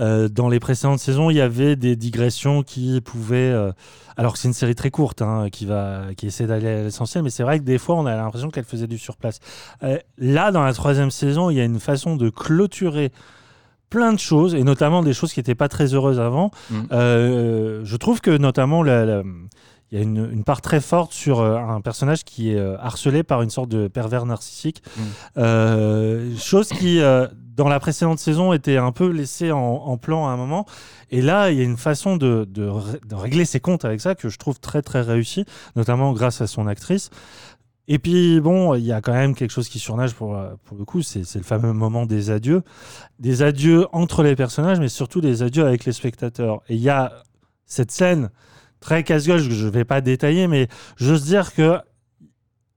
[0.00, 3.52] euh, dans les précédentes saisons, il y avait des digressions qui pouvaient.
[3.52, 3.72] euh,
[4.16, 7.22] alors que c'est une série très courte hein, qui, va, qui essaie d'aller à l'essentiel,
[7.22, 9.38] mais c'est vrai que des fois on a l'impression qu'elle faisait du surplace.
[9.84, 13.12] Euh, là, dans la troisième saison, il y a une façon de clôturer
[13.90, 16.50] plein de choses, et notamment des choses qui n'étaient pas très heureuses avant.
[16.70, 16.74] Mm.
[16.92, 21.56] Euh, je trouve que notamment il y a une, une part très forte sur euh,
[21.56, 24.82] un personnage qui est euh, harcelé par une sorte de pervers narcissique.
[24.96, 25.00] Mm.
[25.38, 27.00] Euh, chose qui,
[27.56, 30.66] dans la précédente saison, était un peu laissée en, en plan à un moment.
[31.10, 34.00] Et là, il y a une façon de, de ré- de régler ses comptes avec
[34.02, 37.08] ça que je trouve très très réussie, notamment grâce à son actrice.
[37.90, 40.76] Et puis, bon, il y a quand même quelque chose qui surnage pour, euh, pour
[40.76, 42.62] le coup, c'est c'est le fameux moment des adieux.
[43.18, 46.62] Des adieux entre les personnages, mais surtout des adieux avec les spectateurs.
[46.68, 47.24] Et il y a
[47.64, 48.30] cette scène
[48.80, 51.78] très casse-gueule, je ne vais pas détailler, mais j'ose dire que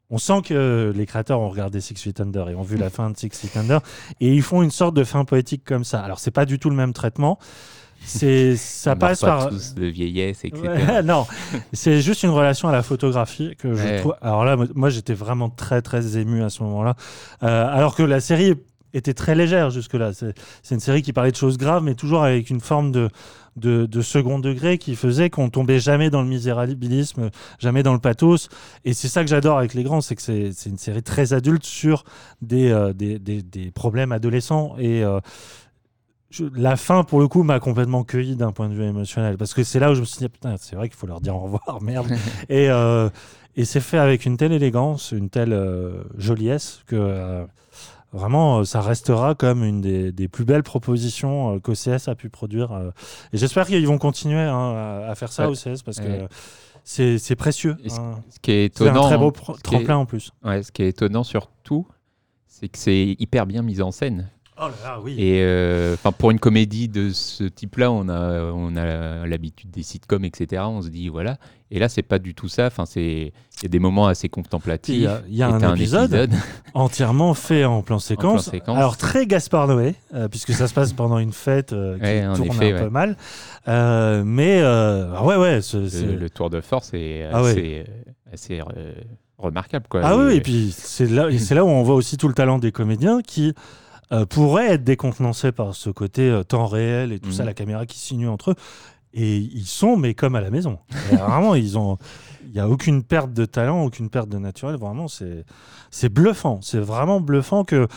[0.09, 3.09] on sent que les créateurs ont regardé Six Feet Under et ont vu la fin
[3.09, 3.81] de Six Feet Under
[4.19, 6.01] et ils font une sorte de fin poétique comme ça.
[6.01, 7.37] Alors c'est pas du tout le même traitement.
[8.03, 10.61] C'est ça passe par tous de vieillesse, etc.
[10.63, 11.25] Ouais, non,
[11.71, 13.99] c'est juste une relation à la photographie que je Ouais.
[13.99, 14.15] trouve.
[14.21, 16.95] Alors là, moi- j'étais vraiment très très ému à ce moment-là,
[17.43, 18.53] Euh, alors que la série
[18.93, 20.11] était très légère jusque-là.
[20.13, 23.09] C'est une série qui parlait de choses graves, mais toujours avec une forme de
[23.57, 27.99] de, de second degré qui faisait qu'on tombait jamais dans le misérabilisme, jamais dans le
[27.99, 28.47] pathos.
[28.85, 31.33] Et c'est ça que j'adore avec les grands, c'est que c'est c'est une série très
[31.33, 32.05] adulte sur
[32.41, 34.75] des, euh, des, des, des problèmes adolescents.
[34.79, 35.19] Et euh,
[36.31, 39.37] je- la fin, pour le coup, m'a complètement cueilli d'un point de vue émotionnel.
[39.37, 41.21] Parce que c'est là où je me suis dit, putain, c'est vrai qu'il faut leur
[41.21, 42.07] dire au revoir, merde.
[42.49, 43.09] et euh,
[43.55, 47.45] et c'est fait avec une telle élégance, une telle euh, joliesse que euh,
[48.13, 52.71] vraiment, euh, ça restera comme une des, des plus belles propositions qu'OCS a pu produire.
[53.33, 54.73] et j'espère qu'ils vont continuer hein,
[55.05, 55.55] à, à faire ça, Ouais.
[55.57, 56.27] OCS, parce que Ouais.
[56.85, 57.75] c'est c'est précieux.
[57.85, 58.19] Ce- hein.
[58.29, 60.31] Ce qui est C'est un étonnant, très beau est- tremplin en plus.
[60.45, 61.85] Ouais, ce qui est étonnant surtout,
[62.47, 64.29] c'est que c'est hyper bien mis en scène.
[64.63, 65.15] Oh là là, oui.
[65.17, 70.23] Et euh, pour une comédie de ce type-là, on a, on a l'habitude des sitcoms,
[70.23, 70.61] etc.
[70.67, 71.37] On se dit voilà.
[71.71, 72.67] Et là, c'est pas du tout ça.
[72.67, 74.93] Enfin, c'est il y a des moments assez contemplatifs.
[74.95, 76.29] Il y a, y un épisode,
[76.75, 78.49] entièrement fait en plan séquence.
[78.51, 78.77] séquence.
[78.77, 82.23] Alors très Gaspard Noé, euh, puisque ça se passe pendant une fête euh, qui Ouais,
[82.35, 83.17] tourne effet, un peu mal.
[83.67, 87.83] Euh, mais ah ouais, ouais, ce- le, le tour de force est Ah assez,
[88.31, 88.61] assez
[89.37, 89.85] remarquable.
[89.89, 90.01] Quoi.
[90.03, 92.33] Ah oui, Et- puis c'est là, et c'est là où on voit aussi tout le
[92.35, 93.53] talent des comédiens qui
[94.11, 97.47] euh, pourraient être décontenancés par ce côté euh, temps réel et tout ça, Mhm.
[97.47, 98.55] la caméra qui sinue entre eux.
[99.13, 100.79] Et ils sont, mais comme à la maison.
[101.11, 101.97] Et vraiment, ils ont.
[102.45, 104.75] Il n'y a aucune perte de talent, aucune perte de naturel.
[104.77, 105.43] Vraiment, c'est
[105.89, 106.59] c'est bluffant.
[106.61, 107.87] C'est vraiment bluffant que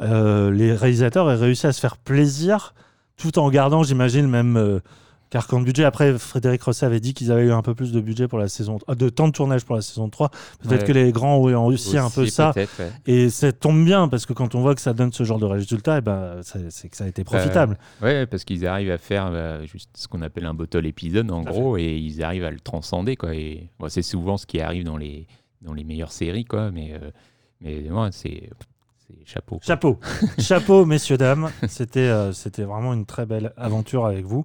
[0.00, 2.74] euh, les réalisateurs aient réussi à se faire plaisir
[3.16, 4.80] tout en gardant, j'imagine, même
[5.24, 5.84] euh, carcan de budget.
[5.84, 8.48] Après, Frédéric Rosset avait dit qu'ils avaient eu un peu plus de budget pour la
[8.48, 10.30] saison, euh, de temps de tournage pour la saison 3.
[10.60, 10.86] Peut-être Ouais.
[10.86, 12.52] que les grands ont aussi, un peu ça.
[12.56, 12.66] ouais.
[13.06, 15.46] Et ça tombe bien parce que quand on voit que ça donne ce genre de
[15.46, 17.78] résultat, eh ben, c'est que ça a été profitable.
[18.02, 21.42] Ouais, parce qu'ils arrivent à faire euh, juste ce qu'on appelle un bottle épisode en
[21.42, 23.34] gros, et ils arrivent à le transcender quoi.
[23.34, 25.26] Et bon, c'est souvent ce qui arrive dans les
[25.62, 27.10] dans les meilleures séries quoi, mais euh,
[27.60, 28.50] mais ouais, c'est
[29.24, 29.56] chapeau.
[29.56, 29.64] quoi.
[29.66, 29.98] Chapeau,
[30.38, 31.50] chapeau, messieurs dames.
[31.68, 34.44] C'était euh, c'était vraiment une très belle aventure avec vous.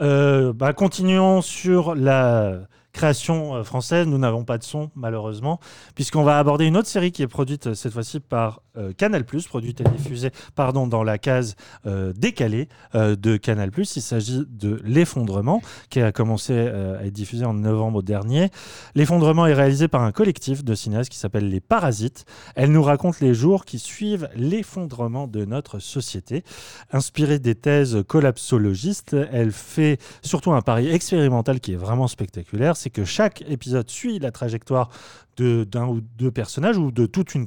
[0.00, 2.60] Euh, bah, continuons sur la
[2.98, 4.08] création euh, française.
[4.08, 5.60] Nous n'avons pas de son, malheureusement,
[5.94, 9.24] puisqu'on va aborder une autre série qui est produite euh, cette fois-ci par euh, Canal+,
[9.24, 11.54] produite et diffusée pardon, dans la case
[12.14, 13.70] décalée de Canal+.
[13.78, 18.50] Il s'agit de L'Effondrement, qui a commencé à être diffusé en novembre dernier.
[18.94, 22.24] L'Effondrement est réalisé par un collectif de cinéastes qui s'appelle Les Parasites.
[22.54, 26.44] Elle nous raconte les jours qui suivent l'effondrement de notre société.
[26.92, 33.04] Inspirée des thèses collapsologistes, elle fait surtout un pari expérimental qui est vraiment spectaculaire, que
[33.04, 34.90] chaque épisode suit la trajectoire
[35.40, 37.46] d'un ou deux personnages ou de toute une,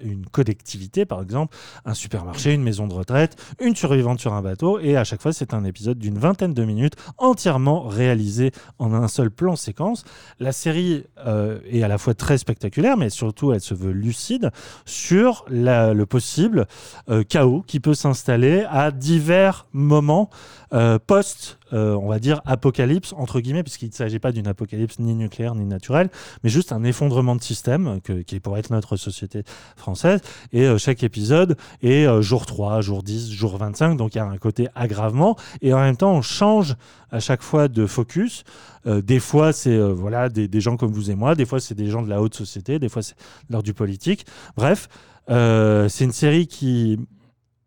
[0.00, 4.78] une collectivité, par exemple, un supermarché, une maison de retraite, une survivante sur un bateau,
[4.78, 9.08] et à chaque fois c'est un épisode d'une vingtaine de minutes entièrement réalisé en un
[9.08, 10.04] seul plan séquence.
[10.38, 14.50] La série euh, est à la fois très spectaculaire, mais surtout elle se veut lucide
[14.84, 16.66] sur le possible
[17.08, 20.30] euh, chaos qui peut s'installer à divers moments
[20.72, 25.14] euh, post, on va dire, apocalypse, entre guillemets, puisqu'il ne s'agit pas d'une apocalypse ni
[25.14, 26.10] nucléaire ni naturelle,
[26.44, 29.42] mais juste un effondrement de système qui pourrait être notre société
[29.76, 30.20] française.
[30.52, 34.20] Et euh, chaque épisode est euh, jour 3, jour 10, jour 25, donc il y
[34.20, 35.36] a un côté aggravement.
[35.60, 36.76] Et en même temps, on change
[37.10, 38.44] à chaque fois de focus.
[38.86, 41.88] Euh, des fois, c'est voilà, des, gens comme vous et moi, des fois, c'est des
[41.88, 43.14] gens de la haute société, des fois, c'est
[43.50, 44.26] l'heure du politique.
[44.56, 44.88] Bref,
[45.28, 46.98] c'est une série qui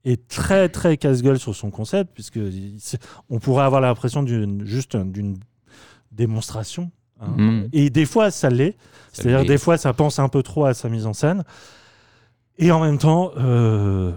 [0.03, 2.39] est très très casse-gueule sur son concept puisque
[3.29, 5.37] on pourrait avoir l'impression d'une juste d'une
[6.11, 7.27] démonstration hein.
[7.37, 7.69] Mhm.
[7.73, 8.75] et des fois ça l'est.
[9.13, 11.43] C'est-à-dire des fois ça pense un peu trop à sa mise en scène.
[12.57, 14.11] Et en même temps euh,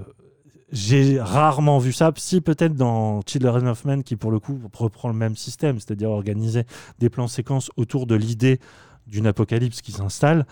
[0.71, 2.13] j'ai rarement vu ça.
[2.17, 6.11] Si peut-être dans Children of Men qui pour le coup reprend le même système c'est-à-dire
[6.11, 6.65] organiser
[6.99, 8.61] des plans séquences autour de l'idée
[9.07, 10.47] d'une apocalypse qui s'installe.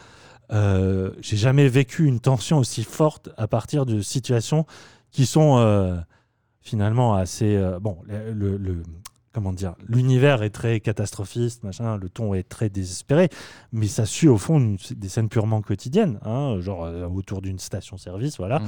[0.52, 4.64] Euh, j'ai jamais vécu une tension aussi forte à partir de situations
[5.10, 5.96] qui sont euh,
[6.60, 8.82] finalement assez bon le, le- le-
[9.36, 13.28] comment dire l'univers est très catastrophiste machin le ton est très désespéré
[13.70, 17.58] mais ça suit au fond une- des scènes purement quotidiennes hein, genre euh, autour d'une
[17.58, 18.66] station service voilà Mm.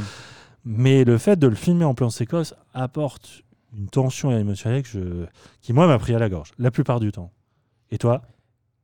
[0.66, 3.43] mais le fait de le filmer en plan séquence apporte
[3.74, 5.27] une tension émotionnelle que je-
[5.62, 7.32] qui moi m'a pris à la gorge la plupart du temps
[7.90, 8.20] et toi?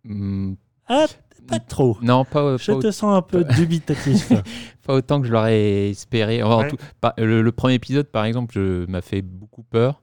[0.05, 0.55] Hmm,
[0.89, 1.05] ah
[1.47, 4.33] pas trop non, pas, je pas, te sens un peu dubitatif
[4.87, 6.43] pas autant que je l'aurais espéré.
[6.43, 6.69] Enfin, en Ouais.
[6.69, 8.59] tout- pas- le, le premier épisode, par exemple,
[8.89, 10.01] m'a fait beaucoup peur.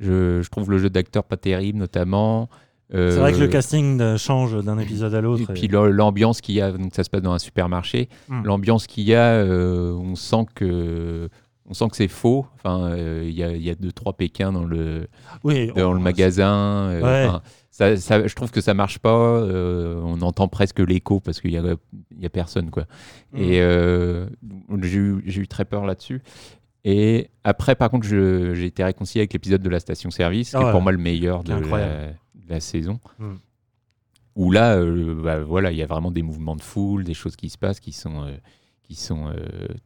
[0.00, 2.48] Je, je trouve le jeu d'acteur pas terrible, notamment.
[2.90, 5.86] c'est vrai que le Euh, casting change d'un épisode à l'autre Et et- puis l'am-
[5.90, 8.08] l'ambiance qu'il y a, donc ça se passe dans un supermarché.
[8.28, 8.44] Mm.
[8.44, 11.28] L'ambiance qu'il y a, euh, on sent que
[11.68, 12.46] on sent que c'est faux.
[12.56, 15.06] Enfin, euh, il y, a, y a deux trois Pékins dans le
[15.44, 16.90] oui dans on- le magasin.
[17.00, 17.26] Ouais.
[17.28, 19.14] enfin, ça, ça- je trouve que ça marche pas.
[19.44, 21.62] on entend presque l'écho parce qu'il y a,
[22.18, 22.86] y a personne quoi.
[23.34, 23.38] Mm.
[23.38, 23.60] Et
[24.82, 26.22] j'ai eu, j'ai eu très peur là-dessus.
[26.84, 30.64] Et après, par contre, j'ai été réconcilié avec l'épisode de la station-service, qui Ah est
[30.64, 30.70] ouais.
[30.72, 32.16] pour moi le meilleur de la, Incroyable.
[32.34, 32.98] de la saison.
[33.18, 33.34] Mm.
[34.36, 37.36] Où là, euh, bah, voilà, il y a vraiment des mouvements de foule, des choses
[37.36, 38.30] qui se passent qui sont, euh,
[38.84, 39.34] qui sont euh,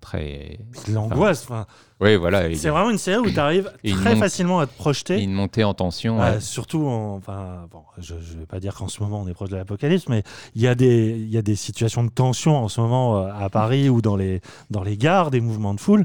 [0.01, 0.59] très.
[0.93, 1.67] l'angoisse enfin,
[2.01, 2.55] Oui, voilà.
[2.55, 3.73] c'est vraiment une série où tu arrives
[4.03, 6.23] très facilement à te et projeter une montée en tension.
[6.23, 6.41] Euh, ouais.
[6.41, 9.51] surtout, en- enfin, bon, je ne vais pas dire qu'en ce moment on est proche
[9.51, 10.23] de l'apocalypse, mais
[10.55, 13.33] il y, a des- il y a des situations de tension en ce moment euh,
[13.33, 14.41] à Paris ou dans les,
[14.71, 16.05] dans les gares, des mouvements de foule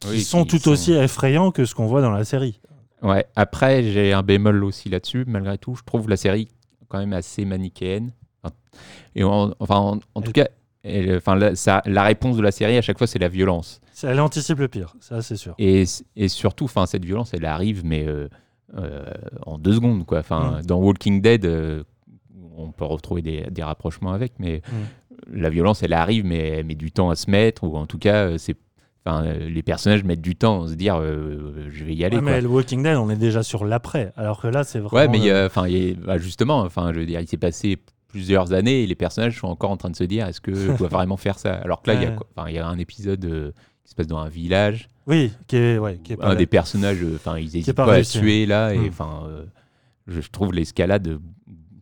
[0.00, 2.60] qui Oui, sont qui tout sont- aussi effrayants que ce qu'on voit dans la série.
[3.02, 3.26] Ouais.
[3.36, 5.24] Après, j'ai un bémol aussi là-dessus.
[5.26, 6.48] Malgré tout, je trouve la série
[6.88, 8.12] quand même assez manichéenne.
[8.42, 8.54] Enfin,
[9.14, 10.48] Et en, enfin, en, en tout cas,
[10.82, 13.80] elle- enfin, la, ça- la réponse de la série à chaque fois, c'est la violence.
[14.02, 15.54] Elle anticipe le pire, ça c'est sûr.
[15.58, 15.84] Et,
[16.16, 18.28] et surtout, enfin, cette violence, elle arrive, mais euh,
[18.76, 19.04] euh,
[19.46, 20.18] en deux secondes, quoi.
[20.18, 20.66] Enfin, Mm.
[20.66, 21.82] dans Walking Dead, euh,
[22.56, 25.36] on peut retrouver des, des rapprochements avec, mais Mm.
[25.40, 27.98] la violence, elle arrive, mais elle met du temps à se mettre, ou en tout
[27.98, 28.56] cas, c'est,
[29.06, 32.16] enfin, les personnages mettent du temps à se dire, euh, je vais y aller.
[32.16, 32.32] Ouais, quoi.
[32.32, 35.00] mais le Walking Dead, on est déjà sur l'après, alors que là c'est vraiment.
[35.12, 37.36] Ouais, mais euh, enfin, il y a- bah, justement, enfin, je veux dire, il s'est
[37.36, 37.78] passé
[38.08, 40.72] plusieurs années et les personnages sont encore en train de se dire, est-ce que je
[40.72, 41.54] dois vraiment faire ça?
[41.54, 42.52] Alors que là, il y a Ouais.
[42.52, 43.52] il y a un épisode euh,
[43.84, 44.88] qui se passe dans un village.
[45.06, 46.34] Oui, qui est, ouais, qui est pas un là.
[46.34, 48.88] des personnages, euh, enfin, ils hésitent pas pas, à tuer là, et Mm.
[48.88, 49.28] enfin,
[50.08, 51.18] je, trouve l'escalade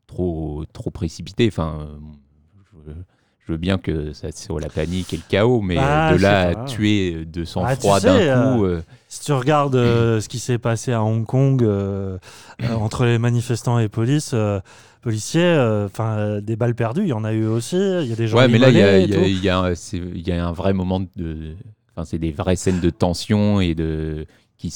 [0.07, 1.47] trop, trop précipitée.
[1.49, 1.89] Enfin,
[2.87, 2.93] je,
[3.47, 6.19] je veux bien que ça soit la panique et le chaos, mais Ah, euh, de
[6.19, 8.65] je là à tuer de sang Ah, tu froid sais, d'un coup.
[8.65, 12.19] euh, euh, Si tu regardes euh, ce qui s'est passé à Hong Kong euh,
[12.63, 14.61] euh, entre les manifestants et police, euh,
[15.03, 17.77] policiers, euh, enfin euh, des balles perdues, il y en a eu aussi.
[17.77, 19.99] Il y a des gens Ouais, mais là, il y a, y y un- c'est-
[19.99, 21.55] il y a un vrai moment de.
[21.95, 24.27] Enfin, c'est des vraies scènes de tension et de.
[24.57, 24.73] Qui,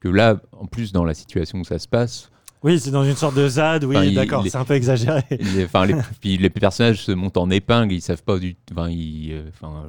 [0.00, 2.30] que là, en plus, dans la situation où ça se passe,
[2.66, 3.84] Oui, c'est dans une sorte de ZAD.
[3.84, 5.22] Oui, Enfin, d'accord, c'est un peu exagéré.
[5.30, 8.56] les, enfin, les, puis les personnages se montent en épingle, ils savent pas du.
[8.72, 9.84] Enfin, ils, euh, enfin,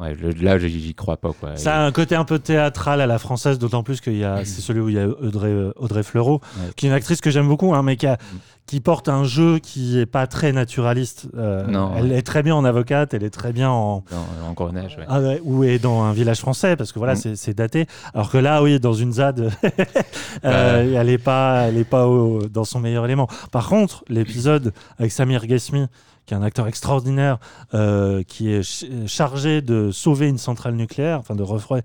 [0.00, 1.32] ouais, le- là, j'y crois pas.
[1.38, 1.56] Quoi.
[1.56, 4.80] Ça a un côté un peu théâtral à la française, d'autant plus a, c'est celui
[4.80, 6.70] où il y a Audrey, euh, Audrey Fleurot, Ouais.
[6.76, 8.18] qui est une actrice que j'aime beaucoup, hein, mais qui a,
[8.66, 11.26] qui porte un jeu qui est pas très naturaliste.
[11.36, 12.18] Euh, Non, elle ouais.
[12.18, 15.64] est très bien en avocate, elle est très bien en, Dans, en grenage, ouais, ou
[15.64, 17.16] est dans un village français parce que voilà Mm.
[17.16, 19.50] c'est- daté alors que là oui dans une ZAD
[20.44, 24.72] euh, elle est pas elle est pas au- dans son meilleur élément par contre l'épisode
[24.98, 25.86] avec Samir Ghesmi
[26.30, 27.38] qui est un acteur extraordinaire
[27.74, 31.82] euh, qui est ch- chargé de sauver une centrale nucléaire enfin de refroidir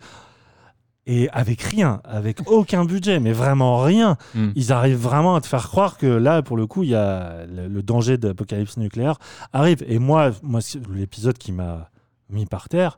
[1.08, 4.50] et avec rien, avec aucun budget, mais vraiment rien, Mm.
[4.56, 7.46] ils arrivent vraiment à te faire croire que là, pour le coup, il y a
[7.48, 9.18] le, le danger d'apocalypse nucléaire
[9.54, 9.84] arrive.
[9.88, 10.60] Et moi, moi
[10.94, 11.90] l'épisode qui m'a
[12.30, 12.98] mis par terre,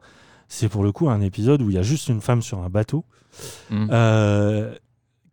[0.49, 2.69] c'est pour le coup un épisode où il y a juste une femme sur un
[2.69, 3.05] bateau,
[3.69, 3.87] Mm.
[3.91, 4.73] euh,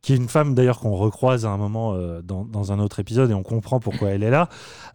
[0.03, 2.99] qui est une femme d'ailleurs qu'on recroise à un moment euh, dans, dans un autre
[3.01, 4.49] épisode et on comprend pourquoi elle est là.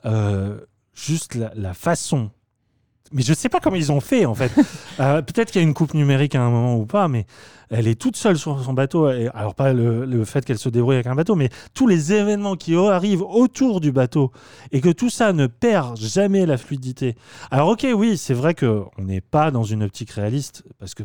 [0.05, 0.59] Euh,
[0.99, 2.31] juste la, la façon.
[3.11, 4.51] Mais je sais pas comment ils ont fait en fait.
[4.99, 7.25] Euh, Peut-être qu'il y a une coupe numérique à un moment ou pas, mais
[7.69, 9.09] elle est toute seule sur son bateau.
[9.09, 12.11] Et, alors pas le, le fait qu'elle se débrouille avec un bateau, mais tous les
[12.11, 14.31] événements qui arrivent autour du bateau
[14.73, 17.15] et que tout ça ne perd jamais la fluidité.
[17.49, 21.03] Alors ok, oui, c'est vrai que on n'est pas dans une optique réaliste parce que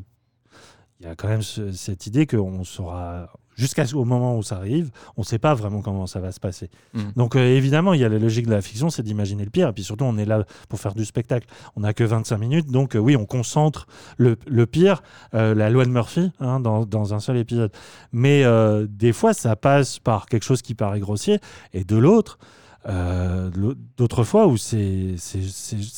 [1.00, 4.90] il y a quand même ce- cette idée qu'on saura jusqu'au moment où ça arrive,
[5.16, 6.70] on ne sait pas vraiment comment ça va se passer.
[6.92, 7.00] Mm.
[7.16, 9.68] Donc euh, évidemment, il y a la logique de la fiction, c'est d'imaginer le pire.
[9.68, 11.46] Et puis surtout, on est là pour faire du spectacle.
[11.76, 13.86] On n'a que 25 minutes, donc euh, oui, on concentre
[14.16, 15.02] le, le pire,
[15.34, 17.72] euh, la loi de Murphy, hein, dans, dans un seul épisode.
[18.12, 18.44] Mais
[18.88, 21.38] des fois, ça passe par quelque chose qui paraît grossier,
[21.72, 22.38] et de l'autre.
[22.86, 23.50] Euh,
[23.96, 25.16] d'autres fois où c'est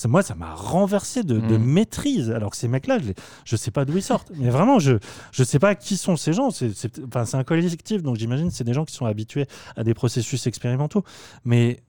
[0.08, 1.64] moi ça m'a renversé de, de Mm.
[1.64, 3.12] maîtrise alors que ces mecs là je,
[3.44, 4.98] je sais pas d'où ils sortent mais vraiment je
[5.32, 6.70] je sais pas qui sont ces gens c'est
[7.06, 9.46] enfin, c'est un collectif donc j'imagine c'est des gens qui sont habitués
[9.76, 11.02] à des processus expérimentaux
[11.44, 11.82] mais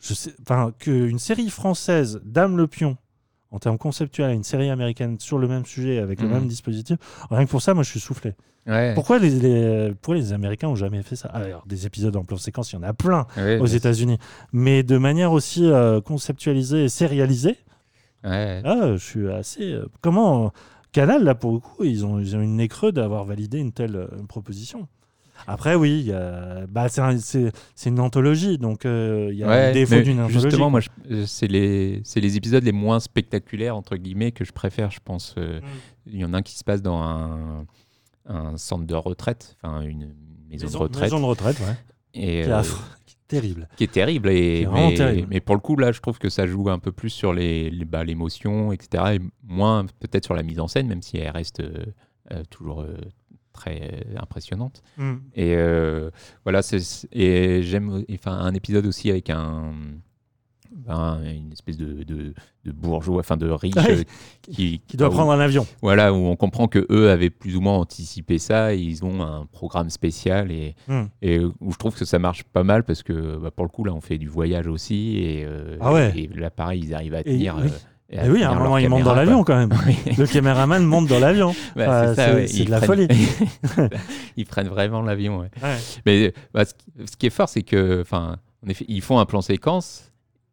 [0.00, 2.96] je sais enfin qu'une série française Dame le pion
[3.52, 6.32] en termes conceptuels et une série américaine sur le même sujet avec le Mhm.
[6.34, 6.98] même dispositif
[7.30, 8.34] rien que pour ça moi je suis soufflé
[8.66, 8.94] Ouais.
[8.94, 12.22] pourquoi les, les- pourquoi les Américains ont jamais fait ça Ah, alors des épisodes en
[12.24, 14.18] plan séquence il y en a plein Ouais, aux États-Unis
[14.52, 17.56] mais de manière aussi euh, conceptualisée et sérialisée
[18.24, 18.62] ouais.
[18.64, 19.72] ah, je suis assez.
[19.72, 20.48] euh, Comment euh,
[20.92, 23.72] Canal là pour le coup, ils ont, ils ont une nez creux d'avoir validé une
[23.72, 24.86] telle euh, proposition.
[25.48, 26.12] Après oui,
[26.68, 27.16] bah, c'est un-
[27.86, 30.40] une anthologie, donc euh, il y a Ouais, le défaut d'une anthologie.
[30.40, 30.80] Justement, moi,
[31.26, 32.00] c'est les,
[32.36, 35.34] épisodes les moins spectaculaires, entre guillemets, que je préfère, je pense.
[35.38, 35.64] euh, Mm.
[36.06, 37.64] Il y en a un qui se passe dans un,
[38.26, 40.14] un centre de retraite, enfin une
[40.48, 41.76] maison, maison, de retraite, maison de retraite, ouais.
[42.14, 42.62] et, Qui est euh,
[43.06, 43.68] qui est terrible.
[43.76, 44.28] qui est terrible.
[44.30, 45.28] Qui Et, est vraiment mais, terrible.
[45.30, 47.70] mais pour le coup, là, je trouve que ça joue un peu plus sur les,
[47.70, 49.14] les- bah, l'émotion, etc.
[49.14, 51.72] Et moins peut-être sur la mise en scène, même si elle reste euh,
[52.32, 52.94] euh, toujours euh,
[53.52, 54.82] très impressionnante.
[54.98, 55.14] Mm.
[55.34, 56.10] Et euh,
[56.44, 56.80] voilà, c'est,
[57.12, 59.72] et j'aime enfin, un épisode aussi avec un,
[60.86, 62.34] ben, une espèce de, de,
[62.64, 63.98] de bourgeois, enfin de riche, Ouais.
[64.00, 64.02] euh,
[64.42, 65.66] qui, Qui doit où- prendre un avion.
[65.82, 69.22] Voilà, où on comprend que eux avaient plus ou moins anticipé ça, et ils ont
[69.22, 71.02] un programme spécial, et, Mm.
[71.22, 73.84] et où je trouve que ça marche pas mal parce que bah, pour le coup,
[73.84, 76.12] là, on fait du voyage aussi, et, euh, Ah ouais.
[76.16, 77.56] et là, pareil, ils arrivent à Et tenir.
[77.56, 77.64] oui.
[77.68, 77.68] euh,
[78.10, 79.70] et Et oui, à un tenir leur moment, ils montent dans l'avion quand même.
[79.86, 79.96] Oui.
[80.18, 81.54] Le caméraman monte dans l'avion.
[81.76, 82.64] Bah, c'est ouais.
[82.66, 83.28] de la prennent- folie.
[84.36, 85.38] ils prennent vraiment l'avion.
[85.40, 85.50] ouais.
[85.62, 85.76] Ouais.
[86.04, 90.11] Mais bah, ce, qui, est fort, c'est que, en effet, ils font un plan séquence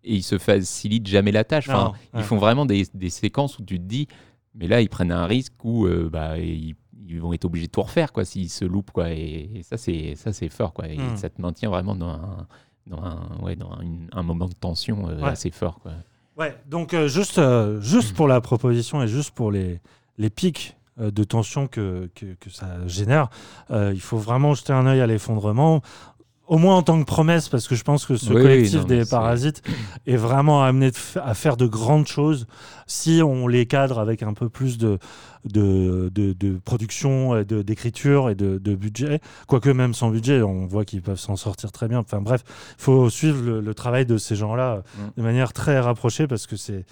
[0.10, 1.70] et ils se facilitent jamais la tâche.
[1.70, 2.24] Enfin, Non, ils ouais.
[2.24, 4.08] font vraiment des, des séquences où tu te dis,
[4.56, 6.76] mais là, ils prennent un risque où euh, bah, ils,
[7.08, 9.12] ils vont être obligés de tout refaire, quoi, s'ils se loupent, quoi.
[9.12, 10.88] Et, et ça, c'est ça, c'est fort, quoi.
[10.88, 11.16] Et Mm.
[11.18, 12.48] ça te maintient vraiment dans un,
[12.88, 15.30] dans un, ouais, dans une- un moment de tension euh, Ouais.
[15.30, 15.92] assez fort, quoi.
[16.38, 17.40] Ouais, donc euh, juste,
[17.82, 19.80] juste pour la proposition et juste pour les,
[20.18, 23.30] les pics de tension que, que, que ça génère,
[23.72, 25.82] euh, il faut vraiment jeter un œil à l'effondrement.
[26.50, 28.86] Au moins en tant que promesse, parce que je pense que ce Oui, collectif non,
[28.86, 29.62] des parasites
[30.08, 30.90] est vraiment amené
[31.24, 32.48] à faire de grandes choses
[32.88, 34.98] si on les cadre avec un peu plus de,
[35.46, 39.20] de, de, de production, d'écriture et de, de budget.
[39.48, 42.00] Quoique même sans budget, on voit qu'ils peuvent s'en sortir très bien.
[42.00, 42.44] Enfin bref,
[42.78, 45.12] il faut suivre le, le travail de ces gens-là euh, Mm.
[45.18, 46.86] de manière très rapprochée parce que c'est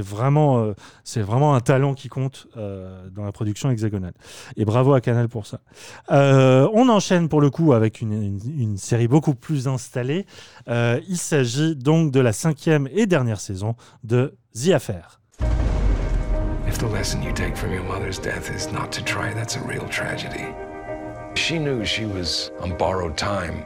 [0.00, 0.72] vraiment, euh,
[1.04, 4.12] c'est vraiment un talent qui compte euh, dans la production hexagonale.
[4.56, 5.60] Et bravo à Canal pour ça.
[6.10, 10.26] Euh, on enchaîne pour le coup avec une, une- une série beaucoup plus installée.
[10.68, 15.20] Il s'agit donc de la cinquième et dernière saison de The Affair.
[16.74, 19.60] If the lesson you take from your mother's death is not to try, that's a
[19.60, 20.52] real tragedy.
[21.36, 23.64] She knew she was on borrowed time.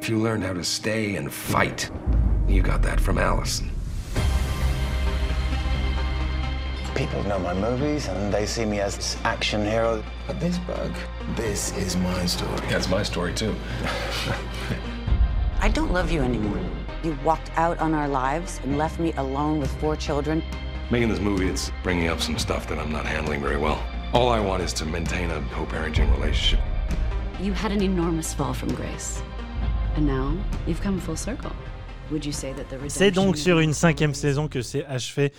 [0.00, 1.88] If you learned how to stay and fight,
[2.48, 3.70] you got that from Allison.
[6.96, 10.02] People know my movies and they see me as this action hero.
[10.26, 10.92] But this bug,
[11.36, 12.58] this is my story.
[12.68, 13.54] That's my story, too.
[15.60, 16.58] I don't love you anymore.
[17.04, 20.42] You walked out on our lives and left me alone with four children.
[20.90, 23.80] Making this movie, it's bringing up some stuff that I'm not handling very well.
[24.12, 26.58] All I want is to maintain a co parenting relationship.
[27.40, 29.22] You had an enormous fall from grace.
[29.94, 30.36] And now
[30.66, 31.52] you've come full circle.
[32.10, 35.32] Would you say that the C'est redemption donc sur une cinquième saison que s'est achevé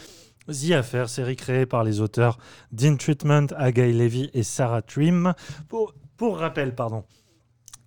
[0.47, 2.37] The Affair, série créée par les auteurs
[2.71, 5.33] Dean Treatment, Agai Levy et Sarah Trim.
[5.67, 7.03] Pour, pour rappel, pardon,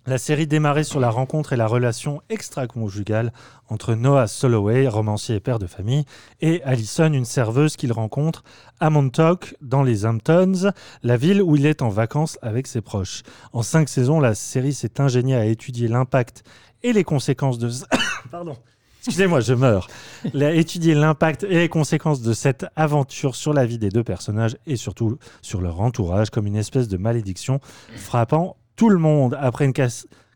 [0.05, 3.33] la série démarrait sur la rencontre et la relation extra-conjugale
[3.69, 6.05] entre Noah Soloway, romancier et père de famille,
[6.41, 8.43] et Allison, une serveuse qu'il rencontre
[8.79, 10.71] à Montauk, dans les Hamptons,
[11.01, 13.23] la ville où il est en vacances avec ses proches.
[13.53, 16.43] En cinq saisons, la série s'est ingéniée à étudier l'impact
[16.83, 17.69] et les conséquences de...
[18.31, 18.57] Pardon.
[18.99, 19.87] Excusez-moi, je meurs.
[20.33, 20.65] Elle
[20.99, 25.19] l'impact et les conséquences de cette aventure sur la vie des deux personnages et surtout
[25.43, 27.59] sur leur entourage comme une espèce de malédiction
[27.95, 29.73] frappant tout le monde après une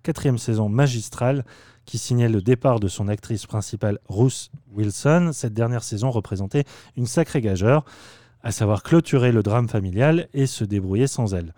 [0.03, 1.43] quatrième saison magistrale
[1.85, 5.31] qui signait le départ de son actrice principale Ruth Wilson.
[5.33, 7.83] Cette dernière saison représentait une sacrée gageure,
[8.43, 11.53] à savoir clôturer le drame familial et se débrouiller sans elle.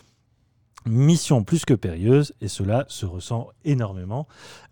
[0.85, 4.27] Mission plus que périlleuse, et cela se ressent énormément,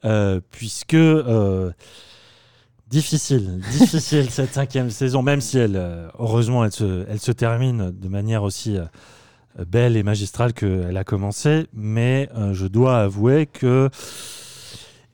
[0.06, 1.72] euh, puisque euh,
[2.88, 8.44] difficile, difficile cette cinquième saison, même si elle, euh, heureusement, elle se, termine de manière
[8.44, 8.78] aussi
[9.68, 13.90] belle et magistrale qu'elle a commencé, mais euh, je dois avouer que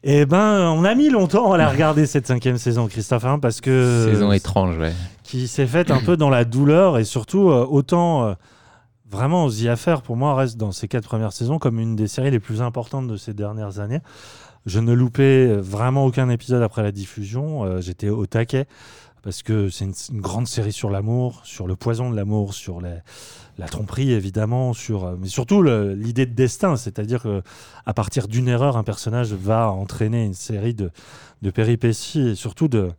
[0.04, 3.60] eh ben, on a mis longtemps à la regarder cette cinquième saison, Christophe, hein, parce
[3.60, 4.94] que Saison étrange, ouais.
[5.24, 8.34] qui s'est faite un peu dans la douleur et surtout euh, autant euh,
[9.10, 12.30] vraiment The Affair pour moi reste dans ces quatre premières saisons comme une des séries
[12.32, 14.02] les plus importantes de ces dernières années.
[14.68, 17.64] Je ne loupais euh, vraiment aucun épisode après la diffusion.
[17.64, 18.66] euh, J'étais au taquet
[19.26, 23.68] parce que c'est une, grande série sur l'amour, sur le poison de l'amour, sur la
[23.68, 27.42] tromperie évidemment, sur, euh, mais surtout l'idée de destin, c'est-à-dire que
[27.88, 30.92] à partir d'une erreur, un personnage va entraîner une série de,
[31.50, 32.92] péripéties et surtout de,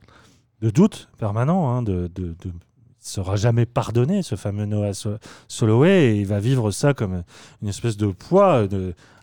[0.60, 2.52] doutes permanents, hein, de, de, de-
[2.98, 7.22] sera jamais pardonné, ce fameux Noah So- Soloway, et il va vivre ça comme
[7.62, 8.66] une espèce de poids,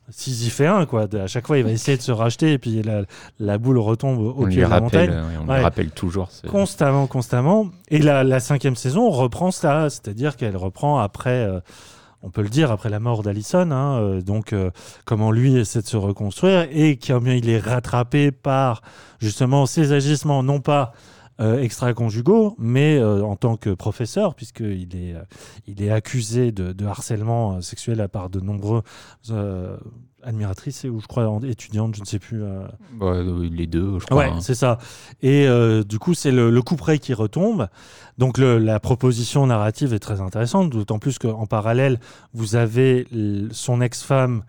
[0.09, 1.07] sisyphéen, quoi.
[1.13, 3.03] À chaque fois, il va essayer de se racheter, et puis la,
[3.39, 5.25] la boule retombe au On pied de la rappelle, montagne.
[5.27, 5.61] ouais, on lui Ouais.
[5.61, 6.29] rappelle toujours.
[6.49, 7.67] Constamment, constamment.
[7.89, 11.59] Et la, la cinquième saison reprend ça, c'est-à-dire qu'elle reprend après, euh,
[12.21, 14.71] on peut le dire, après la mort d'Allison, hein, euh, donc euh,
[15.05, 18.81] comment lui essaie de se reconstruire et combien il est rattrapé par
[19.19, 20.93] justement ses agissements, non pas
[21.39, 25.23] euh, extra-conjugaux, mais euh, en tant que professeur, puisqu'il est, euh,
[25.67, 28.81] il est accusé de, de harcèlement euh, sexuel à part de nombreux
[30.21, 32.43] admiratrices ou je crois étudiantes, je ne sais plus.
[32.43, 32.65] euh,
[33.51, 34.17] les deux, je crois.
[34.17, 34.39] Ouais, hein.
[34.41, 34.77] c'est ça.
[35.21, 37.67] Et euh, du coup, c'est le, le coup près qui retombe.
[38.17, 41.99] Donc le- la proposition narrative est très intéressante, d'autant plus qu'en parallèle,
[42.33, 43.07] vous avez
[43.51, 44.43] son ex-femme.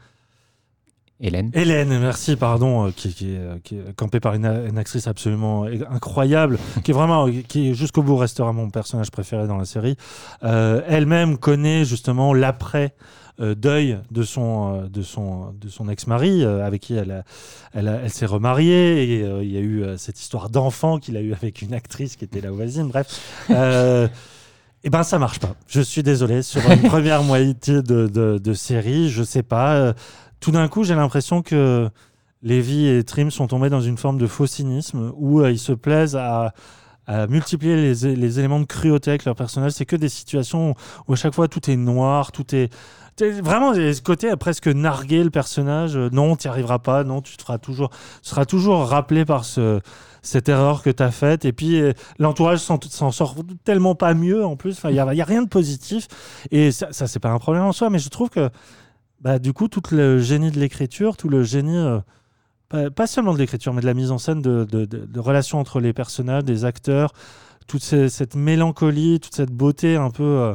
[1.20, 1.50] Hélène.
[1.54, 5.06] Hélène, merci, pardon, euh, qui, qui est, euh, qui est campée par une, une actrice
[5.06, 9.96] absolument incroyable, qui est vraiment, qui jusqu'au bout restera mon personnage préféré dans la série.
[10.42, 12.94] Euh, Elle-même connaît justement l'après
[13.40, 17.24] euh, deuil de son, euh, de son, de son ex-mari, euh, avec qui elle, a-
[17.72, 20.98] elle, a- elle s'est remariée, et euh, il y a eu euh, cette histoire d'enfant
[20.98, 23.20] qu'il a eu avec une actrice qui était la voisine, bref.
[23.50, 24.08] Euh,
[24.84, 25.54] eh ben, ça marche pas.
[25.68, 26.42] Je suis désolé.
[26.42, 29.94] Sur une première moitié de, de, de série, je sais pas.
[30.44, 31.88] Tout d'un coup, j'ai l'impression que
[32.42, 35.72] Lévy et Trim sont tombés dans une forme de faux cynisme où euh, ils se
[35.72, 36.52] plaisent à,
[37.30, 39.72] multiplier les, éléments de cruauté avec leurs personnages.
[39.72, 40.74] C'est que des situations
[41.08, 42.70] où à chaque fois tout est noir, tout est.
[43.18, 45.96] Vraiment, ce côté à presque narguer le personnage.
[45.96, 47.04] Euh, Non, tu n'y arriveras pas.
[47.04, 47.88] Non, tu te toujours,
[48.20, 49.80] seras toujours rappelé par ce,
[50.20, 51.46] cette erreur que tu as faite.
[51.46, 54.78] Et puis, euh, l'entourage s'en sort tellement pas mieux en plus.
[54.84, 56.06] Il n'y a, a rien de positif.
[56.50, 58.50] Et ça, ça c'est pas un problème en soi, mais je trouve que
[59.24, 61.78] bah, du coup, tout le génie de l'écriture, tout le génie,
[62.74, 65.94] euh, pas, seulement de l'écriture, mais de la mise en scène, de, relations entre les
[65.94, 67.12] personnages, des acteurs,
[67.66, 70.54] toute cette mélancolie, toute cette beauté un peu, euh,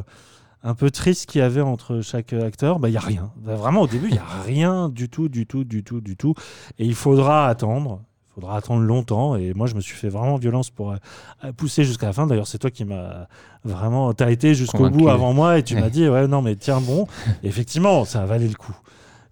[0.62, 3.32] un peu triste qu'il y avait entre chaque acteur, bah, il n'y a rien.
[3.38, 6.16] Bah, vraiment, au début, il n'y a rien du tout, du tout, du tout, du
[6.16, 6.34] tout.
[6.78, 8.02] Et il faudra attendre.
[8.30, 9.34] Il faudra attendre longtemps.
[9.36, 12.26] Et moi, je me suis fait vraiment violence pour euh, pousser jusqu'à la fin.
[12.26, 13.26] D'ailleurs, c'est toi qui m'as
[13.64, 14.14] vraiment.
[14.14, 16.80] Tu as été jusqu'au bout avant moi et tu m'as dit Ouais, non, mais tiens
[16.80, 17.06] bon.
[17.42, 18.76] Et effectivement, ça a valé le coup.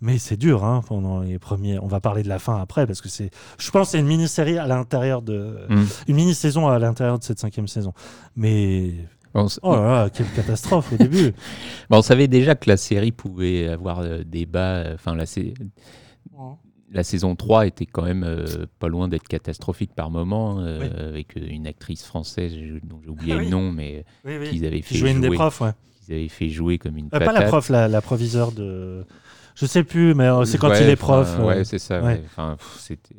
[0.00, 1.78] Mais c'est dur hein, pendant les premiers.
[1.80, 3.30] On va parler de la fin après parce que c'est.
[3.58, 5.56] Je pense que c'est une mini-série à l'intérieur de.
[5.68, 5.84] Mm.
[6.08, 7.92] Une mini-saison à l'intérieur de cette cinquième saison.
[8.36, 8.94] Mais.
[9.34, 11.32] S- Oh là là, quelle catastrophe au début.
[11.90, 14.76] On savait déjà que la série pouvait avoir euh, des bas.
[14.78, 15.40] euh, Enfin, la, sa-
[16.90, 20.86] la saison 3 était quand même euh, pas loin d'être catastrophique par moment, euh, Oui.
[21.08, 24.48] avec euh, une actrice française dont j'ai oublié Ah le nom, mais Oui, oui.
[24.50, 25.10] qu'ils avaient fait jouer.
[25.10, 25.72] une des profs, ouais.
[26.04, 29.04] qu'ils avaient fait jouer comme une Euh, pas la prof, la, la proviseur de.
[29.54, 31.36] Je sais plus, mais c'est quand Ouais, il est enfin, prof.
[31.40, 32.00] euh, Ouais, c'est ça.
[32.00, 32.22] ouais.
[32.26, 32.56] Enfin,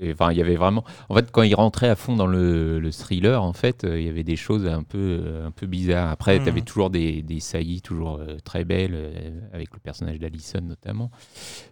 [0.09, 0.85] enfin, il y avait vraiment.
[1.09, 4.07] En fait, quand il rentrait à fond dans le, le thriller, en fait, il y
[4.07, 6.09] avait des choses un peu, un peu bizarres.
[6.09, 6.43] Après, Mhm.
[6.45, 11.11] tu avais toujours des, des saillies toujours très belles, avec le personnage d'Alison notamment.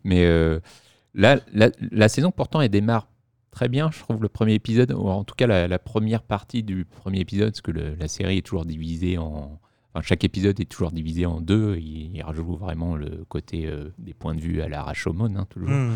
[0.04, 0.28] Mais
[1.18, 3.08] là, la, la saison pourtant, elle démarre
[3.58, 6.86] très bien, je trouve, le premier épisode, ou en tout cas la, première partie du
[6.86, 9.60] premier épisode, parce que la série est toujours divisée en.
[9.94, 11.76] Enfin, chaque épisode est toujours divisé en deux.
[11.78, 15.48] Il, il rajoute vraiment le côté euh, des points de vue à la Rashomon, hein,
[15.50, 15.70] toujours.
[15.70, 15.96] Mm.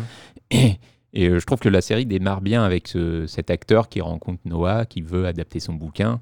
[0.50, 0.78] Et,
[1.12, 4.40] et, euh, je trouve que la série démarre bien avec ce, cet acteur qui rencontre
[4.44, 6.20] Noah, qui veut adapter son bouquin.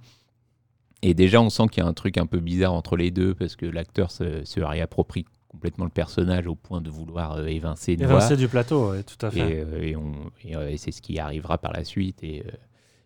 [1.00, 3.34] Et déjà, on sent qu'il y a un truc un peu bizarre entre les deux,
[3.34, 7.96] parce que l'acteur se, se réapproprie complètement le personnage au point de vouloir euh, évincer
[7.96, 8.10] Noah.
[8.10, 9.38] Évincer du plateau, tout à fait.
[9.40, 12.44] Et, euh, et, on- et, euh, et c'est ce qui arrivera par la suite, et,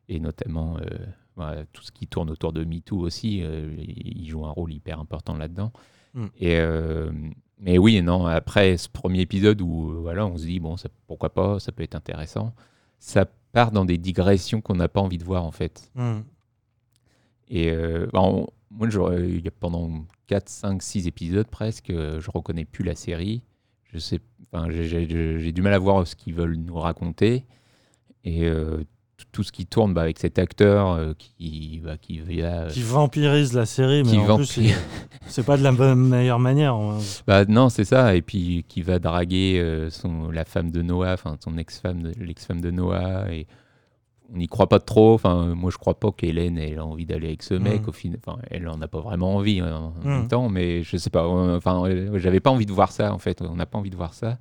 [0.08, 0.76] et notamment
[1.36, 5.36] voilà, tout ce qui tourne autour de MeToo aussi, il joue un rôle hyper important
[5.36, 5.72] là-dedans.
[6.14, 6.26] Mm.
[6.38, 6.60] Et,
[7.58, 11.30] mais oui, non, après ce premier épisode où voilà, on se dit, bon, ça, pourquoi
[11.32, 12.52] pas, ça peut être intéressant,
[12.98, 15.90] ça part dans des digressions qu'on n'a pas envie de voir en fait.
[15.94, 16.20] Mm.
[17.48, 18.88] Et euh, bah, on- moi,
[19.60, 23.42] pendant 4, 5, 6 épisodes presque, euh, je reconnais plus la série.
[23.92, 24.20] Je sais,
[24.52, 27.44] enfin, j'ai- du mal à voir ce qu'ils veulent nous raconter.
[28.24, 28.82] Et euh,
[29.32, 32.20] tout- ce qui tourne bah, avec cet acteur euh, qui, bah, qui.
[32.72, 34.46] Qui vampirise la série, mais en plus,
[35.26, 36.76] c'est pas de la meilleure manière.
[37.26, 38.16] Bah non, c'est ça.
[38.16, 42.70] Et puis qui va draguer son, la femme de Noah, enfin son ex-femme, l'ex-femme de
[42.70, 43.30] Noah.
[43.32, 43.46] Et
[44.32, 45.14] on n'y croit pas trop.
[45.14, 47.86] Enfin, moi je crois pas qu'Hélène ait envie d'aller avec ce mec.
[47.86, 47.88] Mm.
[47.88, 50.08] Au final, enfin, elle en a pas vraiment envie hein, en Mm.
[50.10, 50.48] même temps.
[50.48, 51.24] Mais je sais pas.
[51.24, 51.82] euh, Enfin,
[52.14, 53.42] j'avais pas envie de voir ça en fait.
[53.42, 54.38] On n'a pas envie de voir ça.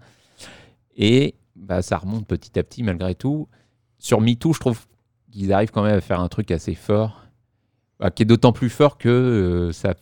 [0.96, 3.48] Et bah, ça remonte petit à petit malgré tout.
[4.00, 4.86] Sur MeToo, je trouve
[5.32, 7.22] qu'ils arrivent quand même à faire un truc assez fort,
[8.00, 9.96] bah, qui est d'autant plus fort que euh, ça,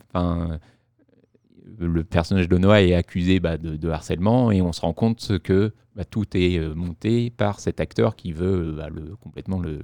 [1.80, 5.40] le personnage de Noah est accusé bah, de, de harcèlement et on se rend compte
[5.40, 9.80] que bah, tout est euh, monté par cet acteur qui veut bah, le, complètement le,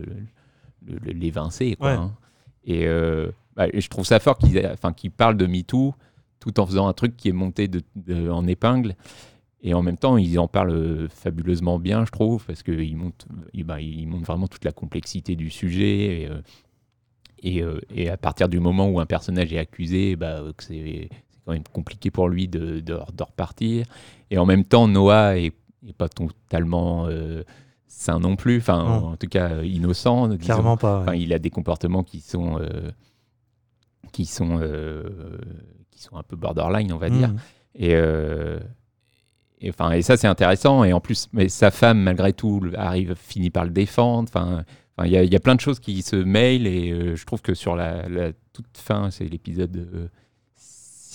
[0.85, 1.75] le- le- l'évincer.
[1.75, 1.97] quoi, Ouais.
[1.97, 2.13] hein.
[2.65, 3.31] Et, euh,
[3.73, 5.95] je trouve ça fort qu'ils enfin, qu'ils parlent de MeToo
[6.39, 8.95] tout en faisant un truc qui est monté de- de- en épingle.
[9.63, 13.25] Et en même temps, ils en parlent euh, fabuleusement bien, je trouve, parce qu'ils montrent,
[13.53, 16.21] ils, bah, ils vraiment toute la complexité du sujet.
[16.21, 16.41] Et, euh,
[17.41, 21.09] et, euh, et à partir du moment où un personnage est accusé, bah, que c'est
[21.47, 23.85] quand même compliqué pour lui de, de, de repartir.
[24.29, 25.53] Et en même temps, Noah est,
[25.87, 27.43] est pas totalement euh,
[27.87, 30.27] sain non plus, enfin, en tout cas euh, innocent.
[30.27, 30.37] disons.
[30.43, 31.19] Clairement pas, ouais.
[31.21, 32.91] Il a des comportements qui sont, euh,
[34.11, 35.37] qui sont, euh,
[35.91, 37.29] qui sont un peu borderline, on va dire.
[37.29, 37.37] Mhm.
[37.75, 37.93] Et,
[39.61, 40.83] et, enfin, et ça, c'est intéressant.
[40.83, 44.29] Et en plus, mais sa femme, malgré tout, arrive, finit par le défendre.
[44.29, 44.63] Enfin,
[44.97, 46.67] enfin, il y, a- il y a plein de choses qui se mêlent.
[46.67, 50.09] Et je trouve que sur la, la toute fin, c'est l'épisode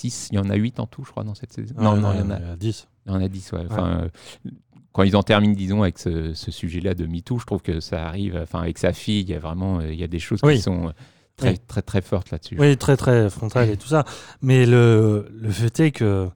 [0.09, 1.75] 6, il y en a 8 en tout, je crois, dans cette saison.
[1.77, 2.87] Ah, non, non, il y en a- a il y en a 10.
[3.05, 3.65] Il y en a 10, ouais.
[3.69, 4.01] Enfin,
[4.45, 4.51] euh,
[4.91, 8.05] quand ils en terminent, disons, avec ce, ce sujet-là de MeToo, je trouve que ça
[8.05, 8.37] arrive.
[8.41, 10.55] Enfin, avec sa fille, il y a vraiment euh, il y a des choses Oui.
[10.57, 10.91] qui sont euh,
[11.37, 11.59] très, Oui.
[11.67, 12.55] très, très fortes là-dessus.
[12.59, 14.03] Oui, très très frontal et tout ça.
[14.41, 16.29] Mais le, le fait est que,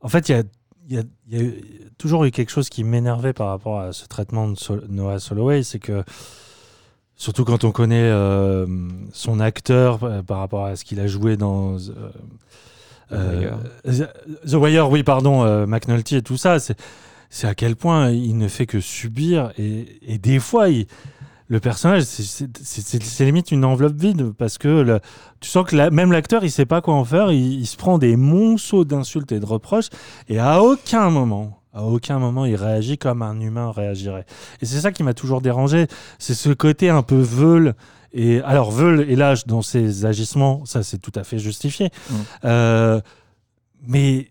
[0.00, 0.42] en fait, il y a,
[0.88, 1.50] y, a, y a
[1.98, 5.62] toujours eu quelque chose qui m'énervait par rapport à ce traitement de Sol- Noah Soloway,
[5.64, 6.04] c'est que,
[7.16, 8.66] surtout quand on connaît euh,
[9.12, 11.76] son acteur euh, par rapport à ce qu'il a joué dans
[13.12, 13.50] euh,
[13.84, 14.08] The
[14.48, 18.48] The Wire, oui, pardon, euh, McNulty et tout ça, c'est à quel point il ne
[18.48, 20.86] fait que subir et, et des fois, il,
[21.48, 25.00] le personnage, c'est- limite une enveloppe vide parce que le-
[25.40, 27.30] tu sens que la- même l'acteur, il sait pas quoi en faire.
[27.30, 29.88] Il, il se prend des monceaux d'insultes et de reproches
[30.28, 34.24] et à aucun moment, à aucun moment, il réagit comme un humain réagirait.
[34.62, 35.86] Et c'est ça qui m'a toujours dérangé.
[36.18, 37.74] C'est ce côté un peu veule.
[38.18, 41.90] Et alors, veule et lâche dans ses agissements, ça c'est tout à fait justifié.
[42.46, 43.00] Euh,
[43.86, 44.28] mais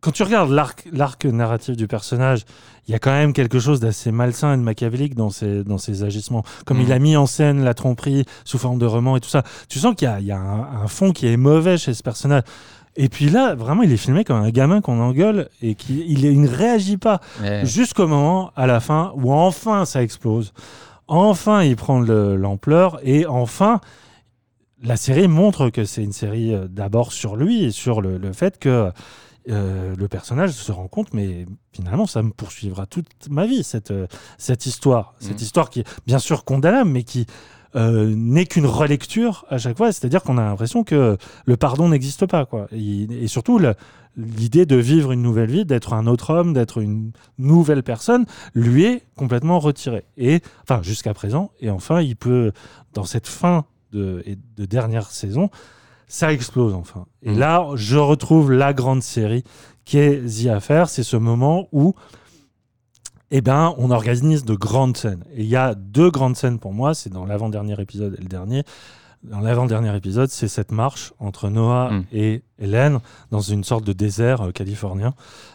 [0.00, 2.42] quand tu regardes l'arc, narratif du personnage,
[2.86, 5.78] il y a quand même quelque chose d'assez malsain et de machiavélique dans ses, dans
[5.78, 6.44] ses agissements.
[6.64, 9.42] Comme il a mis en scène la tromperie sous forme de roman et tout ça,
[9.68, 11.92] tu sens qu'il y a, il y a un, un fond qui est mauvais chez
[11.92, 12.42] ce personnage.
[12.94, 16.24] Et puis là, vraiment, il est filmé comme un gamin qu'on engueule et qui il,
[16.24, 17.66] il ne réagit pas Ouais.
[17.66, 20.52] jusqu'au moment, à la fin, où enfin ça explose.
[21.08, 23.80] Enfin, il prend le- l'ampleur et enfin,
[24.82, 28.32] la série montre que c'est une série euh, d'abord sur lui et sur le, le
[28.32, 28.90] fait que
[29.48, 33.92] euh, le personnage se rend compte, mais finalement, ça me poursuivra toute ma vie, cette,
[33.92, 34.08] euh,
[34.38, 35.14] cette histoire.
[35.20, 35.42] Cette Mhm.
[35.42, 37.26] histoire qui est bien sûr condamnable, mais qui
[37.76, 39.92] euh, n'est qu'une relecture à chaque fois.
[39.92, 42.46] C'est-à-dire qu'on a l'impression que le pardon n'existe pas.
[42.46, 42.66] Quoi.
[42.72, 43.60] Et, et surtout,
[44.16, 48.24] l'idée de vivre une nouvelle vie, d'être un autre homme, d'être une nouvelle personne,
[48.54, 50.04] lui est complètement retirée.
[50.16, 51.50] Et, enfin, jusqu'à présent.
[51.60, 52.52] Et enfin, il peut,
[52.94, 54.24] dans cette fin de,
[54.56, 55.50] dernière saison,
[56.08, 57.06] ça explose enfin.
[57.22, 57.38] Et Mhm.
[57.38, 59.44] là, je retrouve la grande série
[59.84, 60.88] qui est The Affair.
[60.88, 61.94] C'est ce moment où
[63.30, 65.24] eh ben, on organise de grandes scènes.
[65.34, 68.28] Et il y a deux grandes scènes pour moi, c'est dans l'avant-dernier épisode et le
[68.28, 68.62] dernier.
[69.22, 72.04] dans l'avant-dernier épisode, c'est cette marche entre Noah Mm.
[72.12, 73.00] et Hélène
[73.32, 75.14] dans une sorte de désert euh, californien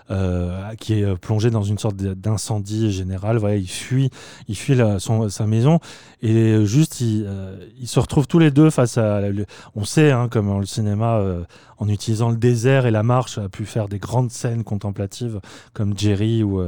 [0.10, 3.38] euh, qui est euh, plongé dans une sorte d'incendie général.
[3.38, 4.10] Voilà, il fuit,
[4.50, 5.80] il fuit la- son, sa maison
[6.22, 9.30] et juste ils, euh, ils se retrouvent tous les deux face à.
[9.30, 9.46] le-
[9.76, 11.44] on sait, hein, comme le cinéma, euh,
[11.78, 15.40] en utilisant le désert et la marche, a pu faire des grandes scènes contemplatives
[15.74, 16.62] comme Jerry ou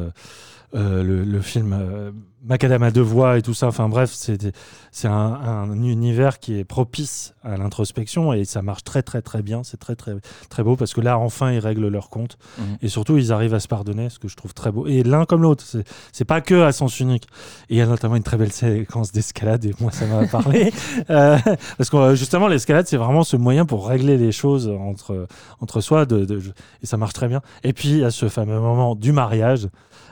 [0.74, 2.12] le, le film euh,
[2.46, 3.68] Macadam à deux voix et tout ça.
[3.68, 9.02] Enfin bref, c'est un, un univers qui est propice à l'introspection et ça marche très
[9.02, 9.64] très très bien.
[9.64, 10.14] C'est très très
[10.50, 12.78] très beau parce que là enfin ils règlent leur compte Mhm.
[12.82, 14.88] et surtout ils arrivent à se pardonner, ce que je trouve très beau.
[14.88, 15.64] Et l'un comme l'autre,
[16.12, 17.28] c'est- pas que à sens unique.
[17.70, 20.72] Et il y a notamment une très belle séquence d'escalade et moi ça m'a parlé
[21.10, 21.38] Euh,
[21.78, 25.28] parce que euh, justement l'escalade c'est vraiment ce moyen pour régler les choses entre
[25.62, 26.42] entre soi de, de-
[26.82, 27.42] et ça marche très bien.
[27.64, 29.68] Et puis il y a ce fameux moment du mariage.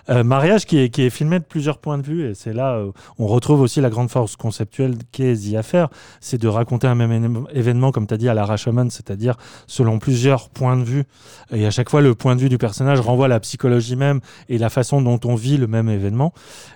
[0.10, 2.84] Euh, mariage qui est, qui est filmé de plusieurs points de vue et c'est là
[2.84, 5.90] où on retrouve aussi la grande force conceptuelle qu'est The Affair,
[6.20, 9.36] c'est de raconter un même éne- événement comme tu as dit à la Rashomon, c'est-à-dire
[9.68, 11.04] selon plusieurs points de vue
[11.52, 14.20] et à chaque fois le point de vue du personnage renvoie à la psychologie même
[14.50, 16.34] et la façon dont on vit le même événement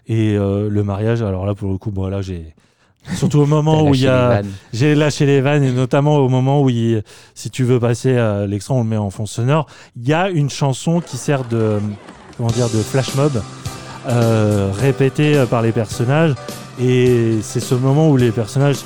[0.08, 2.56] et euh, le mariage alors là pour le coup bon là j'ai
[3.14, 4.42] Surtout au moment où il y a.
[4.74, 7.04] J'ai lâché les vannes et notamment au moment où, il,
[7.36, 9.68] si tu veux passer à l'extrait, on le met en fond sonore.
[9.96, 11.80] Il y a une chanson qui sert de,
[12.36, 13.42] comment dire, de flash mob
[14.08, 16.34] euh, répétée par les personnages.
[16.82, 18.78] Et c'est ce moment où les personnages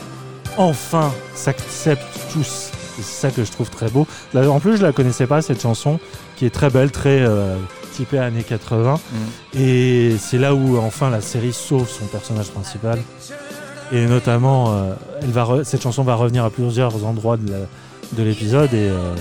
[0.58, 2.72] enfin s'acceptent tous.
[2.98, 4.06] C'est ça que je trouve très beau.
[4.34, 6.00] Là, en plus, je la connaissais pas cette chanson
[6.36, 7.56] qui est très belle, très euh,
[7.94, 9.00] typée années 80.
[9.58, 13.00] Et c'est là où enfin la série sauve son personnage principal.
[13.92, 14.94] Et notamment, euh,
[15.24, 17.58] elle va re- cette chanson va revenir à plusieurs endroits de la-
[18.18, 18.72] de l'épisode.
[18.74, 19.14] Et euh,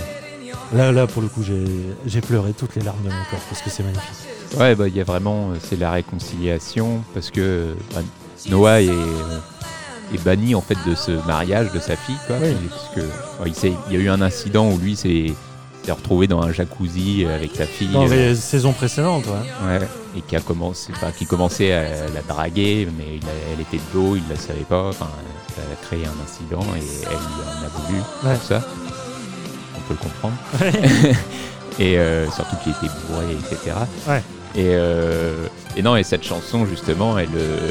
[0.75, 1.65] là, là, pour le coup, j'ai
[2.07, 4.28] j'ai pleuré toutes les larmes de mon corps parce que c'est magnifique.
[4.57, 8.01] Ouais, bah, il y a vraiment, euh, c'est la réconciliation parce que euh, bah,
[8.49, 9.39] Noah est, euh,
[10.15, 12.37] est banni en fait de ce mariage de sa fille, quoi.
[12.41, 12.55] Oui.
[12.71, 13.01] Parce que
[13.43, 15.33] ouais, il, y a eu un incident où lui s'est
[15.89, 17.89] retrouvé dans un jacuzzi euh, avec sa fille.
[17.89, 19.69] Dans euh, les saisons précédentes, ouais.
[19.79, 23.61] Ouais, et qui a commencé, enfin, qui commençait à la draguer, mais il a- elle
[23.61, 24.89] était de dos, il ne la savait pas.
[24.89, 25.09] Enfin,
[25.55, 28.35] ça a créé un incident et elle en a voulu Ouais.
[28.35, 28.63] pour ça.
[29.77, 30.37] On peut le comprendre.
[31.81, 33.77] Et euh, surtout qu'il était bourré, etc.
[34.09, 34.21] Ouais.
[34.55, 35.47] Et, euh,
[35.77, 37.71] et non, et cette chanson justement, elle, euh,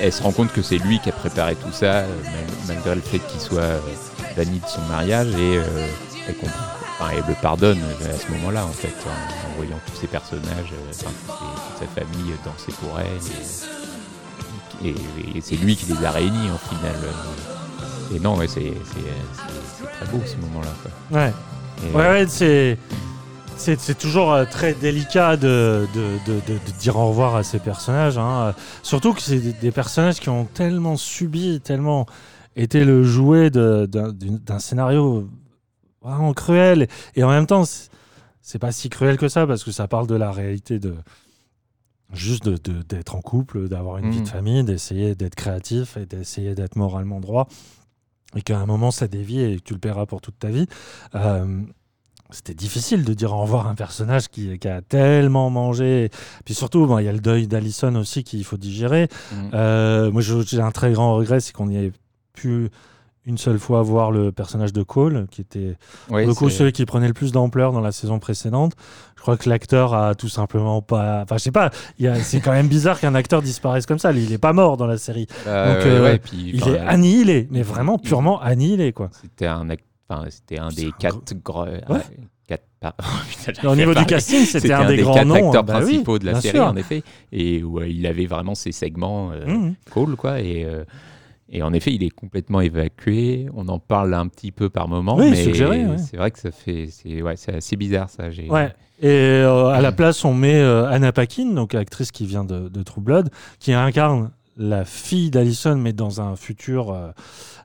[0.00, 2.34] elle se rend compte que c'est lui qui a préparé tout ça, euh, mal-
[2.76, 3.80] malgré le fait qu'il soit
[4.36, 5.54] banni de son mariage, et
[6.28, 6.62] elle comprend.
[7.00, 7.78] Enfin, elle le pardonne
[8.12, 12.00] à ce moment-là, en fait, en, en voyant tous ces personnages, euh, enfin, toute sa
[12.00, 13.06] famille danser pour elle.
[14.84, 16.94] Et, et- et c'est lui qui les a réunis, en final.
[18.14, 20.70] Et non, ouais, c'est très beau ce moment-là.
[21.10, 21.32] Ouais.
[21.86, 22.76] Et, Ouais, ouais, c'est.
[23.58, 27.58] C'est toujours euh, très délicat de, de, de- de- de dire au revoir à ces
[27.58, 28.16] personnages.
[28.16, 28.54] hein.
[28.82, 32.06] Surtout que c'est des, personnages qui ont tellement subi, tellement
[32.56, 35.28] été le jouet d'un scénario
[36.00, 36.88] vraiment cruel.
[37.14, 40.14] Et en même temps, c'est- pas si cruel que ça parce que ça parle de
[40.14, 40.94] la réalité de
[42.14, 44.24] juste d'être en couple, d'avoir une vie Mhm.
[44.24, 47.48] de famille, d'essayer d'être créatif et d'essayer d'être moralement droit.
[48.36, 50.66] Et qu'à un moment, ça dévie et que tu le paieras pour toute ta vie.
[51.14, 51.62] Euh,
[52.30, 56.10] c'était difficile de dire au revoir à un personnage qui, qui a tellement mangé.
[56.44, 59.08] Puis surtout, bon, il y a le deuil d'Alison aussi qu'il faut digérer.
[59.32, 59.50] Mhm.
[59.54, 61.92] Euh, moi, j'ai un très grand regret, c'est qu'on n'y ait
[62.34, 62.68] pu
[63.26, 65.76] une seule fois voir le personnage de Cole, qui était
[66.08, 68.72] Ouais, pour le coup c'est- celui qui prenait le plus d'ampleur dans la saison précédente.
[69.16, 71.22] Je crois que l'acteur a tout simplement pas.
[71.24, 71.70] Enfin, je sais pas.
[71.98, 74.12] y C'est quand même bizarre qu'un acteur disparaisse comme ça.
[74.12, 75.26] Il est pas mort dans la série.
[75.44, 79.10] Bah, Donc, euh, ouais, puis, il est annihilé, mais vraiment purement annihilé, quoi.
[79.20, 81.64] C'était un, ac- enfin, c'était un des quatre gros.
[81.64, 82.00] Ouais.
[82.46, 82.94] quatre, par-
[83.28, 85.84] Putain, j'arrive Au niveau du casting, c'était un des grands quatre noms, acteurs bah oui,
[85.84, 86.66] principaux de la série, sûr.
[86.66, 87.02] en effet,
[87.32, 89.74] et où euh, il avait vraiment ses segments euh, Mhm.
[89.92, 90.40] cool, quoi.
[90.40, 90.84] Et, euh,
[91.50, 93.48] et en effet, il est complètement évacué.
[93.54, 95.96] On en parle un petit peu par moment, Oui, mais ouais.
[95.98, 98.24] c'est vrai que ça fait, c'est ouais, assez bizarre ça.
[98.48, 98.72] Ouais.
[99.00, 102.68] Et euh, à la place, on met euh, Anna Paquin, donc actrice qui vient de,
[102.68, 103.30] de True Blood,
[103.60, 104.30] qui incarne
[104.60, 106.90] la fille d'Alison, mais dans un futur.
[106.90, 107.10] euh,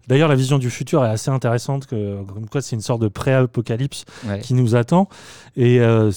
[0.07, 3.07] D'ailleurs, la vision du futur est assez intéressante, que, comme quoi c'est une sorte de
[3.07, 4.39] pré-apocalypse Ouais.
[4.39, 5.09] qui nous attend.
[5.55, 6.11] Et euh,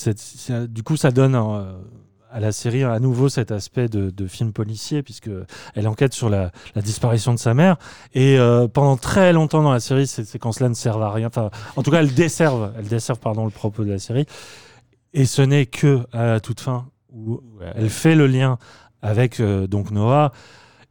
[0.68, 1.72] du coup, ça donne euh,
[2.30, 5.30] à la série à nouveau cet aspect de, de film policier, puisque
[5.74, 7.76] elle enquête sur la, la disparition de sa mère.
[8.14, 8.36] Et
[8.74, 11.28] pendant très longtemps dans la série, ces séquences-là ne servent à rien.
[11.28, 14.26] Enfin, en tout cas, elles desservent, elles desservent pardon, le propos de la série.
[15.14, 17.40] Et ce n'est que à la toute fin où
[17.74, 18.58] elle fait le lien
[19.00, 20.32] avec donc Noah.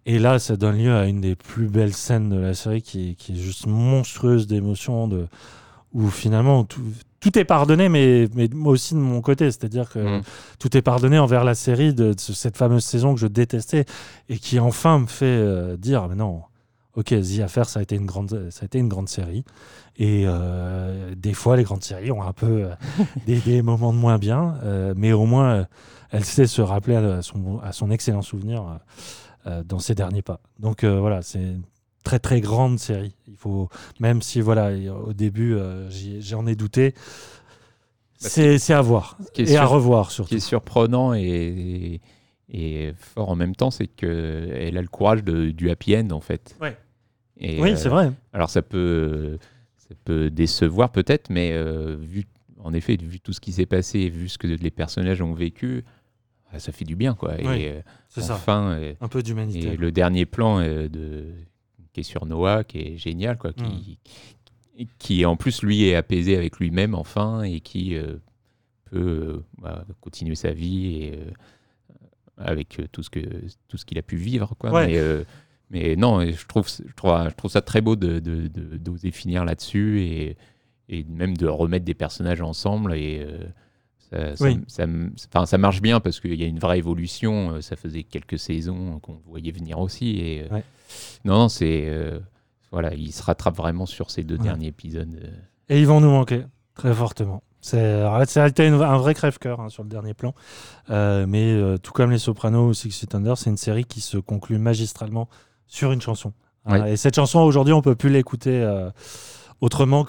[0.06, 3.16] Et là, ça donne lieu à une des plus belles scènes de la série qui,
[3.16, 5.28] qui est juste monstrueuse d'émotion, de,
[5.94, 6.82] où finalement tout,
[7.20, 9.46] tout est pardonné, mais, mais moi aussi de mon côté.
[9.46, 10.22] C'est-à-dire que Mm.
[10.60, 13.86] tout est pardonné envers la série de, de cette fameuse saison que je détestais
[14.30, 16.44] et qui enfin me fait euh, dire mais non,
[16.96, 19.44] ok, The Affair, ça a été une grande, ça a été une grande série.
[19.98, 22.70] Et euh, des fois, les grandes séries ont un peu euh,
[23.26, 25.66] des, des moments de moins bien, euh, mais au moins,
[26.12, 28.64] elle sait se rappeler à son, à son excellent souvenir
[29.66, 30.40] dans ses derniers pas.
[30.60, 31.64] Donc euh, voilà, c'est une
[32.04, 33.14] très très grande série.
[33.28, 33.70] Il faut,
[34.00, 35.90] même si voilà, il- au début, euh,
[36.20, 36.94] j'en ai douté,
[38.18, 40.30] c'est c'est à voir Ce qui est et à revoir Ce surtout.
[40.30, 42.02] qui est surprenant et,
[42.50, 46.22] et fort en même temps, c'est qu'elle a le courage de, du happy end, en
[46.22, 46.56] fait.
[46.62, 46.78] Ouais.
[47.38, 48.12] Et, Oui, euh, c'est vrai.
[48.34, 49.38] Alors ça peut,
[49.78, 52.26] ça peut décevoir peut-être, mais euh, vu,
[52.64, 55.84] en effet, vu tout ce qui s'est passé, vu ce que les personnages ont vécu,
[56.56, 57.34] ah, ça fait du bien, quoi.
[57.38, 58.36] Oui, et euh, c'est ça.
[58.36, 59.74] enfin, euh, Un peu d'humanité.
[59.74, 61.26] Et le dernier plan euh, de,
[61.94, 63.98] qui est sur Noah, qui est génial, quoi, qui,
[64.78, 64.84] Mm.
[65.00, 67.96] qui en plus lui est apaisé avec lui-même enfin et qui
[68.92, 71.20] peut bah, continuer sa vie et
[72.38, 73.20] avec tout ce que
[73.68, 74.72] tout ce qu'il a pu vivre, quoi.
[74.72, 74.88] Ouais.
[74.88, 75.26] Mais,
[75.70, 79.12] mais non, je trouve je trouve je trouve ça très beau de de- de- d'oser
[79.12, 80.38] finir là-dessus et
[80.90, 83.26] et même de remettre des personnages ensemble et
[84.12, 84.60] ça, ça, Oui.
[84.68, 87.52] ça m- enfin, ça marche bien parce qu'il y a une vraie évolution.
[87.56, 90.18] euh, Ça faisait quelques saisons qu'on voyait venir aussi.
[90.20, 90.60] Et, euh.
[91.26, 91.86] Non, non, c'est.
[91.88, 92.20] euh,
[92.72, 94.44] voilà, il se rattrape vraiment sur ces deux Ouais.
[94.44, 95.10] derniers épisodes.
[95.24, 95.28] euh.
[95.70, 96.44] Et ils vont nous manquer
[96.76, 97.42] très fortement.
[97.74, 100.36] Une- un vrai crève-cœur hein, sur le dernier plan.
[100.92, 104.02] Euh, mais euh, tout comme Les Sopranos ou Six Feet Under, c'est une série qui
[104.02, 105.28] se conclut magistralement
[105.66, 106.32] sur une chanson.
[106.68, 106.80] Ouais.
[106.80, 108.92] Euh, et cette chanson, aujourd'hui, on peut plus l'écouter euh,
[109.62, 110.04] autrement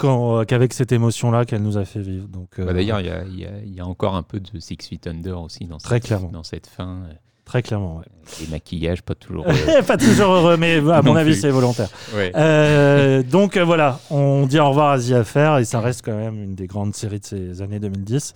[0.44, 2.28] qu'avec cette émotion-là qu'elle nous a fait vivre.
[2.28, 3.24] Donc, euh, Bah, D'ailleurs, il y a,
[3.64, 6.28] y y encore un peu de Six Feet Under aussi dans, Très cette, clairement.
[6.31, 7.02] dans cette fin.
[7.09, 7.12] euh,
[7.44, 8.05] Très clairement, ouais.
[8.40, 9.47] Les maquillages, pas toujours.
[9.68, 11.89] euh, pas toujours heureux, mais à mon avis, c'est volontaire.
[12.16, 12.32] Ouais.
[12.35, 16.16] Euh, donc euh, voilà, on dit au revoir à The Affair et ça reste quand
[16.16, 18.35] même une des grandes séries de ces années 2010.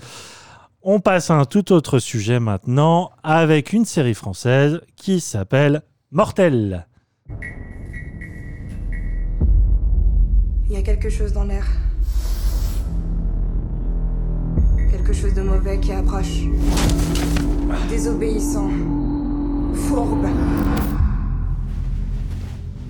[0.83, 5.83] On passe à un tout autre sujet maintenant avec une série française qui s'appelle
[6.13, 6.87] Mortel.
[10.71, 11.67] Il y a quelque chose dans l'air.
[14.93, 16.45] Quelque chose de mauvais qui approche.
[17.89, 18.71] Désobéissant.
[19.75, 20.27] Fourbe.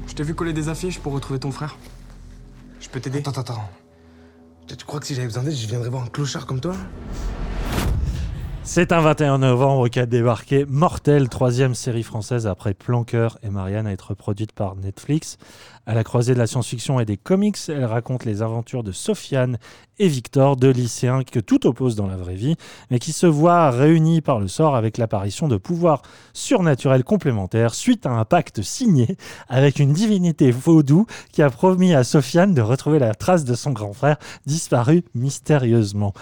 [0.06, 1.78] Je t'ai vu coller des affiches pour retrouver ton frère.
[2.80, 3.70] Je peux t'aider Attends, attends, attends.
[4.66, 6.74] Tu- crois que si j'avais besoin d'aide, je viendrais voir un clochard comme toi?
[8.62, 13.92] C'est un 21 novembre qu'a débarqué Mortel, troisième série française après Planqueur et Marianne à
[13.92, 15.38] être produite par Netflix.
[15.86, 19.58] À la croisée de la science-fiction et des comics, elle raconte les aventures de Sofiane
[19.98, 22.54] et Victor, deux lycéens que tout oppose dans la vraie vie,
[22.90, 26.02] mais qui se voient réunis par le sort avec l'apparition de pouvoirs
[26.34, 29.16] surnaturels complémentaires suite à un pacte signé
[29.48, 33.72] avec une divinité vaudou qui a promis à Sofiane de retrouver la trace de son
[33.72, 36.12] grand frère disparu mystérieusement.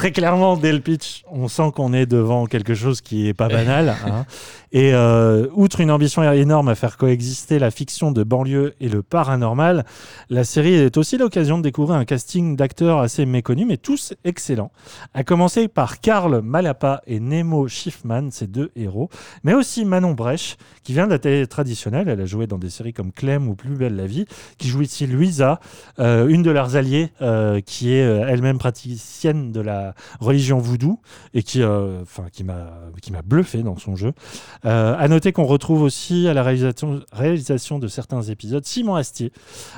[0.00, 3.48] Très clairement, dès le pitch, on sent qu'on est devant quelque chose qui est pas
[3.48, 3.94] banal.
[4.06, 4.24] hein.
[4.72, 9.02] Et euh, outre une ambition énorme à faire coexister la fiction de banlieue et le
[9.02, 9.84] paranormal,
[10.28, 14.70] la série est aussi l'occasion de découvrir un casting d'acteurs assez méconnus, mais tous excellents.
[15.12, 19.10] À commencer par Karl Malapa et Nemo Schiffman, ces deux héros,
[19.42, 22.08] mais aussi Manon Brèche, qui vient de la télé traditionnelle.
[22.08, 24.24] Elle a joué dans des séries comme Clem ou Plus belle la vie,
[24.56, 25.58] qui joue ici Louisa,
[25.98, 29.89] euh, une de leurs alliées, euh, qui est euh, elle-même praticienne de la
[30.20, 31.00] religion voodoo
[31.34, 32.70] et qui, euh, enfin, qui m'a,
[33.02, 34.12] qui m'a bluffé dans son jeu.
[34.64, 39.32] Euh, à noter qu'on retrouve aussi à la réalisation, réalisation de certains épisodes Simon Astier,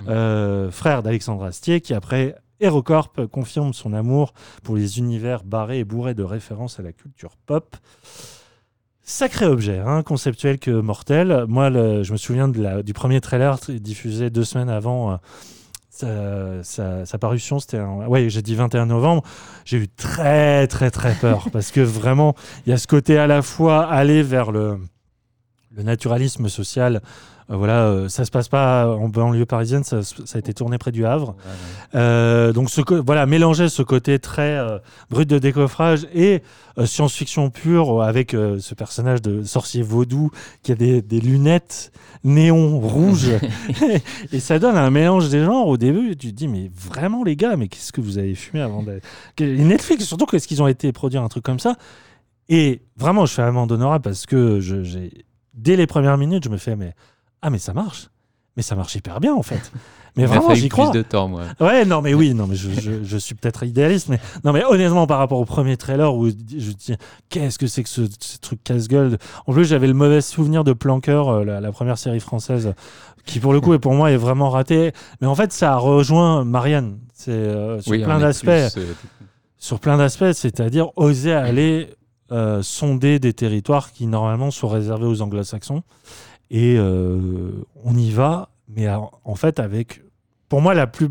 [0.09, 5.85] euh, frère d'Alexandre Astier, qui après HeroCorp confirme son amour pour les univers barrés et
[5.85, 7.77] bourrés de références à la culture pop.
[9.05, 11.45] Sacré objet, hein, conceptuel que mortel.
[11.49, 15.19] Moi, le- je me souviens de la- du premier trailer diffusé deux semaines avant
[15.93, 17.59] sa, sa- sa parution.
[17.61, 18.07] C'était un...
[18.07, 19.23] Ouais, j'ai dit 21 novembre.
[19.65, 22.35] J'ai eu très, très, très peur parce que vraiment,
[22.67, 24.79] il y a ce côté à la fois aller vers le,
[25.77, 27.01] le naturalisme social.
[27.53, 30.79] Euh, voilà, euh, ça se passe pas en banlieue parisienne, ça, ça a été tourné
[30.79, 31.37] près du Havre.
[31.95, 34.59] Euh, donc ce voilà, mélanger ce côté très
[35.11, 36.43] brut de décoffrage et
[36.85, 40.31] science-fiction pure avec ce personnage de sorcier vaudou
[40.63, 41.93] qui a des, des lunettes
[42.25, 43.31] néon rouges
[44.33, 46.17] et ça donne un mélange des genres au début.
[46.17, 49.01] Tu te dis mais vraiment les gars, mais qu'est-ce que vous avez fumé avant d'aller
[49.59, 51.77] Netflix surtout qu'est-ce qu'ils ont été produire un truc comme ça?
[52.49, 55.25] Et vraiment je fais amende honorable parce que j'ai
[55.55, 56.95] dès les premières minutes je me fais mais
[57.43, 58.09] ah mais ça marche.
[58.57, 59.73] Mais ça marche hyper bien en fait.
[60.15, 60.91] Mais vraiment j'y plus crois.
[60.91, 61.45] de temps, moi.
[61.59, 64.63] ouais non mais oui non mais je, je- je suis peut-être idéaliste mais non mais
[64.63, 66.95] honnêtement par rapport au premier trailer où je dis
[67.31, 69.17] qu'est-ce que c'est que ce, ce truc casse-gueule
[69.47, 72.75] en plus j'avais le mauvais souvenir de Planqueur euh, la, la première série française
[73.25, 74.93] qui pour le coup et pour moi est vraiment ratée.
[75.23, 76.99] Mais en fait ça a rejoint Marianne.
[77.15, 78.45] C'est euh, sur Oui, plein d'aspects.
[78.45, 78.93] plus, euh,
[79.57, 81.89] sur plein d'aspects c'est-à-dire oser aller
[82.33, 85.83] euh, sonder des territoires qui normalement sont réservés aux anglo-saxons
[86.53, 87.51] et euh,
[87.83, 90.03] on y va mais en, fait avec
[90.49, 91.09] pour moi, la plus,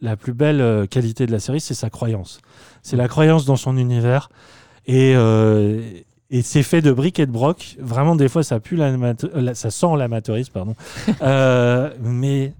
[0.00, 2.40] la plus belle euh, qualité de la série, c'est sa croyance.
[2.82, 4.28] C'est la croyance dans son univers.
[4.86, 5.80] Et, euh,
[6.30, 7.76] et c'est fait de briques et de broc.
[7.80, 8.78] Vraiment, des fois, ça pue
[9.54, 10.76] ça sent l'amateurisme, pardon.
[11.22, 12.52] Euh, mais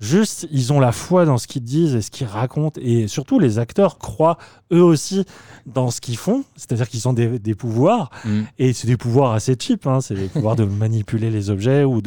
[0.00, 2.80] juste, ils ont la foi dans ce qu'ils disent et ce qu'ils racontent.
[2.82, 4.38] Et surtout, les acteurs croient
[4.72, 5.24] eux aussi
[5.66, 6.44] dans ce qu'ils font.
[6.56, 8.10] C'est-à-dire qu'ils ont des, des pouvoirs.
[8.24, 8.40] Mm.
[8.58, 9.86] Et c'est des pouvoirs assez cheap.
[9.86, 10.00] hein.
[10.00, 12.00] C'est des pouvoirs de manipuler les objets ou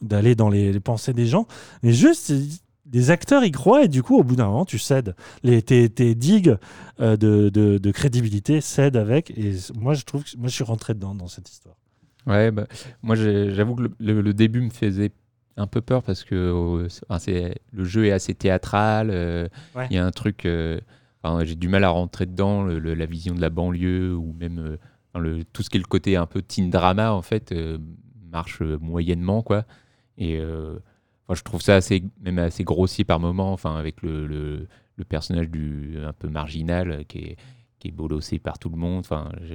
[0.00, 1.46] d'aller dans les, les pensées des gens.
[1.82, 2.32] Mais juste,
[2.86, 5.14] des acteurs y croient et du coup, au bout d'un moment, tu cèdes.
[5.42, 6.56] Les, tes, tes digues
[7.00, 9.30] euh, de, de- de crédibilité cèdent avec.
[9.36, 11.76] Et moi, je trouve que moi, je suis rentré dedans, dans cette histoire.
[12.26, 12.66] Ouais, bah,
[13.02, 15.12] moi j'avoue que le, le- le début me faisait
[15.56, 19.10] un peu peur parce que euh, c'est- le jeu est assez théâtral.
[19.10, 19.86] euh, Il Ouais.
[19.90, 20.46] y a un truc.
[20.46, 20.80] euh,
[21.22, 24.32] enfin, j'ai du mal à rentrer dedans, le- le- la vision de la banlieue ou
[24.38, 27.52] même euh, le, tout ce qui est le côté un peu teen drama en fait
[27.52, 27.78] euh,
[28.32, 29.64] marche euh, moyennement quoi.
[30.18, 34.26] Et enfin, je trouve ça assez, même assez grossier par moment, enfin avec le,
[35.08, 37.36] personnage du un peu marginal qui est,
[37.78, 39.00] qui est bolossé par tout le monde.
[39.00, 39.54] Enfin, je-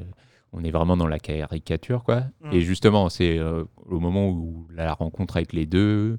[0.52, 2.24] on est vraiment dans la caricature, quoi.
[2.42, 2.54] Mm.
[2.54, 6.18] Et justement, c'est euh, au moment où la rencontre avec les deux,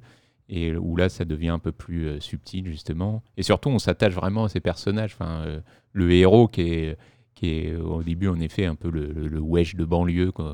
[0.49, 3.23] et où là, ça devient un peu plus euh, subtil, justement.
[3.37, 5.13] Et surtout, on s'attache vraiment à ces personnages.
[5.13, 5.61] Enfin, euh,
[5.93, 6.97] le héros qui est,
[7.35, 10.49] qui est au début, en effet, un peu le, le, le wesh de banlieue qu'on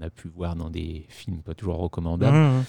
[0.00, 2.64] a pu voir dans des films pas toujours recommandables.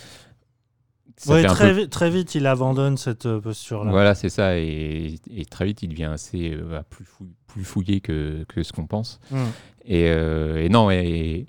[1.28, 3.92] Ouais, très, peu- vite, très vite, il abandonne cette euh, posture-là.
[3.92, 4.58] Voilà, c'est ça.
[4.58, 8.64] Et, et très vite, il devient assez euh, bah, plus, fou- plus fouillé que, que
[8.64, 9.20] ce qu'on pense.
[9.30, 9.38] Mm.
[9.86, 11.46] Et, euh, et non, et,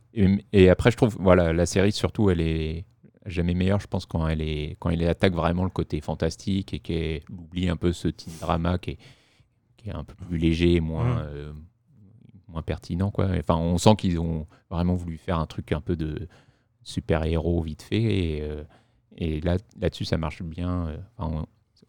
[0.69, 2.85] après, je trouve, voilà, la série, surtout, elle est
[3.27, 6.79] jamais meilleure, je pense, quand elle, est, quand elle attaque vraiment le côté fantastique et
[6.81, 8.99] qu'elle oublie un peu ce teen drama qui est,
[9.79, 11.27] qui est un peu plus léger, moins, Mm.
[11.31, 11.53] euh,
[12.49, 13.11] moins pertinent.
[13.11, 13.29] Quoi.
[13.39, 16.29] Enfin, on sent qu'ils ont vraiment voulu faire un truc un peu de
[16.83, 18.03] super-héros vite fait.
[18.03, 18.43] Et,
[19.17, 20.87] et là, là-dessus, ça marche bien.
[20.89, 21.47] euh, enfin, on,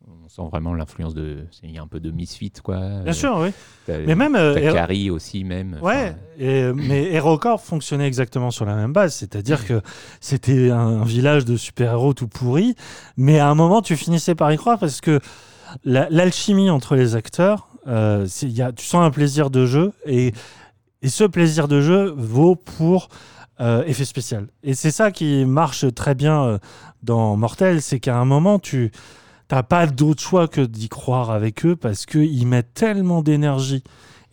[0.08, 1.46] on sent vraiment l'influence de.
[1.64, 2.80] Il y a un peu de Misfit, quoi.
[3.04, 3.50] Bien sûr, oui.
[3.88, 5.80] T'as- Mais même, euh, Carrie aussi, même.
[5.82, 9.82] Ouais, et, mais HeroCorp fonctionnait exactement sur la même base, c'est-à-dire que
[10.22, 12.76] c'était un, un village de super-héros tout pourri,
[13.18, 15.20] mais à un moment tu finissais par y croire parce que
[15.84, 20.34] la- l'alchimie entre les acteurs, euh, y a, tu sens un plaisir de jeu et,
[21.02, 23.10] et ce plaisir de jeu vaut pour
[23.60, 24.48] euh, effet spécial.
[24.64, 26.58] Et c'est ça qui marche très bien euh,
[27.04, 28.92] dans Mortel, c'est qu'à un moment tu
[29.48, 33.84] t'as pas d'autre choix que d'y croire avec eux parce qu'ils mettent tellement d'énergie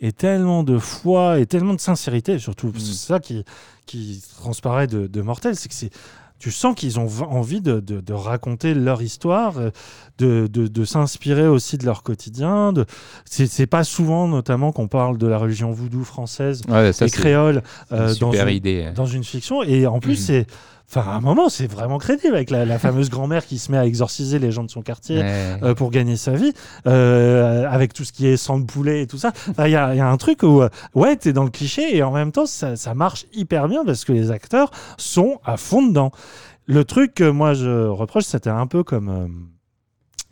[0.01, 2.73] et tellement de foi et tellement de sincérité, surtout.
[2.77, 3.45] C'est ça qui,
[3.87, 5.91] qui transparaît de, de Mortel, c'est que c'est.
[6.43, 9.71] Tu sens qu'ils ont envie de, de- de raconter leur histoire, euh,
[10.19, 10.49] de,
[10.85, 12.75] s'inspirer aussi de leur quotidien.
[13.27, 17.63] C'est pas souvent, notamment, qu'on parle de la religion voodoo française Ouais, ça, et créole
[17.93, 19.63] euh, dans, une, dans fiction.
[19.63, 20.27] Et en plus, Mhm.
[20.27, 20.47] c'est.
[20.95, 23.79] Enfin, à un moment, c'est vraiment crédible avec la, la fameuse grand-mère qui se met
[23.79, 25.57] à exorciser les gens de son quartier Ouais.
[25.63, 26.53] euh, pour gagner sa vie,
[26.87, 29.33] euh, avec tout ce qui est sang de poulet et tout ça.
[29.51, 31.51] Enfin, Il y, a, il y a un truc où, euh, ouais, t'es dans le
[31.51, 35.41] cliché et en même temps, ça, ça marche hyper bien parce que les acteurs sont
[35.45, 36.13] à fond dedans.
[36.67, 39.09] Le truc que moi je reproche, c'était un peu comme.
[39.09, 39.27] euh,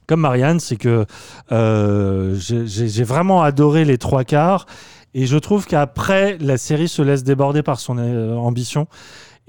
[0.06, 1.06] comme Marianne, c'est que
[1.52, 4.66] euh, j'ai vraiment adoré les trois quarts
[5.14, 8.88] et je trouve qu'après, la série se laisse déborder par son euh, ambition.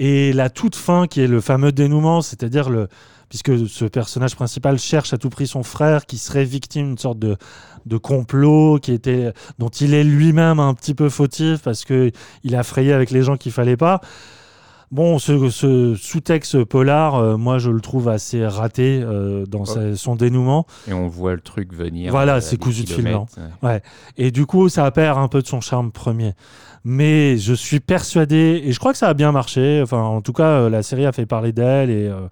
[0.03, 2.88] Et la toute fin, qui est le fameux dénouement, c'est-à-dire le.
[3.30, 7.18] Puisque ce personnage principal cherche à tout prix son frère qui serait victime d'une sorte
[7.19, 7.38] de,
[7.86, 12.11] de complot qui était, dont il est lui-même un petit peu fautif parce qu'il
[12.56, 14.02] a frayé avec les gens qu'il fallait pas.
[14.91, 19.95] Bon, ce, ce sous-texte polar, euh, moi je le trouve assez raté euh, dans sa-
[19.95, 20.65] son dénouement.
[20.90, 22.11] Et on voit le truc venir.
[22.11, 23.32] Voilà, euh, c'est cousu de fil kilomètres,
[23.64, 23.82] Ouais.
[24.18, 26.34] Et du coup, ça perd un peu de son charme premier.
[26.83, 29.81] Mais je suis persuadé, et je crois que ça a bien marché.
[29.83, 31.89] Enfin, en tout cas, euh, la série a fait parler d'elle.
[31.91, 32.27] Et euh, de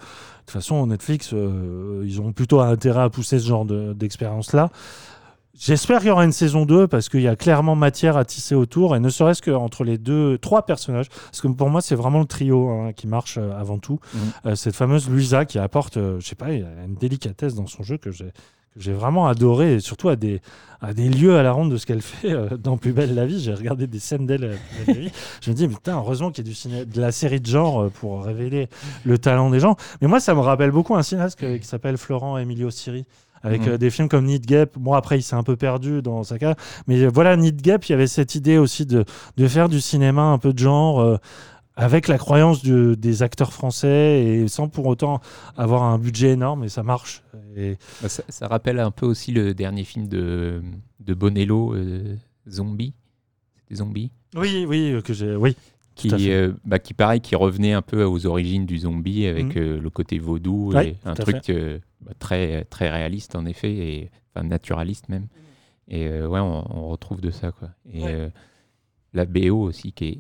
[0.46, 4.70] toute façon, Netflix, euh, ils ont plutôt intérêt à pousser ce genre de- d'expérience-là.
[5.62, 8.56] J'espère qu'il y aura une saison 2 parce qu'il y a clairement matière à tisser
[8.56, 11.10] autour et ne serait-ce qu'entre les deux, trois personnages.
[11.10, 14.00] Parce que pour moi, c'est vraiment le trio hein, qui marche avant tout.
[14.46, 18.10] Euh, cette fameuse Luisa qui apporte, je sais pas, une délicatesse dans son jeu que
[18.10, 18.32] j'ai
[18.76, 20.42] que j'ai vraiment adoré et surtout à des,
[20.82, 23.26] à des lieux à la ronde de ce qu'elle fait euh, dans Plus belle la
[23.26, 23.42] vie.
[23.42, 24.56] J'ai regardé des scènes d'elle euh,
[24.88, 25.12] la vie.
[25.42, 27.82] Je me dis, putain, heureusement qu'il y a du ciné- de la série de genre
[27.84, 28.68] euh, pour révéler
[29.06, 29.76] le talent des gens.
[30.02, 33.06] Mais moi, ça me rappelle beaucoup un cinéaste qui s'appelle Florent Emilio Siri.
[33.42, 36.24] Avec euh, des films comme Need Gap, bon après il s'est un peu perdu dans
[36.24, 39.06] sa carrière, mais euh, voilà Need Gap, il y avait cette idée aussi de,
[39.38, 41.16] de faire du cinéma un peu de genre, euh,
[41.80, 45.22] avec la croyance du- des acteurs français et sans pour autant
[45.58, 47.24] avoir un budget énorme, et ça marche.
[47.56, 47.78] Et...
[48.02, 50.62] Bah, ça, ça rappelle un peu aussi le dernier film de,
[51.00, 52.16] de Bonello, euh,
[52.50, 52.94] Zombie.
[53.58, 55.56] C'était Zombie Oui, oui, euh, que j'ai, oui.
[55.96, 59.62] qui, euh, bah, qui pareil, qui revenait un peu aux origines du zombie avec Mhm.
[59.64, 63.74] euh, le côté vaudou Ouais, et un truc euh, bah, très très réaliste en effet
[63.74, 65.28] et enfin naturaliste même.
[65.88, 67.70] Et euh, ouais, on, on retrouve de ça quoi.
[67.92, 68.12] Et Ouais.
[68.14, 68.30] euh,
[69.14, 70.18] la BO aussi qui est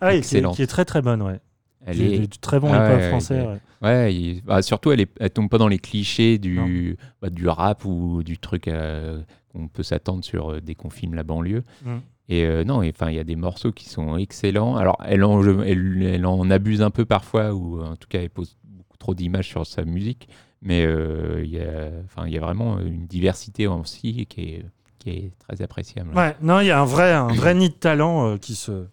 [0.00, 0.56] Ah oui, qui est, excellente.
[0.56, 1.40] qui est très très bonne, ouais.
[1.84, 3.40] Elle est du très bon Ah hip-hop ouais, français.
[3.40, 3.46] ouais.
[3.46, 3.58] ouais.
[3.82, 7.48] Ouais, il- bah, surtout elle, est, elle tombe pas dans les clichés du, bah, du
[7.48, 9.20] rap ou du truc euh,
[9.52, 11.64] qu'on peut s'attendre sur euh, dès qu'on filme la banlieue.
[11.84, 11.96] Mm.
[12.28, 14.76] Et euh, non, enfin, il y a des morceaux qui sont excellents.
[14.76, 18.20] Alors, elle en, je- elle, elle en abuse un peu parfois, ou en tout cas,
[18.20, 20.28] elle pose beaucoup trop d'images sur sa musique.
[20.64, 24.64] Mais euh, il y, a, enfin, y a vraiment une diversité aussi qui est,
[25.00, 26.10] qui est très appréciable.
[26.16, 28.86] Ouais, non, il y a un vrai, un vrai nid de talent euh, qui, se,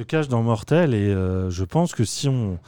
[0.00, 2.58] se cache dans Mortel et euh, je pense que si on.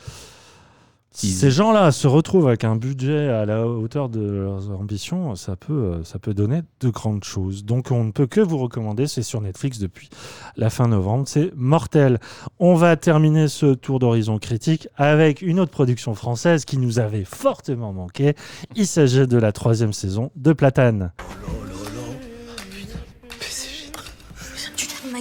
[1.14, 5.34] Si Ils- ces gens-là se retrouvent avec un budget à la hauteur de leurs ambitions,
[5.34, 7.64] ça peut, euh, ça peut donner de grandes choses.
[7.66, 10.08] Donc on ne peut que vous recommander, c'est sur Netflix depuis
[10.56, 12.18] la fin novembre, c'est Mortel.
[12.58, 17.24] On va terminer ce tour d'horizon critique avec une autre production française qui nous avait
[17.24, 18.34] fortement manqué.
[18.74, 21.12] Il s'agit de la troisième saison de Platane.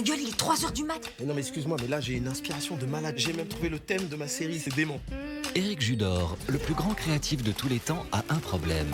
[0.02, 1.00] Ma gueule, il est 3h du mat.
[1.20, 3.14] Mais non, mais excuse-moi, mais là j'ai une inspiration de malade.
[3.16, 5.00] J'ai même trouvé le thème de ma série, c'est démon.
[5.54, 8.88] Éric Judor, le plus grand créatif de tous les temps, a un problème.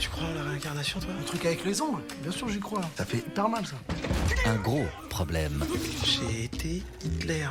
[0.00, 2.80] Tu crois en la réincarnation, toi Le truc avec les ongles Bien sûr, j'y crois.
[2.96, 3.76] Ça fait hyper mal, ça.
[4.46, 5.62] Un gros problème.
[6.02, 7.46] J'ai été Hitler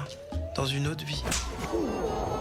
[0.56, 1.24] dans une autre vie.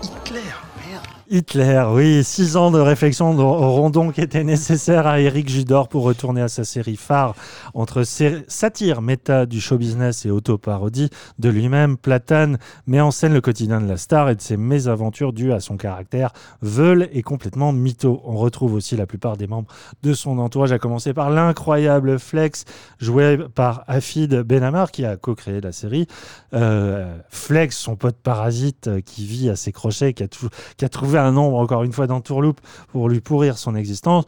[0.02, 0.40] Hitler
[0.88, 1.04] Merde.
[1.30, 6.40] Hitler, oui, six ans de réflexion auront donc été nécessaires à Eric Judor pour retourner
[6.40, 7.34] à sa série phare
[7.74, 11.98] entre satire méta du show business et auto-parodie de lui-même.
[11.98, 12.56] Platane
[12.86, 15.76] met en scène le quotidien de la star et de ses mésaventures dues à son
[15.76, 16.32] caractère
[16.62, 18.22] veule et complètement mytho.
[18.24, 19.68] On retrouve aussi la plupart des membres
[20.02, 22.64] de son entourage, à commencer par l'incroyable Flex,
[22.98, 26.06] joué par Afid Benamar, qui a co-créé la série.
[26.54, 30.28] Euh, Flex, son pote parasite euh, qui vit à ses crochets, qui a,
[30.76, 34.24] qui a trouvé un nombre, encore une fois, dans Tourloupe pour lui pourrir son existence.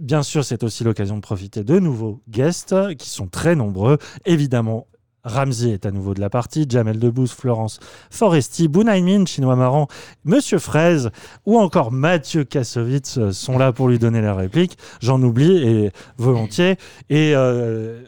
[0.00, 3.98] Bien sûr, c'est aussi l'occasion de profiter de nouveaux guests qui sont très nombreux.
[4.24, 4.86] Évidemment,
[5.24, 7.80] Ramsey est à nouveau de la partie, Jamel Debbouze, Florence
[8.10, 9.88] Foresti, Bunaimin, Chinois Marrant,
[10.24, 11.10] Monsieur Fraise
[11.46, 14.78] ou encore Mathieu Kassovitz euh, sont là pour lui donner la réplique.
[15.00, 16.76] J'en oublie et volontiers.
[17.10, 18.02] Et euh,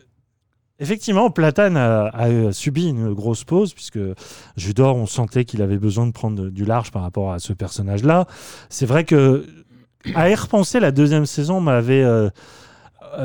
[0.78, 3.98] Effectivement, Platane a, a subi une grosse pause puisque
[4.58, 8.26] Judor, on sentait qu'il avait besoin de prendre du large par rapport à ce personnage-là.
[8.68, 9.46] C'est vrai que
[10.14, 12.30] à y repenser, la deuxième saison m'avait euh, euh,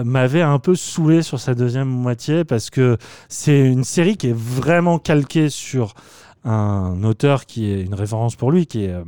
[0.04, 2.98] m'avait un peu saoulé sur sa deuxième moitié parce que
[3.30, 5.94] c'est une série qui est vraiment calquée sur
[6.44, 9.04] un auteur qui est une référence pour lui, qui est euh,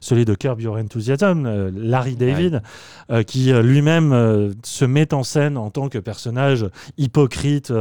[0.00, 2.62] celui de Curb Your Enthusiasm, euh, Larry David,
[3.10, 6.66] euh, qui lui-même se met en scène en tant que personnage
[6.98, 7.72] hypocrite,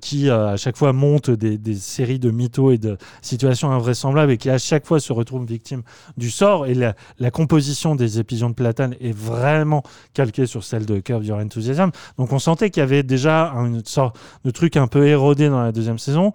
[0.00, 4.38] qui à chaque fois monte des, des séries de mythos et de situations invraisemblables et
[4.38, 5.82] qui à chaque fois se retrouve victime
[6.16, 6.66] du sort.
[6.66, 11.24] Et la, la composition des épisodes de Platane est vraiment calquée sur celle de Curb
[11.24, 11.90] Your Enthusiasm.
[12.18, 15.62] Donc on sentait qu'il y avait déjà une sorte de truc un peu érodé dans
[15.62, 16.32] la deuxième saison.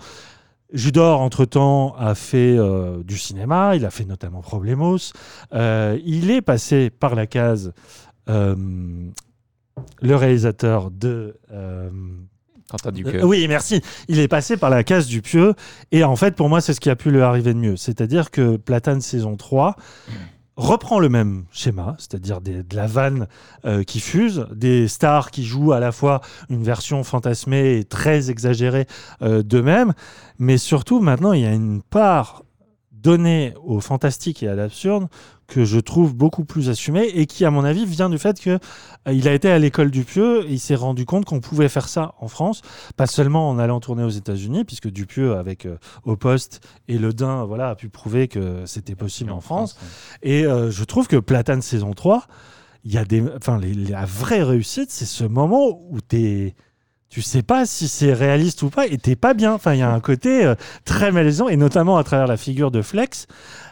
[0.72, 4.98] Judor, entre-temps, a fait euh, du cinéma, il a fait notamment Problemos.
[5.54, 7.74] Euh, il est passé par la case
[8.30, 8.56] euh,
[10.02, 11.36] le réalisateur de...
[12.70, 13.26] Quentin Dupieux.
[13.26, 13.82] oui, merci.
[14.10, 15.56] Il est passé par la case du pieux.
[15.92, 17.76] Et en fait, pour moi, c'est ce qui a pu lui arriver de mieux.
[17.76, 19.76] C'est-à-dire que Platane saison 3
[20.60, 23.28] reprend le même schéma, c'est-à-dire de la vanne
[23.66, 28.30] euh, qui fuse, des stars qui jouent à la fois une version fantasmée et très
[28.30, 28.86] exagérée
[29.22, 29.94] euh, d'eux-mêmes,
[30.38, 32.44] mais surtout maintenant il y a une part
[33.02, 35.08] donnée au fantastique et à l'absurde
[35.50, 38.52] que je trouve beaucoup plus assumée et qui, à mon avis, vient du fait que
[38.52, 41.70] euh, il a été à l'école du Pieux et il s'est rendu compte qu'on pouvait
[41.70, 42.62] faire ça en France,
[42.96, 47.12] pas seulement en allant tourner aux États-Unis, puisque Dupieux, avec euh, Au Poste et Le
[47.12, 49.78] Dain, voilà, a pu prouver que c'était possible en, France.
[50.22, 52.28] Et euh, je trouve que Platane saison 3,
[52.84, 56.56] il y a des, enfin, la vraie réussite, c'est ce moment où t'es
[57.10, 59.54] tu sais pas si c'est réaliste ou pas et t'es pas bien.
[59.54, 60.56] Enfin, il y a un côté euh,
[60.86, 63.26] très malaisant et notamment à travers la figure de Flex.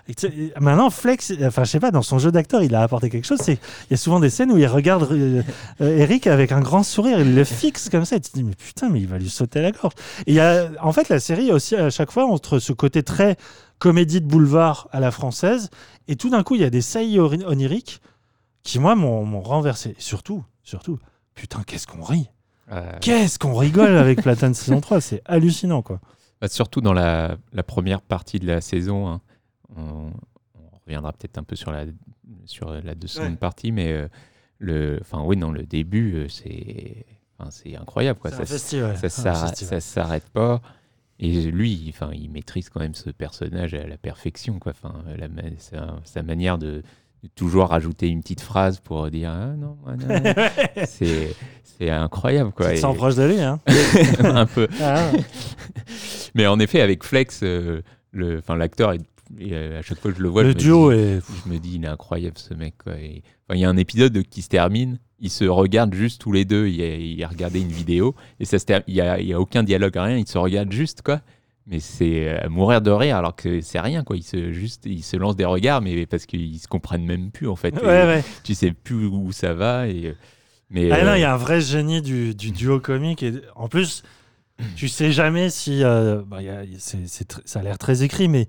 [0.08, 3.26] Et maintenant, Flex, enfin, je sais pas, dans son jeu d'acteur, il a apporté quelque
[3.26, 3.40] chose.
[3.48, 3.58] Il
[3.92, 5.44] y a souvent des scènes où il regarde euh,
[5.82, 8.16] euh, Eric avec un grand sourire, il le fixe comme ça.
[8.16, 9.94] Et tu te dis, mais putain, mais il va lui sauter la gorge.
[10.26, 13.36] Et y a, en fait, la série aussi à chaque fois entre ce côté très
[13.78, 15.70] comédie de boulevard à la française
[16.08, 18.02] et tout d'un coup, il y a des saillies oniriques
[18.64, 19.90] qui, moi, m'ont renversé.
[19.90, 20.98] Et surtout, surtout,
[21.36, 22.30] putain, qu'est-ce qu'on rit.
[22.72, 26.00] Euh, Qu'est-ce qu'on rigole avec Platane saison 3, c'est hallucinant quoi.
[26.42, 29.08] Bah, surtout dans la, la première partie de la saison.
[29.08, 29.22] hein.
[29.76, 30.12] On,
[30.56, 31.86] on reviendra peut-être un peu sur la,
[32.46, 33.36] sur la seconde Ouais.
[33.38, 34.08] partie, mais euh,
[34.60, 37.06] le, enfin, oui, non, le début, euh, c'est
[37.40, 38.20] enfin, c'est incroyable.
[38.20, 38.32] Quoi.
[38.32, 40.62] Ça, ça s'arrête- pas.
[41.20, 44.72] Et lui, il- enfin, il maîtrise quand même ce personnage à la perfection, quoi.
[44.74, 46.84] Enfin, la ma- sa, sa manière de,
[47.24, 50.34] de toujours rajouter une petite phrase pour dire ah non, non, non.
[50.86, 52.70] c'est c'est incroyable, quoi.
[52.70, 53.60] Tu te sens Et- proche de lui, hein
[54.24, 54.68] Un peu.
[54.82, 55.12] Ah.
[56.36, 57.82] Mais en effet, avec Flex, euh,
[58.12, 59.02] le, enfin, l'acteur est
[59.40, 61.20] et, euh, à chaque fois que je le vois, Le je me duo dis- est-
[61.46, 62.76] je me dis, il est incroyable ce mec.
[62.82, 62.94] quoi.
[62.94, 66.32] Et, enfin, il y a un épisode qui se termine, ils se regardent juste tous
[66.32, 66.68] les deux.
[66.68, 69.40] Il a, il a regardé une vidéo et ça se ter- il y a, a
[69.40, 70.16] aucun dialogue, rien.
[70.18, 71.20] Ils se regardent juste quoi.
[71.70, 74.16] Mais c'est à mourir de rire alors que c'est rien quoi.
[74.16, 77.48] Ils se juste, ils se lancent des regards, mais parce qu'ils se comprennent même plus
[77.50, 77.76] en fait.
[77.76, 78.24] Ouais, Et ouais.
[78.44, 80.16] Tu sais plus où ça va et.
[80.70, 83.22] Mais Ah non, euh, il y a un vrai génie du, du duo comique.
[83.24, 84.04] Et en plus,
[84.76, 85.84] tu sais jamais si.
[85.84, 88.48] euh, bah, y a- ça a l'air très écrit, mais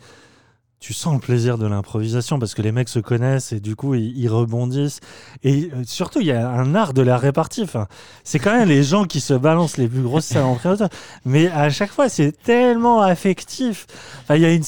[0.81, 3.95] tu sens le plaisir de l'improvisation parce que les mecs se connaissent et du coup,
[3.95, 5.01] ils, rebondissent.
[5.43, 7.63] Et euh, surtout, il y a un art de la répartie.
[7.63, 7.89] Enfin,
[8.23, 10.87] c'est quand même les gens qui se balancent les plus grosses saloperies.
[11.25, 13.87] Mais à chaque fois, c'est tellement affectif.
[14.23, 14.63] Enfin, il y, a une-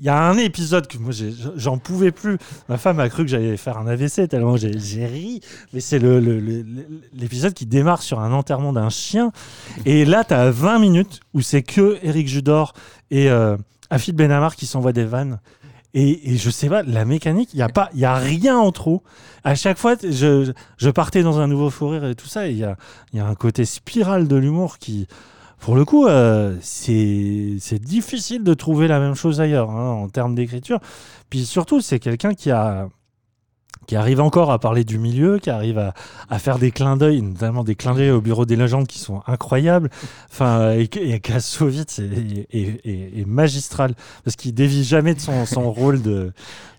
[0.00, 1.12] il y a un épisode que moi,
[1.56, 2.36] j'en pouvais plus.
[2.68, 5.40] Ma femme a cru que j'allais faire un AVC tellement j'ai ri.
[5.72, 6.66] Mais c'est le- le-
[7.14, 9.32] l'épisode qui démarre sur un enterrement d'un chien.
[9.86, 12.74] Et là, tu as 20 minutes où c'est que Eric Judor
[13.10, 13.56] et euh,
[13.90, 15.38] Afid Benamar qui s'envoient des vannes.
[15.96, 19.04] Et, je sais pas, la mécanique, il n'y a, pas- y a rien en trop.
[19.44, 22.48] À chaque fois, je, je partais dans un nouveau fou et tout ça.
[22.48, 22.76] Il y a,
[23.12, 25.06] y a un côté spirale de l'humour qui,
[25.60, 30.08] pour le coup, euh, c'est c'est difficile de trouver la même chose ailleurs hein, en
[30.08, 30.80] termes d'écriture.
[31.30, 32.88] Puis surtout, c'est quelqu'un qui a
[33.86, 35.92] qui arrive encore à parler du milieu, qui arrive à,
[36.30, 39.22] à faire des clins d'œil, notamment des clins d'œil au bureau des légendes qui sont
[39.26, 39.90] incroyables.
[40.32, 43.94] Enfin, et, que- et Kassovitz est, est- est- est magistral
[44.24, 46.32] parce qu'il dévie jamais de son, son rôle de,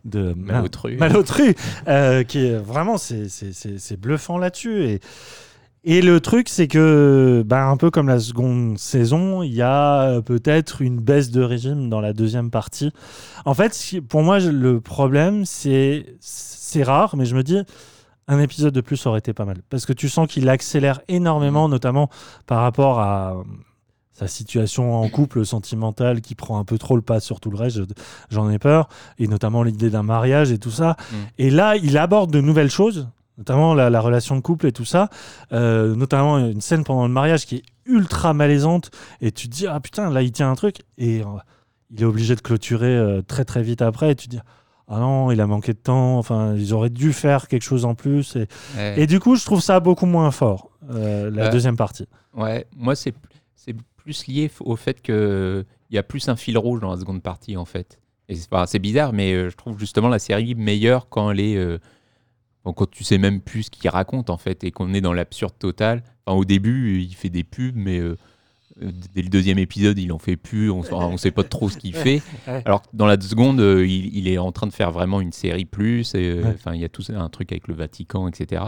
[0.03, 0.97] de Malotru.
[0.97, 1.53] malotru,
[1.87, 4.99] euh, qui est vraiment c'est bluffant là-dessus et
[5.87, 10.01] et le truc, c'est que, bah, un peu comme la seconde saison, il y a
[10.01, 12.91] euh, peut-être une baisse de régime dans la deuxième partie.
[13.45, 16.07] En fait, pour moi, le problème, c'est
[16.65, 17.59] c'est rare, mais je me dis,
[18.27, 19.57] un épisode de plus aurait été pas mal.
[19.69, 22.09] Parce que tu sens qu'il accélère énormément, notamment
[22.47, 23.43] par rapport à euh,
[24.13, 27.57] sa situation en couple sentimentale qui prend un peu trop le pas sur tout le
[27.57, 27.83] reste, je-
[28.31, 28.89] j'en ai peur,
[29.19, 30.95] et notamment l'idée d'un mariage et tout ça.
[31.11, 31.15] Mm.
[31.37, 34.85] Et là, il aborde de nouvelles choses, notamment la, la relation de couple et tout
[34.85, 35.09] ça,
[35.51, 38.89] euh, notamment une scène pendant le mariage qui est ultra malaisante,
[39.21, 41.25] et tu te dis, ah putain, là, il tient un truc, et euh,
[41.91, 44.41] il est obligé de clôturer euh, très très vite après, et tu te dis,
[44.87, 47.95] ah non, il a manqué de temps, enfin, ils auraient dû faire quelque chose en
[47.95, 48.47] plus, et,
[48.77, 49.01] Ouais.
[49.01, 52.07] et du coup, je trouve ça beaucoup moins fort, euh, la Bah, deuxième partie.
[52.35, 53.13] Ouais, moi c'est
[53.97, 57.23] plus lié au fait que il y a plus un fil rouge dans la seconde
[57.23, 57.99] partie en fait.
[58.29, 61.55] Et c'est enfin, bizarre, mais euh, je trouve justement la série meilleure quand elle est
[61.57, 61.79] euh,
[62.63, 65.13] bon, quand tu sais même plus ce qu'il raconte en fait et qu'on est dans
[65.13, 66.03] l'absurde total.
[66.25, 68.15] Enfin, au début, il fait des pubs, mais euh, euh,
[68.81, 70.69] dès le deuxième épisode, il en fait plus.
[70.69, 72.21] On, on sait pas trop ce qu'il fait.
[72.65, 75.31] Alors que dans la seconde, euh, il, il est en train de faire vraiment une
[75.31, 76.13] série plus.
[76.15, 76.53] et, euh.
[76.53, 78.63] Enfin, il y a tout un truc avec le Vatican, etc.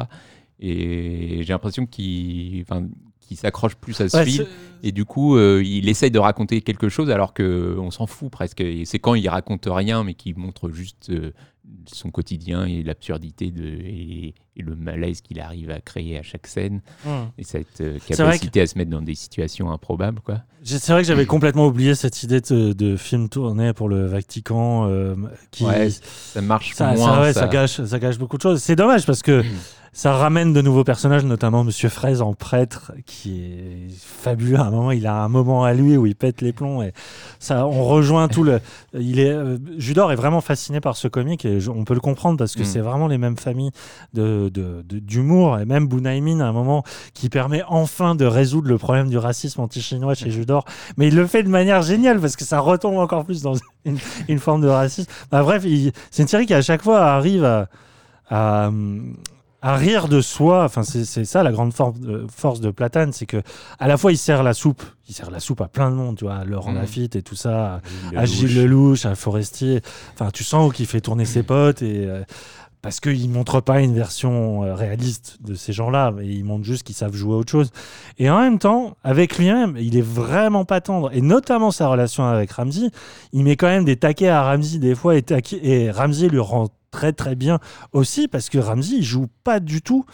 [0.59, 2.65] Et j'ai l'impression qu'il
[3.27, 4.47] qu'il s'accroche plus à ce Ouais, fil.
[4.83, 8.31] Et du coup, euh, il essaye de raconter quelque chose alors que on s'en fout
[8.31, 8.61] presque.
[8.61, 11.31] Et c'est quand il raconte rien, mais qu'il montre juste euh,
[11.91, 16.47] son quotidien et l'absurdité de et, et le malaise qu'il arrive à créer à chaque
[16.47, 17.09] scène Mm.
[17.37, 20.41] et cette euh, capacité à se mettre dans des situations improbables, quoi.
[20.63, 24.89] C'est vrai que j'avais complètement oublié cette idée de, de film tourné pour le Vatican.
[25.51, 28.41] qui, Ouais, ça marche ça, moins, ça, ouais, ça- ça gâche, ça gâche beaucoup de
[28.43, 28.61] choses.
[28.61, 29.43] C'est dommage parce que
[29.99, 34.57] ça ramène de nouveaux personnages, notamment Monsieur Fraise en prêtre, qui est fabuleux.
[34.59, 36.93] À un moment, il a un moment à lui où il pète les plombs et
[37.39, 38.59] ça, on rejoint tout le.
[38.93, 42.37] Il est, euh, Judor est vraiment fasciné par ce comique et on peut le comprendre
[42.37, 42.65] parce que Mm.
[42.65, 43.71] c'est vraiment les mêmes familles
[44.13, 46.83] de, de- de- d'humour et même Bunaimin à un moment
[47.15, 50.63] qui permet enfin de résoudre le problème du racisme anti-chinois chez Judor.
[50.97, 53.53] Mais il le fait de manière géniale parce que ça retombe encore plus dans
[53.85, 53.97] une,
[54.27, 55.09] une forme de racisme.
[55.31, 57.67] Bah, bref, il- c'est une série qui à chaque fois arrive à,
[58.29, 58.69] à,
[59.61, 60.63] à rire de soi.
[60.63, 61.93] Enfin, c'est ça la grande for-
[62.35, 63.41] force de Platane, c'est que
[63.79, 66.17] à la fois il sert la soupe, il sert la soupe à plein de monde,
[66.17, 66.77] tu vois, à Laurent Mhm.
[66.77, 67.81] Lafitte et tout ça,
[68.15, 69.05] à Gilles Lelouch.
[69.05, 69.81] À Forestier.
[70.13, 72.23] Enfin, tu sens qu'il fait tourner ses potes et euh,
[72.83, 76.83] parce qu'il montre pas une version euh, réaliste de ces gens-là, mais il montre juste
[76.83, 77.71] qu'ils savent jouer à autre chose.
[78.19, 81.09] Et en même temps, avec lui-même, il est vraiment pas tendre.
[81.13, 82.89] Et notamment sa relation avec Ramsey,
[83.33, 85.25] il met quand même des taquets à Ramsey des fois et,
[85.63, 87.59] et Ramsey lui rend très très bien
[87.91, 90.05] aussi parce que Ramsey il joue pas du tout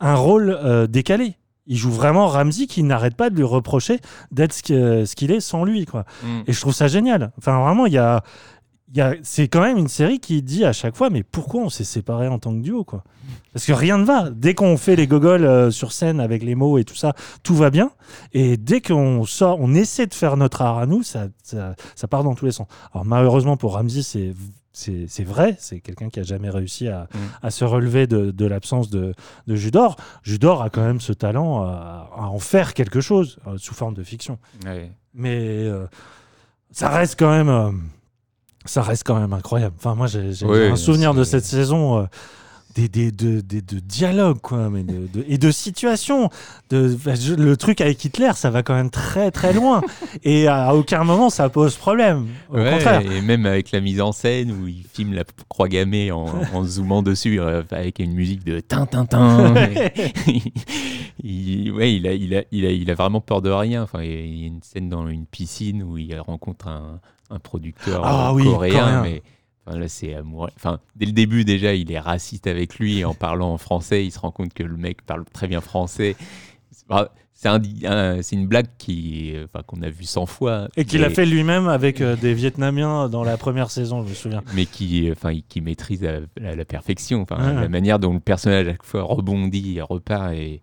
[0.00, 1.36] un rôle euh, décalé.
[1.66, 4.00] Il joue vraiment Ramsey qui n'arrête pas de lui reprocher
[4.32, 5.84] d'être ce qu'il est sans lui.
[5.84, 6.04] Quoi.
[6.24, 6.40] Mm.
[6.48, 7.30] Et je trouve ça génial.
[7.38, 8.24] Enfin, vraiment, il y a,
[8.98, 11.84] a- c'est quand même une série qui dit à chaque fois mais pourquoi on s'est
[11.84, 13.04] séparés en tant que duo quoi?
[13.52, 14.30] Parce que rien ne va.
[14.30, 17.12] Dès qu'on fait les gogoles euh, sur scène avec les mots et tout ça,
[17.44, 17.90] tout va bien.
[18.32, 22.08] Et dès qu'on sort, on essaie de faire notre art à nous, ça, ça, ça
[22.08, 22.66] part dans tous les sens.
[22.92, 24.32] Alors malheureusement pour Ramsey, c'est
[25.08, 27.08] c'est vrai, c'est quelqu'un qui a jamais réussi à,
[27.42, 29.14] à se relever de, de l'absence de,
[29.46, 29.96] de Judor.
[30.22, 33.94] Judor a quand même ce talent à, à en faire quelque chose euh, sous forme
[33.94, 34.38] de fiction.
[34.64, 34.90] Ouais.
[35.12, 35.86] Mais euh,
[36.70, 37.70] ça reste quand même, euh,
[38.64, 39.74] ça reste quand même incroyable.
[39.78, 42.08] Enfin, moi, j'ai un souvenir de cette saison.
[42.74, 46.30] Des, des, de, des- de dialogues quoi mais de, de- et de situations
[46.70, 46.96] de,
[47.36, 49.80] le truc avec Hitler ça va quand même très très loin
[50.22, 54.00] et à aucun moment ça pose problème au Ouais, contraire Et même avec la mise
[54.00, 58.12] en scène où il filme la croix gammée en, en zoomant dessus euh, avec une
[58.12, 59.06] musique de tin tin
[61.22, 63.82] il, ouais, il a, il, a, il, a, il a vraiment peur de rien.
[63.82, 68.02] Enfin, il y a une scène dans une piscine où il rencontre un, un producteur
[68.04, 68.72] Ah oui, coréen.
[68.72, 69.02] coréen.
[69.02, 69.22] Mais,
[69.66, 70.50] enfin, là, c'est amoureux.
[70.56, 72.98] Enfin, dès le début, déjà, il est raciste avec lui.
[73.00, 75.60] Et en parlant en français, il se rend compte que le mec parle très bien
[75.60, 76.16] français.
[77.32, 77.58] C'est un,
[78.32, 80.68] une blague qui, enfin, qu'on a vu 100 fois.
[80.76, 84.14] et qu'il a fait lui-même avec euh, des Vietnamiens dans la première saison je me
[84.14, 87.22] souviens mais qui, enfin, qui maîtrise à, à la perfection.
[87.22, 87.62] Enfin, Ouais.
[87.62, 90.60] la manière dont le personnage à chaque fois rebondit, et repart et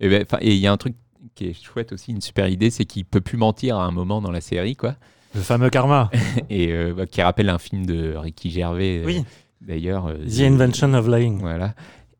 [0.00, 0.96] et ben, enfin, et il y a un truc
[1.36, 4.20] qui est chouette aussi, une super idée, c'est qu'il peut plus mentir à un moment
[4.20, 4.96] dans la série, quoi.
[5.34, 6.10] Le fameux karma
[6.50, 8.98] et euh, bah, qui rappelle un film de Ricky Gervais.
[9.02, 9.24] euh, Oui.
[9.60, 10.06] D'ailleurs.
[10.06, 11.74] euh, The Invention of Lying Voilà.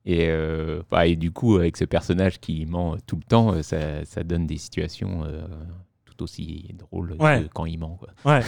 [0.05, 4.05] Et, euh, bah, et du coup, avec ce personnage qui ment tout le temps, ça,
[4.05, 5.43] ça donne des situations euh,
[6.05, 7.43] tout aussi drôles Ouais.
[7.44, 7.98] que quand il ment.
[8.01, 8.09] Quoi.
[8.24, 8.40] Ouais.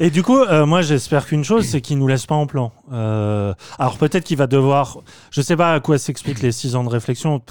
[0.00, 2.72] Et du coup, euh, moi, j'espère qu'une chose, c'est qu'il nous laisse pas en plan.
[2.92, 4.98] Euh, alors peut-être qu'il va devoir.
[5.30, 7.42] Je sais pas à quoi s'expliquent les six ans de réflexion.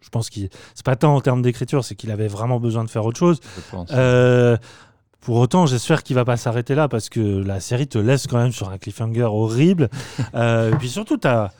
[0.00, 2.90] Je pense qu'il c'est pas tant en termes d'écriture, c'est qu'il avait vraiment besoin de
[2.90, 3.40] faire autre chose.
[3.56, 3.88] Je pense.
[5.20, 8.38] Pour autant, j'espère qu'il va pas s'arrêter là parce que la série te laisse quand
[8.38, 9.88] même sur un cliffhanger horrible.
[10.34, 11.50] Euh, et puis surtout, t'as-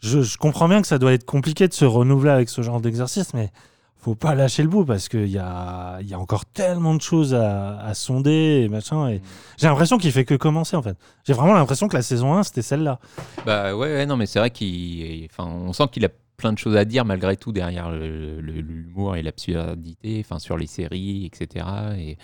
[0.00, 2.80] je, je comprends bien que ça doit être compliqué de se renouveler avec ce genre
[2.80, 3.50] d'exercice, mais
[3.96, 7.34] faut pas lâcher le bout parce qu'il y a, y a encore tellement de choses
[7.34, 9.08] à, à sonder et machin.
[9.08, 9.22] Et
[9.58, 10.96] j'ai l'impression qu'il fait que commencer en fait.
[11.26, 13.00] J'ai vraiment l'impression que la saison 1 c'était celle-là.
[13.46, 16.58] Bah ouais, ouais, non, mais c'est vrai qu'il, enfin, on sent qu'il a plein de
[16.58, 21.64] choses à dire malgré tout derrière l'humour et l'absurdité, enfin sur les séries, etc.
[21.96, 22.18] Et,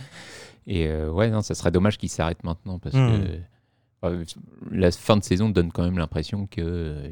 [0.67, 3.09] et euh, ouais, non, ça serait dommage qu'il s'arrête maintenant parce Mm.
[3.23, 4.25] que euh,
[4.71, 7.09] la fin de saison donne quand même l'impression que euh,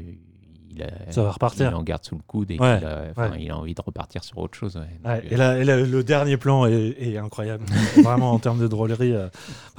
[0.71, 1.69] il a, Ça va repartir.
[1.71, 4.37] il en garde sous le coude et Ouais, a, il a envie de repartir sur
[4.37, 4.75] autre chose.
[4.77, 4.81] ouais.
[5.03, 7.65] Donc, Ouais, euh, et là, et là, le dernier plan est, est incroyable.
[8.03, 9.13] vraiment en termes de drôlerie.
[9.13, 9.27] euh,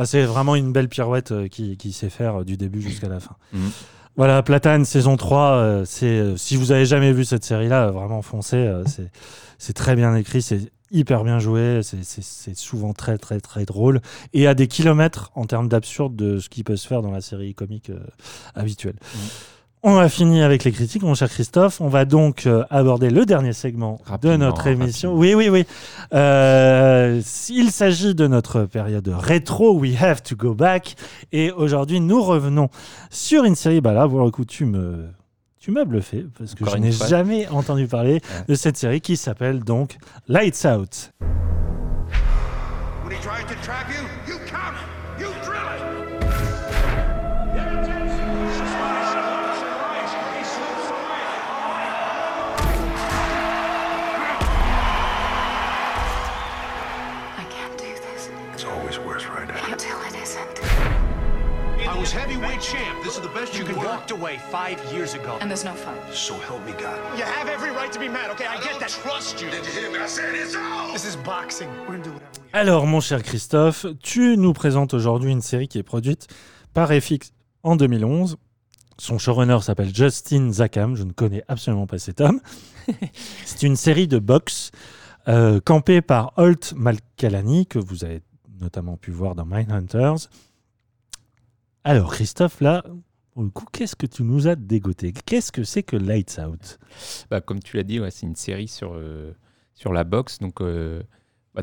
[0.05, 3.37] c'est vraiment une belle pirouette qui, qui sait faire du début jusqu'à la fin.
[3.53, 3.71] Mhm.
[4.17, 5.53] Voilà, Platane, saison 3.
[5.53, 8.71] euh, c'est, euh, si vous avez jamais vu cette série-là, euh, vraiment foncez.
[8.87, 9.11] c'est,
[9.59, 14.01] c'est très bien écrit, c'est hyper bien joué, c'est, souvent très, très, très drôle.
[14.33, 17.21] Et à des kilomètres en termes d'absurde de ce qui peut se faire dans la
[17.21, 18.01] série comique euh,
[18.55, 18.97] habituelle.
[19.83, 21.81] On a fini avec les critiques, mon cher Christophe.
[21.81, 25.15] On va donc euh, aborder le dernier segment de notre émission.
[25.15, 25.65] Oui, oui, oui.
[26.13, 29.79] Euh, il s'agit de notre période rétro.
[29.79, 30.97] We have to go back.
[31.33, 32.69] Et aujourd'hui, nous revenons
[33.09, 33.81] sur une série.
[33.81, 35.07] Bah là, pour le coup, tu me,
[35.61, 39.19] tu m'as bluffé parce que Encore je n'ai jamais entendu parler de cette série qui
[39.19, 41.13] s'appelle donc Lights Out.
[62.11, 63.05] I was heavyweight champ.
[63.05, 65.39] This is the best you, You can walked away five years ago.
[65.41, 65.97] And there's no fun.
[66.13, 66.99] So help me God.
[67.17, 68.47] You have every right to be mad, okay?
[68.47, 68.89] I, get that.
[68.89, 69.49] trust you.
[69.49, 69.99] Did you hear me?
[69.99, 70.93] I said it's out.
[70.93, 71.69] This is boxing.
[71.87, 75.69] We're gonna do whatever we Alors, mon cher Christophe, tu nous présentes aujourd'hui une série
[75.69, 76.27] qui est produite
[76.75, 77.33] par FX
[77.63, 78.39] en 2011.
[78.99, 80.97] Son showrunner s'appelle Justin Zakam.
[80.97, 82.41] Je ne connais absolument pas cet homme.
[83.45, 84.73] C'est une série de boxe
[85.29, 88.21] euh, campée par Holt Malkalani, que vous avez
[88.61, 90.29] notamment pu voir dans Mindhunters.
[91.85, 92.85] Alors, Christophe, là,
[93.33, 95.13] pour le coup, qu'est-ce que tu nous as dégoté?
[95.13, 96.79] Qu'est-ce que c'est que Lights Out?
[97.31, 99.33] Bah, comme tu l'as dit, ouais, c'est une série sur, euh,
[99.75, 100.39] sur la boxe.
[100.41, 101.03] Donc, euh,
[101.55, 101.63] bah,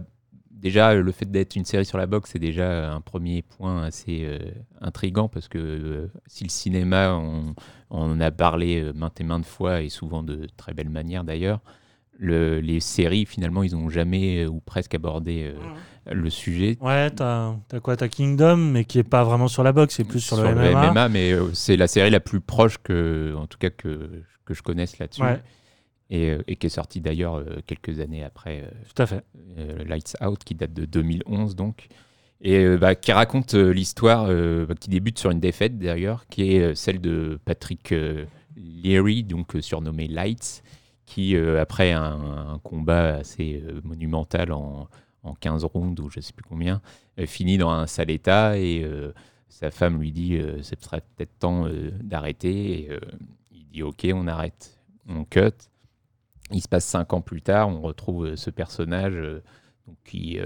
[0.49, 4.21] déjà, le fait d'être une série sur la boxe, c'est déjà un premier point assez
[4.23, 4.39] euh,
[4.81, 7.53] intrigant parce que euh, si le cinéma, on,
[7.91, 11.61] on en a parlé maintes et maintes fois et souvent de très belle manière d'ailleurs,
[12.19, 15.59] le- les séries, finalement, ils n'ont jamais euh, ou presque abordé euh,
[16.11, 16.77] le sujet.
[16.81, 20.19] Ouais, t'as quoi T'as Kingdom, mais qui est pas vraiment sur la boxe, c'est plus
[20.19, 21.09] sur, le MMA.
[21.09, 24.61] mais euh, c'est la série la plus proche que, en tout cas, que, que je
[24.61, 25.21] connaisse là-dessus.
[25.23, 25.41] Ouais.
[26.09, 28.63] Et, euh, et qui est sortie d'ailleurs euh, quelques années après.
[28.95, 29.23] Tout à fait.
[29.57, 31.87] euh, Lights Out, qui date de 2011 donc.
[32.39, 37.01] et bah, qui raconte l'histoire, euh, qui débute sur une défaite d'ailleurs, qui est celle
[37.01, 37.93] de Patrick
[38.55, 40.63] Leary, donc surnommé Lights,
[41.05, 44.87] qui après un, un combat assez monumental en,
[45.23, 46.81] en 15 rounds ou je sais plus combien,
[47.19, 49.13] euh, finit dans un sale état et euh,
[49.49, 51.67] sa femme lui dit euh, ce serait peut-être temps
[52.01, 52.79] d'arrêter.
[52.79, 52.99] Et,
[53.51, 55.51] il dit ok, on arrête, on cut.
[56.51, 59.15] Il se passe cinq ans plus tard, on retrouve ce personnage
[59.85, 60.39] donc, qui,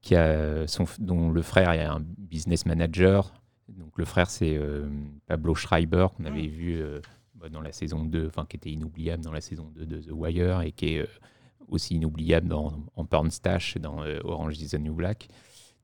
[0.00, 3.34] qui a son, dont le frère est un business manager.
[3.68, 4.86] Donc le frère c'est euh,
[5.26, 7.00] Pablo Schreiber qu'on avait vu euh,
[7.34, 10.12] bah, dans la saison 2, enfin qui était inoubliable dans la saison 2 de The
[10.12, 11.06] Wire et qui est euh,
[11.68, 15.28] aussi inoubliable dans, en Porn Stash dans euh, Orange is the New Black.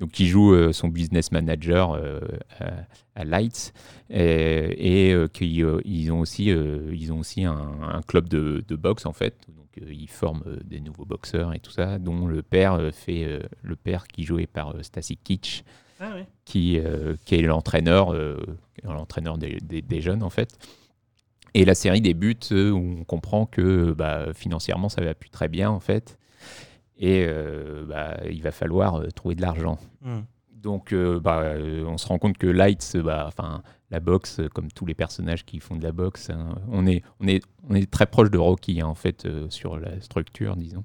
[0.00, 2.18] Donc, qui joue euh, son business manager euh,
[2.59, 3.72] à, à Lights
[4.10, 9.06] et, et, qui, ils ont aussi, ils ont aussi un, un club de, de boxe
[9.06, 9.36] en fait.
[9.48, 14.06] Donc, ils forment des nouveaux boxeurs et tout ça, dont le père fait le père
[14.09, 15.62] qui joué par Stacy Kitsch,
[16.00, 16.14] Ah
[16.44, 16.80] qui,
[17.24, 18.12] qui est l'entraîneur,
[18.82, 20.59] l'entraîneur des, des- des jeunes en fait.
[21.54, 25.48] Et la série débute euh, où on comprend que bah, financièrement ça va plus très
[25.48, 26.18] bien en fait,
[27.02, 29.78] et euh, bah, il va falloir euh, trouver de l'argent.
[30.02, 30.20] Mm.
[30.54, 31.54] Donc euh, bah,
[31.86, 32.96] on se rend compte que Lights,
[33.26, 37.02] enfin la boxe, comme tous les personnages qui font de la boxe, hein, on, est,
[37.20, 40.84] on, est, on est très proche de Rocky hein, en fait sur la structure, disons,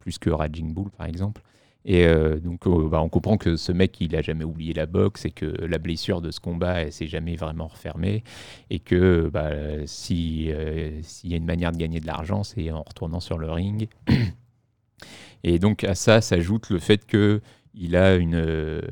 [0.00, 1.40] plus que Raging Bull par exemple.
[1.84, 4.86] Et euh, donc, euh, bah, on comprend que ce mec, il a jamais oublié la
[4.86, 8.22] boxe et que la blessure de ce combat, elle s'est jamais vraiment refermée.
[8.70, 12.82] Et que bah, euh, s'il y a une manière de gagner de l'argent, c'est en
[12.82, 13.88] retournant sur le ring.
[15.44, 17.40] et donc, à ça s'ajoute le fait que
[17.74, 18.82] il a une.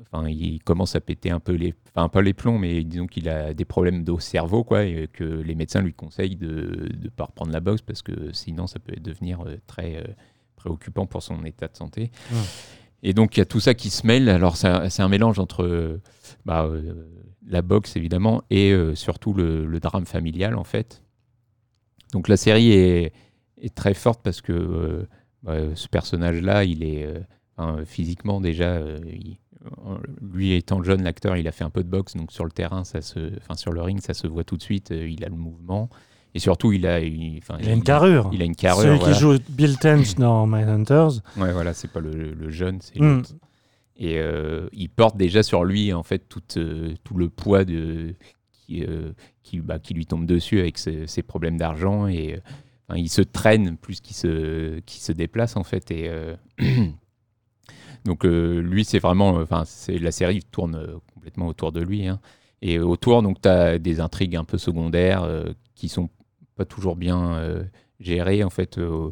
[0.00, 3.28] Enfin, il commence à péter un peu les, enfin pas les plombs, mais disons qu'il
[3.28, 7.24] a des problèmes d'eau cerveau, quoi, et que les médecins lui conseillent de ne pas
[7.24, 10.02] reprendre la boxe parce que sinon ça peut devenir très
[10.58, 12.10] préoccupant pour son état de santé.
[13.02, 14.28] Et donc il y a tout ça qui se mêle.
[14.28, 16.00] Alors c'est un, mélange entre
[16.44, 17.06] bah, euh,
[17.46, 21.02] la boxe évidemment et euh, surtout le, le drame familial en fait.
[22.12, 23.12] Donc la série est,
[23.60, 25.06] est très forte parce que euh,
[25.42, 27.06] bah, ce personnage-là, il est
[27.86, 29.38] physiquement déjà, il-
[30.22, 32.84] lui étant jeune, l'acteur, il a fait un peu de boxe, donc sur le terrain,
[32.84, 34.90] ça se, enfin sur le ring, ça se voit tout de suite.
[34.90, 35.90] il a le mouvement
[36.38, 38.30] et surtout, il a, une- enfin, Il a une carrure.
[38.32, 38.82] Il a une carrure.
[38.84, 39.12] Celui voilà.
[39.12, 41.20] qui joue Bill Tench dans Mindhunters.
[41.36, 43.16] Ouais, voilà, c'est pas le, le jeune, c'est Mm.
[43.16, 43.30] l'autre.
[43.96, 48.14] Et euh, il porte déjà sur lui, en fait, tout, euh, tout le poids de,
[48.52, 49.10] qui, euh,
[49.42, 52.06] qui, bah, qui lui tombe dessus avec ses, ses problèmes d'argent.
[52.06, 52.38] Et euh,
[52.88, 55.90] enfin, il se traîne plus qu'il se, qu'il se déplace, en fait.
[55.90, 56.36] Et euh,
[58.04, 59.30] donc, euh, lui, c'est vraiment.
[59.36, 62.06] Enfin, c'est la série tourne euh, complètement autour de lui.
[62.06, 62.20] hein.
[62.62, 66.08] Et autour, donc, tu as des intrigues un peu secondaires euh, qui sont
[66.58, 67.64] pas toujours bien euh,
[68.00, 68.76] gérées, en fait.
[68.78, 69.10] euh,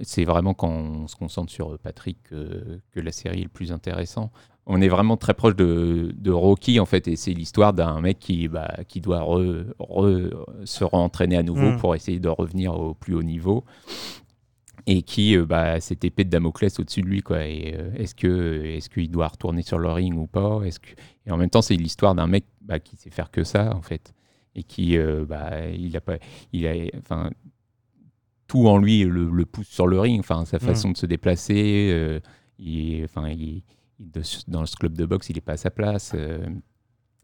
[0.00, 3.70] c'est vraiment quand on se concentre sur Patrick euh, que la série est le plus
[3.70, 4.32] intéressant.
[4.66, 8.18] On est vraiment très proche de, de Rocky en fait, et c'est l'histoire d'un mec
[8.18, 10.32] qui, bah, qui doit re- re-
[10.64, 11.76] se rentraîner à nouveau Mm.
[11.76, 13.64] pour essayer de revenir au plus haut niveau
[14.86, 17.46] et qui bah, cette épée de Damoclès au-dessus de lui quoi.
[17.46, 20.90] Et euh, est-ce que est-ce qu'il doit retourner sur le ring ou pas Est-ce que
[21.26, 23.82] et en même temps c'est l'histoire d'un mec bah, qui sait faire que ça en
[23.82, 24.12] fait
[24.54, 26.18] et qui euh, bah, il a pas
[26.52, 27.30] il a enfin
[28.46, 30.60] tout en lui le, le pousse sur le ring, enfin sa Mm.
[30.60, 32.20] façon de se déplacer, euh,
[32.58, 33.62] il, enfin il,
[33.98, 36.46] de- dans ce club de boxe il est pas à sa place euh,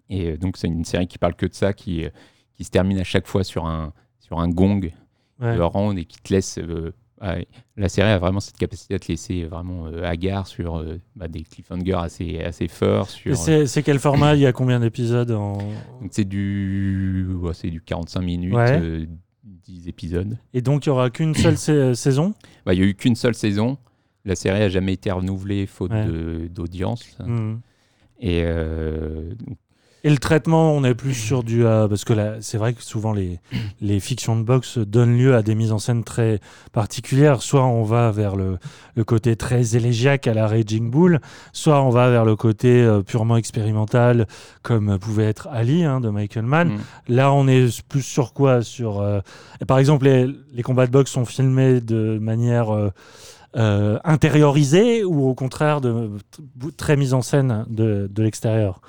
[0.09, 2.05] et donc c'est une série qui parle que de ça, qui,
[2.55, 4.81] qui se termine à chaque fois sur un sur un gong
[5.40, 5.57] Ouais.
[5.57, 6.59] de round et qui te laisse
[7.76, 11.28] la série a vraiment cette capacité à te laisser vraiment euh, hagard sur euh, bah,
[11.28, 14.34] des cliffhangers assez assez forts sur Et c'est quel format?
[14.36, 15.59] Il y a combien d'épisodes en...
[16.01, 18.78] donc c'est du ouais, c'est du 45 minutes Ouais.
[18.80, 19.06] euh,
[19.44, 22.34] 10 épisodes Et donc, il n'y aura qu'une seule sa- saison?
[22.64, 23.76] Bah, il n'y a eu qu'une seule saison.
[24.24, 26.48] La série a jamais été renouvelée faute Ouais.
[26.48, 27.18] d'audience.
[27.24, 27.60] Mhm.
[28.20, 29.56] Et euh, donc,
[30.02, 31.64] Et le traitement, on est plus sur du.
[31.66, 33.39] euh, parce que là, c'est vrai que souvent les,
[33.82, 36.40] les fictions de boxe donnent lieu à des mises en scène très
[36.72, 37.43] particulières.
[37.43, 38.59] Soit on va vers le,
[38.94, 41.20] le côté très élégiaque à la Raging Bull,
[41.52, 44.27] soit on va vers le côté euh, purement expérimental,
[44.62, 46.68] comme pouvait être Ali hein, de Michael Mann.
[46.68, 46.78] Mm.
[47.09, 48.62] Là, on est plus sur quoi?
[48.62, 49.20] Sur, euh,
[49.68, 52.68] Par exemple, les, les combats de boxe sont filmés de manière.
[54.05, 56.10] intériorisée ou au contraire de,
[56.77, 58.81] très mise en scène de, de l'extérieur?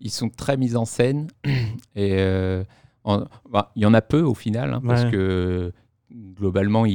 [0.00, 1.28] Ils sont très mis en scène.
[1.96, 2.64] Et euh,
[3.04, 5.72] en- bah, il y en a peu au final, hein, parce que
[6.10, 6.94] globalement, il,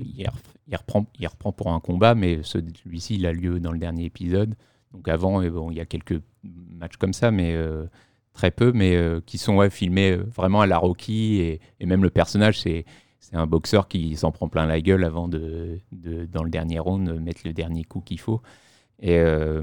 [0.00, 0.32] il, re-
[0.66, 4.04] il reprend, il reprend pour un combat, mais celui-ci, il a lieu dans le dernier
[4.04, 4.54] épisode.
[4.92, 7.84] Donc avant, eh bon, il y a quelques matchs comme ça, mais euh,
[8.32, 11.40] très peu, mais euh, qui sont ouais, filmés vraiment à la Rocky.
[11.40, 12.84] Et, et même le personnage, c'est
[13.20, 16.78] c'est un boxeur qui s'en prend plein la gueule avant de, de, dans le dernier
[16.78, 18.40] round, mettre le dernier coup qu'il faut.
[19.00, 19.62] Et, euh,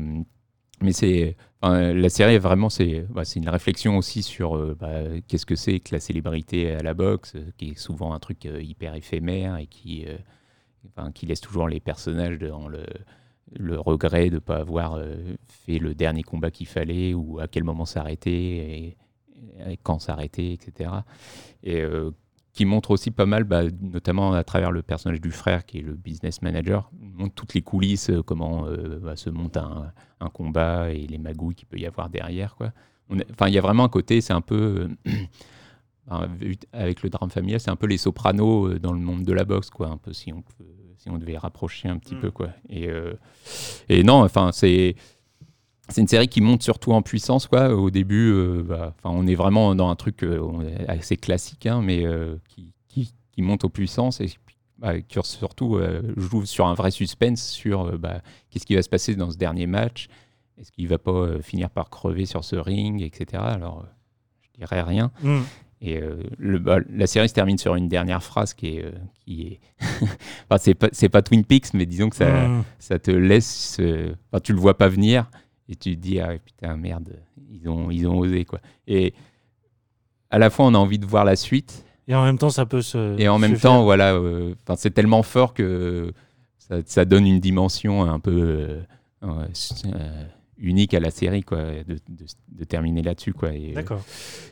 [0.82, 1.36] mais c'est
[1.70, 5.80] la série vraiment c'est bah, c'est une réflexion aussi sur euh, bah, qu'est-ce que c'est
[5.80, 9.58] que la célébrité à la boxe, euh, qui est souvent un truc euh, hyper éphémère
[9.58, 10.06] et qui
[11.16, 12.86] qui laisse toujours les personnages dans le
[13.54, 15.00] le regret de ne pas avoir
[15.48, 18.96] fait le dernier combat qu'il fallait ou à quel moment s'arrêter
[19.68, 20.92] et, quand s'arrêter, etc.
[21.64, 21.84] Et
[22.54, 25.82] qui montre aussi pas mal, bah, notamment à travers le personnage du frère qui est
[25.82, 28.66] le business manager, montre toutes les coulisses, comment
[29.16, 29.92] se monte un,
[30.26, 32.56] un combat et les magouilles qu'il peut y avoir derrière.
[32.56, 32.72] Quoi.
[33.32, 35.12] Enfin, il y a vraiment un côté, c'est un peu, euh,
[36.74, 39.44] avec le drame familial, c'est un peu les sopranos euh, dans le monde de la
[39.46, 40.66] boxe, quoi, un peu si on peut,
[40.98, 42.20] si on devait rapprocher un petit Mm.
[42.20, 42.50] peu, quoi.
[42.70, 43.14] Et, euh,
[43.90, 44.96] et non, enfin, c'est
[45.88, 47.70] c'est une série qui monte surtout en puissance quoi.
[47.76, 50.42] Au début, euh, bah, on est vraiment dans un truc euh,
[50.88, 52.04] assez classique, hein, mais
[52.48, 54.28] qui, qui, qui monte aux puissances et
[54.78, 58.82] bah, qui surtout euh, joue sur un vrai suspense sur euh, bah, qu'est-ce qui va
[58.82, 60.08] se passer dans ce dernier match.
[60.58, 63.44] Est-ce qu'il va pas euh, finir par crever sur ce ring, etc.
[63.46, 63.86] Alors,
[64.42, 65.12] je dirais rien.
[65.22, 65.40] Mm.
[65.82, 68.92] Et euh, le, bah, la série se termine sur une dernière phrase qui est, euh,
[69.26, 69.60] qui est...
[70.50, 72.64] enfin, c'est pas, c'est pas Twin Peaks, mais disons que ça, Mm.
[72.80, 75.30] ça te laisse, euh, enfin, tu le vois pas venir
[75.68, 77.20] et tu te dis ah putain merde,
[77.52, 78.60] ils ont, ils ont osé quoi.
[78.88, 79.14] Et
[80.30, 82.66] à la fois on a envie de voir la suite Et en même temps, ça
[82.66, 83.20] peut se.
[83.20, 86.14] et en même temps voilà, euh, c'est tellement fort que
[86.58, 88.82] ça, ça donne une dimension un peu euh,
[89.24, 90.24] euh,
[90.58, 91.58] unique à la série quoi,
[91.88, 93.50] de, de- de terminer là-dessus quoi.
[93.50, 94.02] Euh, D'accord.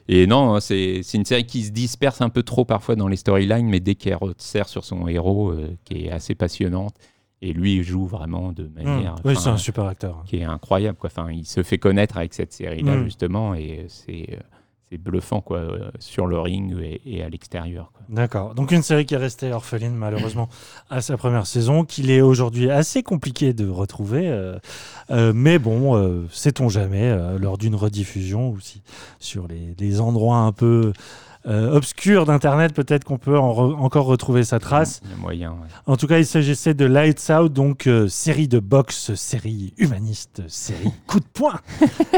[0.07, 3.15] et non, c'est c'est une série qui se disperse un peu trop parfois dans les
[3.17, 5.53] storylines, mais dès qu'elle resserre sur son héros,
[5.85, 6.95] qui est assez passionnante,
[7.41, 9.13] et lui il joue vraiment de manière.
[9.15, 9.21] Mm.
[9.25, 10.23] Oui, c'est un super acteur.
[10.25, 11.09] Qui est incroyable, quoi.
[11.15, 13.03] Enfin, il se fait connaître avec cette série-là, Mm.
[13.05, 14.39] justement, et c'est
[14.97, 16.75] bluffant, quoi, euh, sur le ring
[17.05, 17.91] et, à l'extérieur.
[18.09, 18.55] D'accord.
[18.55, 20.49] Donc une série qui est restée orpheline malheureusement
[20.89, 24.27] à sa première saison, qu'il est aujourd'hui assez compliqué de retrouver.
[24.27, 24.57] euh,
[25.11, 28.81] euh, mais bon, sait-on jamais, lors d'une rediffusion ou si
[29.19, 30.93] sur les, les endroits un peu
[31.45, 35.01] euh, obscurs d'Internet, peut-être qu'on peut en re- encore retrouver sa trace.
[35.03, 35.51] Il y a moyen.
[35.51, 35.67] ouais.
[35.87, 40.41] En tout cas, il s'agissait de Lights Out, donc euh, série de boxe, série humaniste,
[40.47, 41.59] série coup de poing,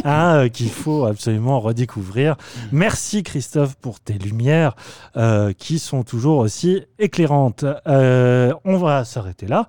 [0.03, 2.35] hein, euh, qu'il faut absolument redécouvrir.
[2.71, 4.75] Merci Christophe pour tes lumières
[5.17, 7.65] euh, qui sont toujours aussi éclairantes.
[7.85, 9.67] On va s'arrêter là.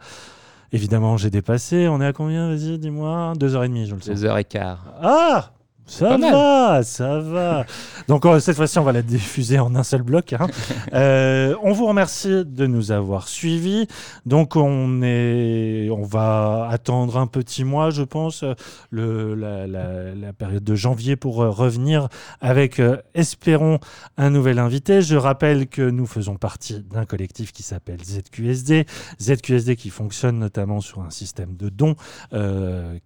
[0.72, 1.86] Évidemment, j'ai dépassé.
[1.88, 2.48] On est à combien?
[2.50, 3.32] Vas-y, dis-moi.
[3.38, 4.08] Deux heures et demie, je le sens.
[4.10, 4.84] Deux heures et quart.
[5.00, 5.50] Ah
[5.86, 7.64] ça va, ça va.
[8.08, 10.32] Donc euh, cette fois-ci, on va la diffuser en un seul bloc.
[10.32, 10.46] hein.
[10.92, 13.86] Euh, on vous remercie de nous avoir suivis.
[14.24, 18.44] Donc on est, on va attendre un petit mois, je pense,
[18.90, 22.08] le, la, la- la période de janvier pour euh, revenir
[22.40, 22.80] avec,
[23.14, 23.78] espérons,
[24.16, 25.02] un nouvel invité.
[25.02, 28.86] Je rappelle que nous faisons partie d'un collectif qui s'appelle ZQSD.
[29.20, 31.94] ZQSD qui fonctionne notamment sur un système de dons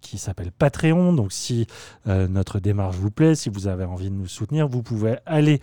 [0.00, 1.12] qui s'appelle Patreon.
[1.12, 1.66] Donc si
[2.06, 5.60] notre démarche vous plaît, si vous avez envie de nous soutenir, vous pouvez aller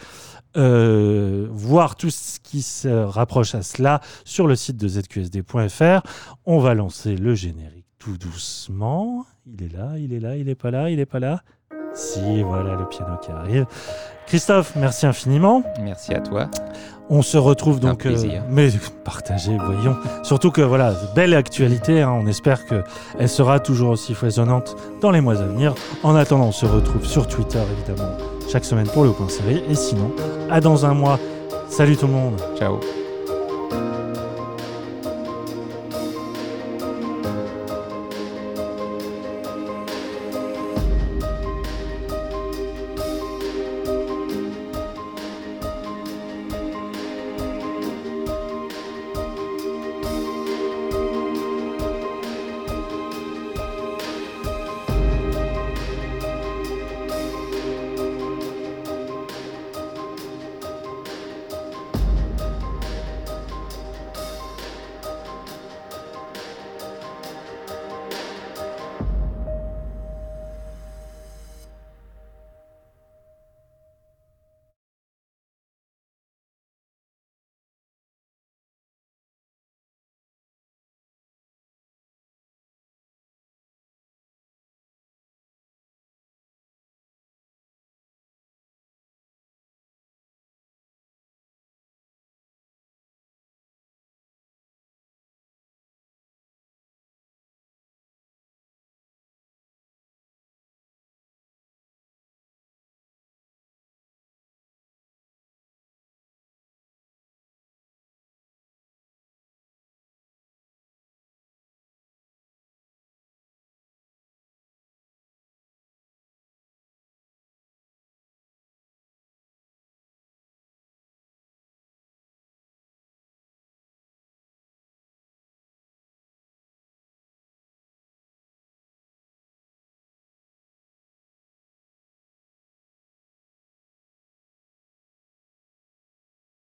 [0.58, 6.02] euh, voir tout ce qui se rapproche à cela sur le site de zqsd.fr.
[6.46, 9.26] On va lancer le générique tout doucement.
[9.46, 11.44] Il est là, il est là, il est pas là, il est pas là.
[11.94, 13.66] Si, voilà le piano qui arrive.
[14.26, 15.64] Christophe, merci infiniment.
[15.82, 16.52] Merci à toi.
[17.10, 18.06] On se retrouve un donc.
[18.06, 18.18] euh,
[18.50, 18.70] mais
[19.06, 19.96] partagez, voyons.
[20.24, 22.02] Surtout que voilà, belle actualité.
[22.02, 25.74] hein, on espère qu'elle sera toujours aussi foisonnante dans les mois à venir.
[26.04, 28.12] En attendant, on se retrouve sur Twitter évidemment
[28.52, 29.64] chaque semaine pour le point série.
[29.70, 30.12] Et sinon,
[30.50, 31.20] à dans un mois.
[31.70, 32.42] Salut tout le monde.
[32.58, 32.80] Ciao.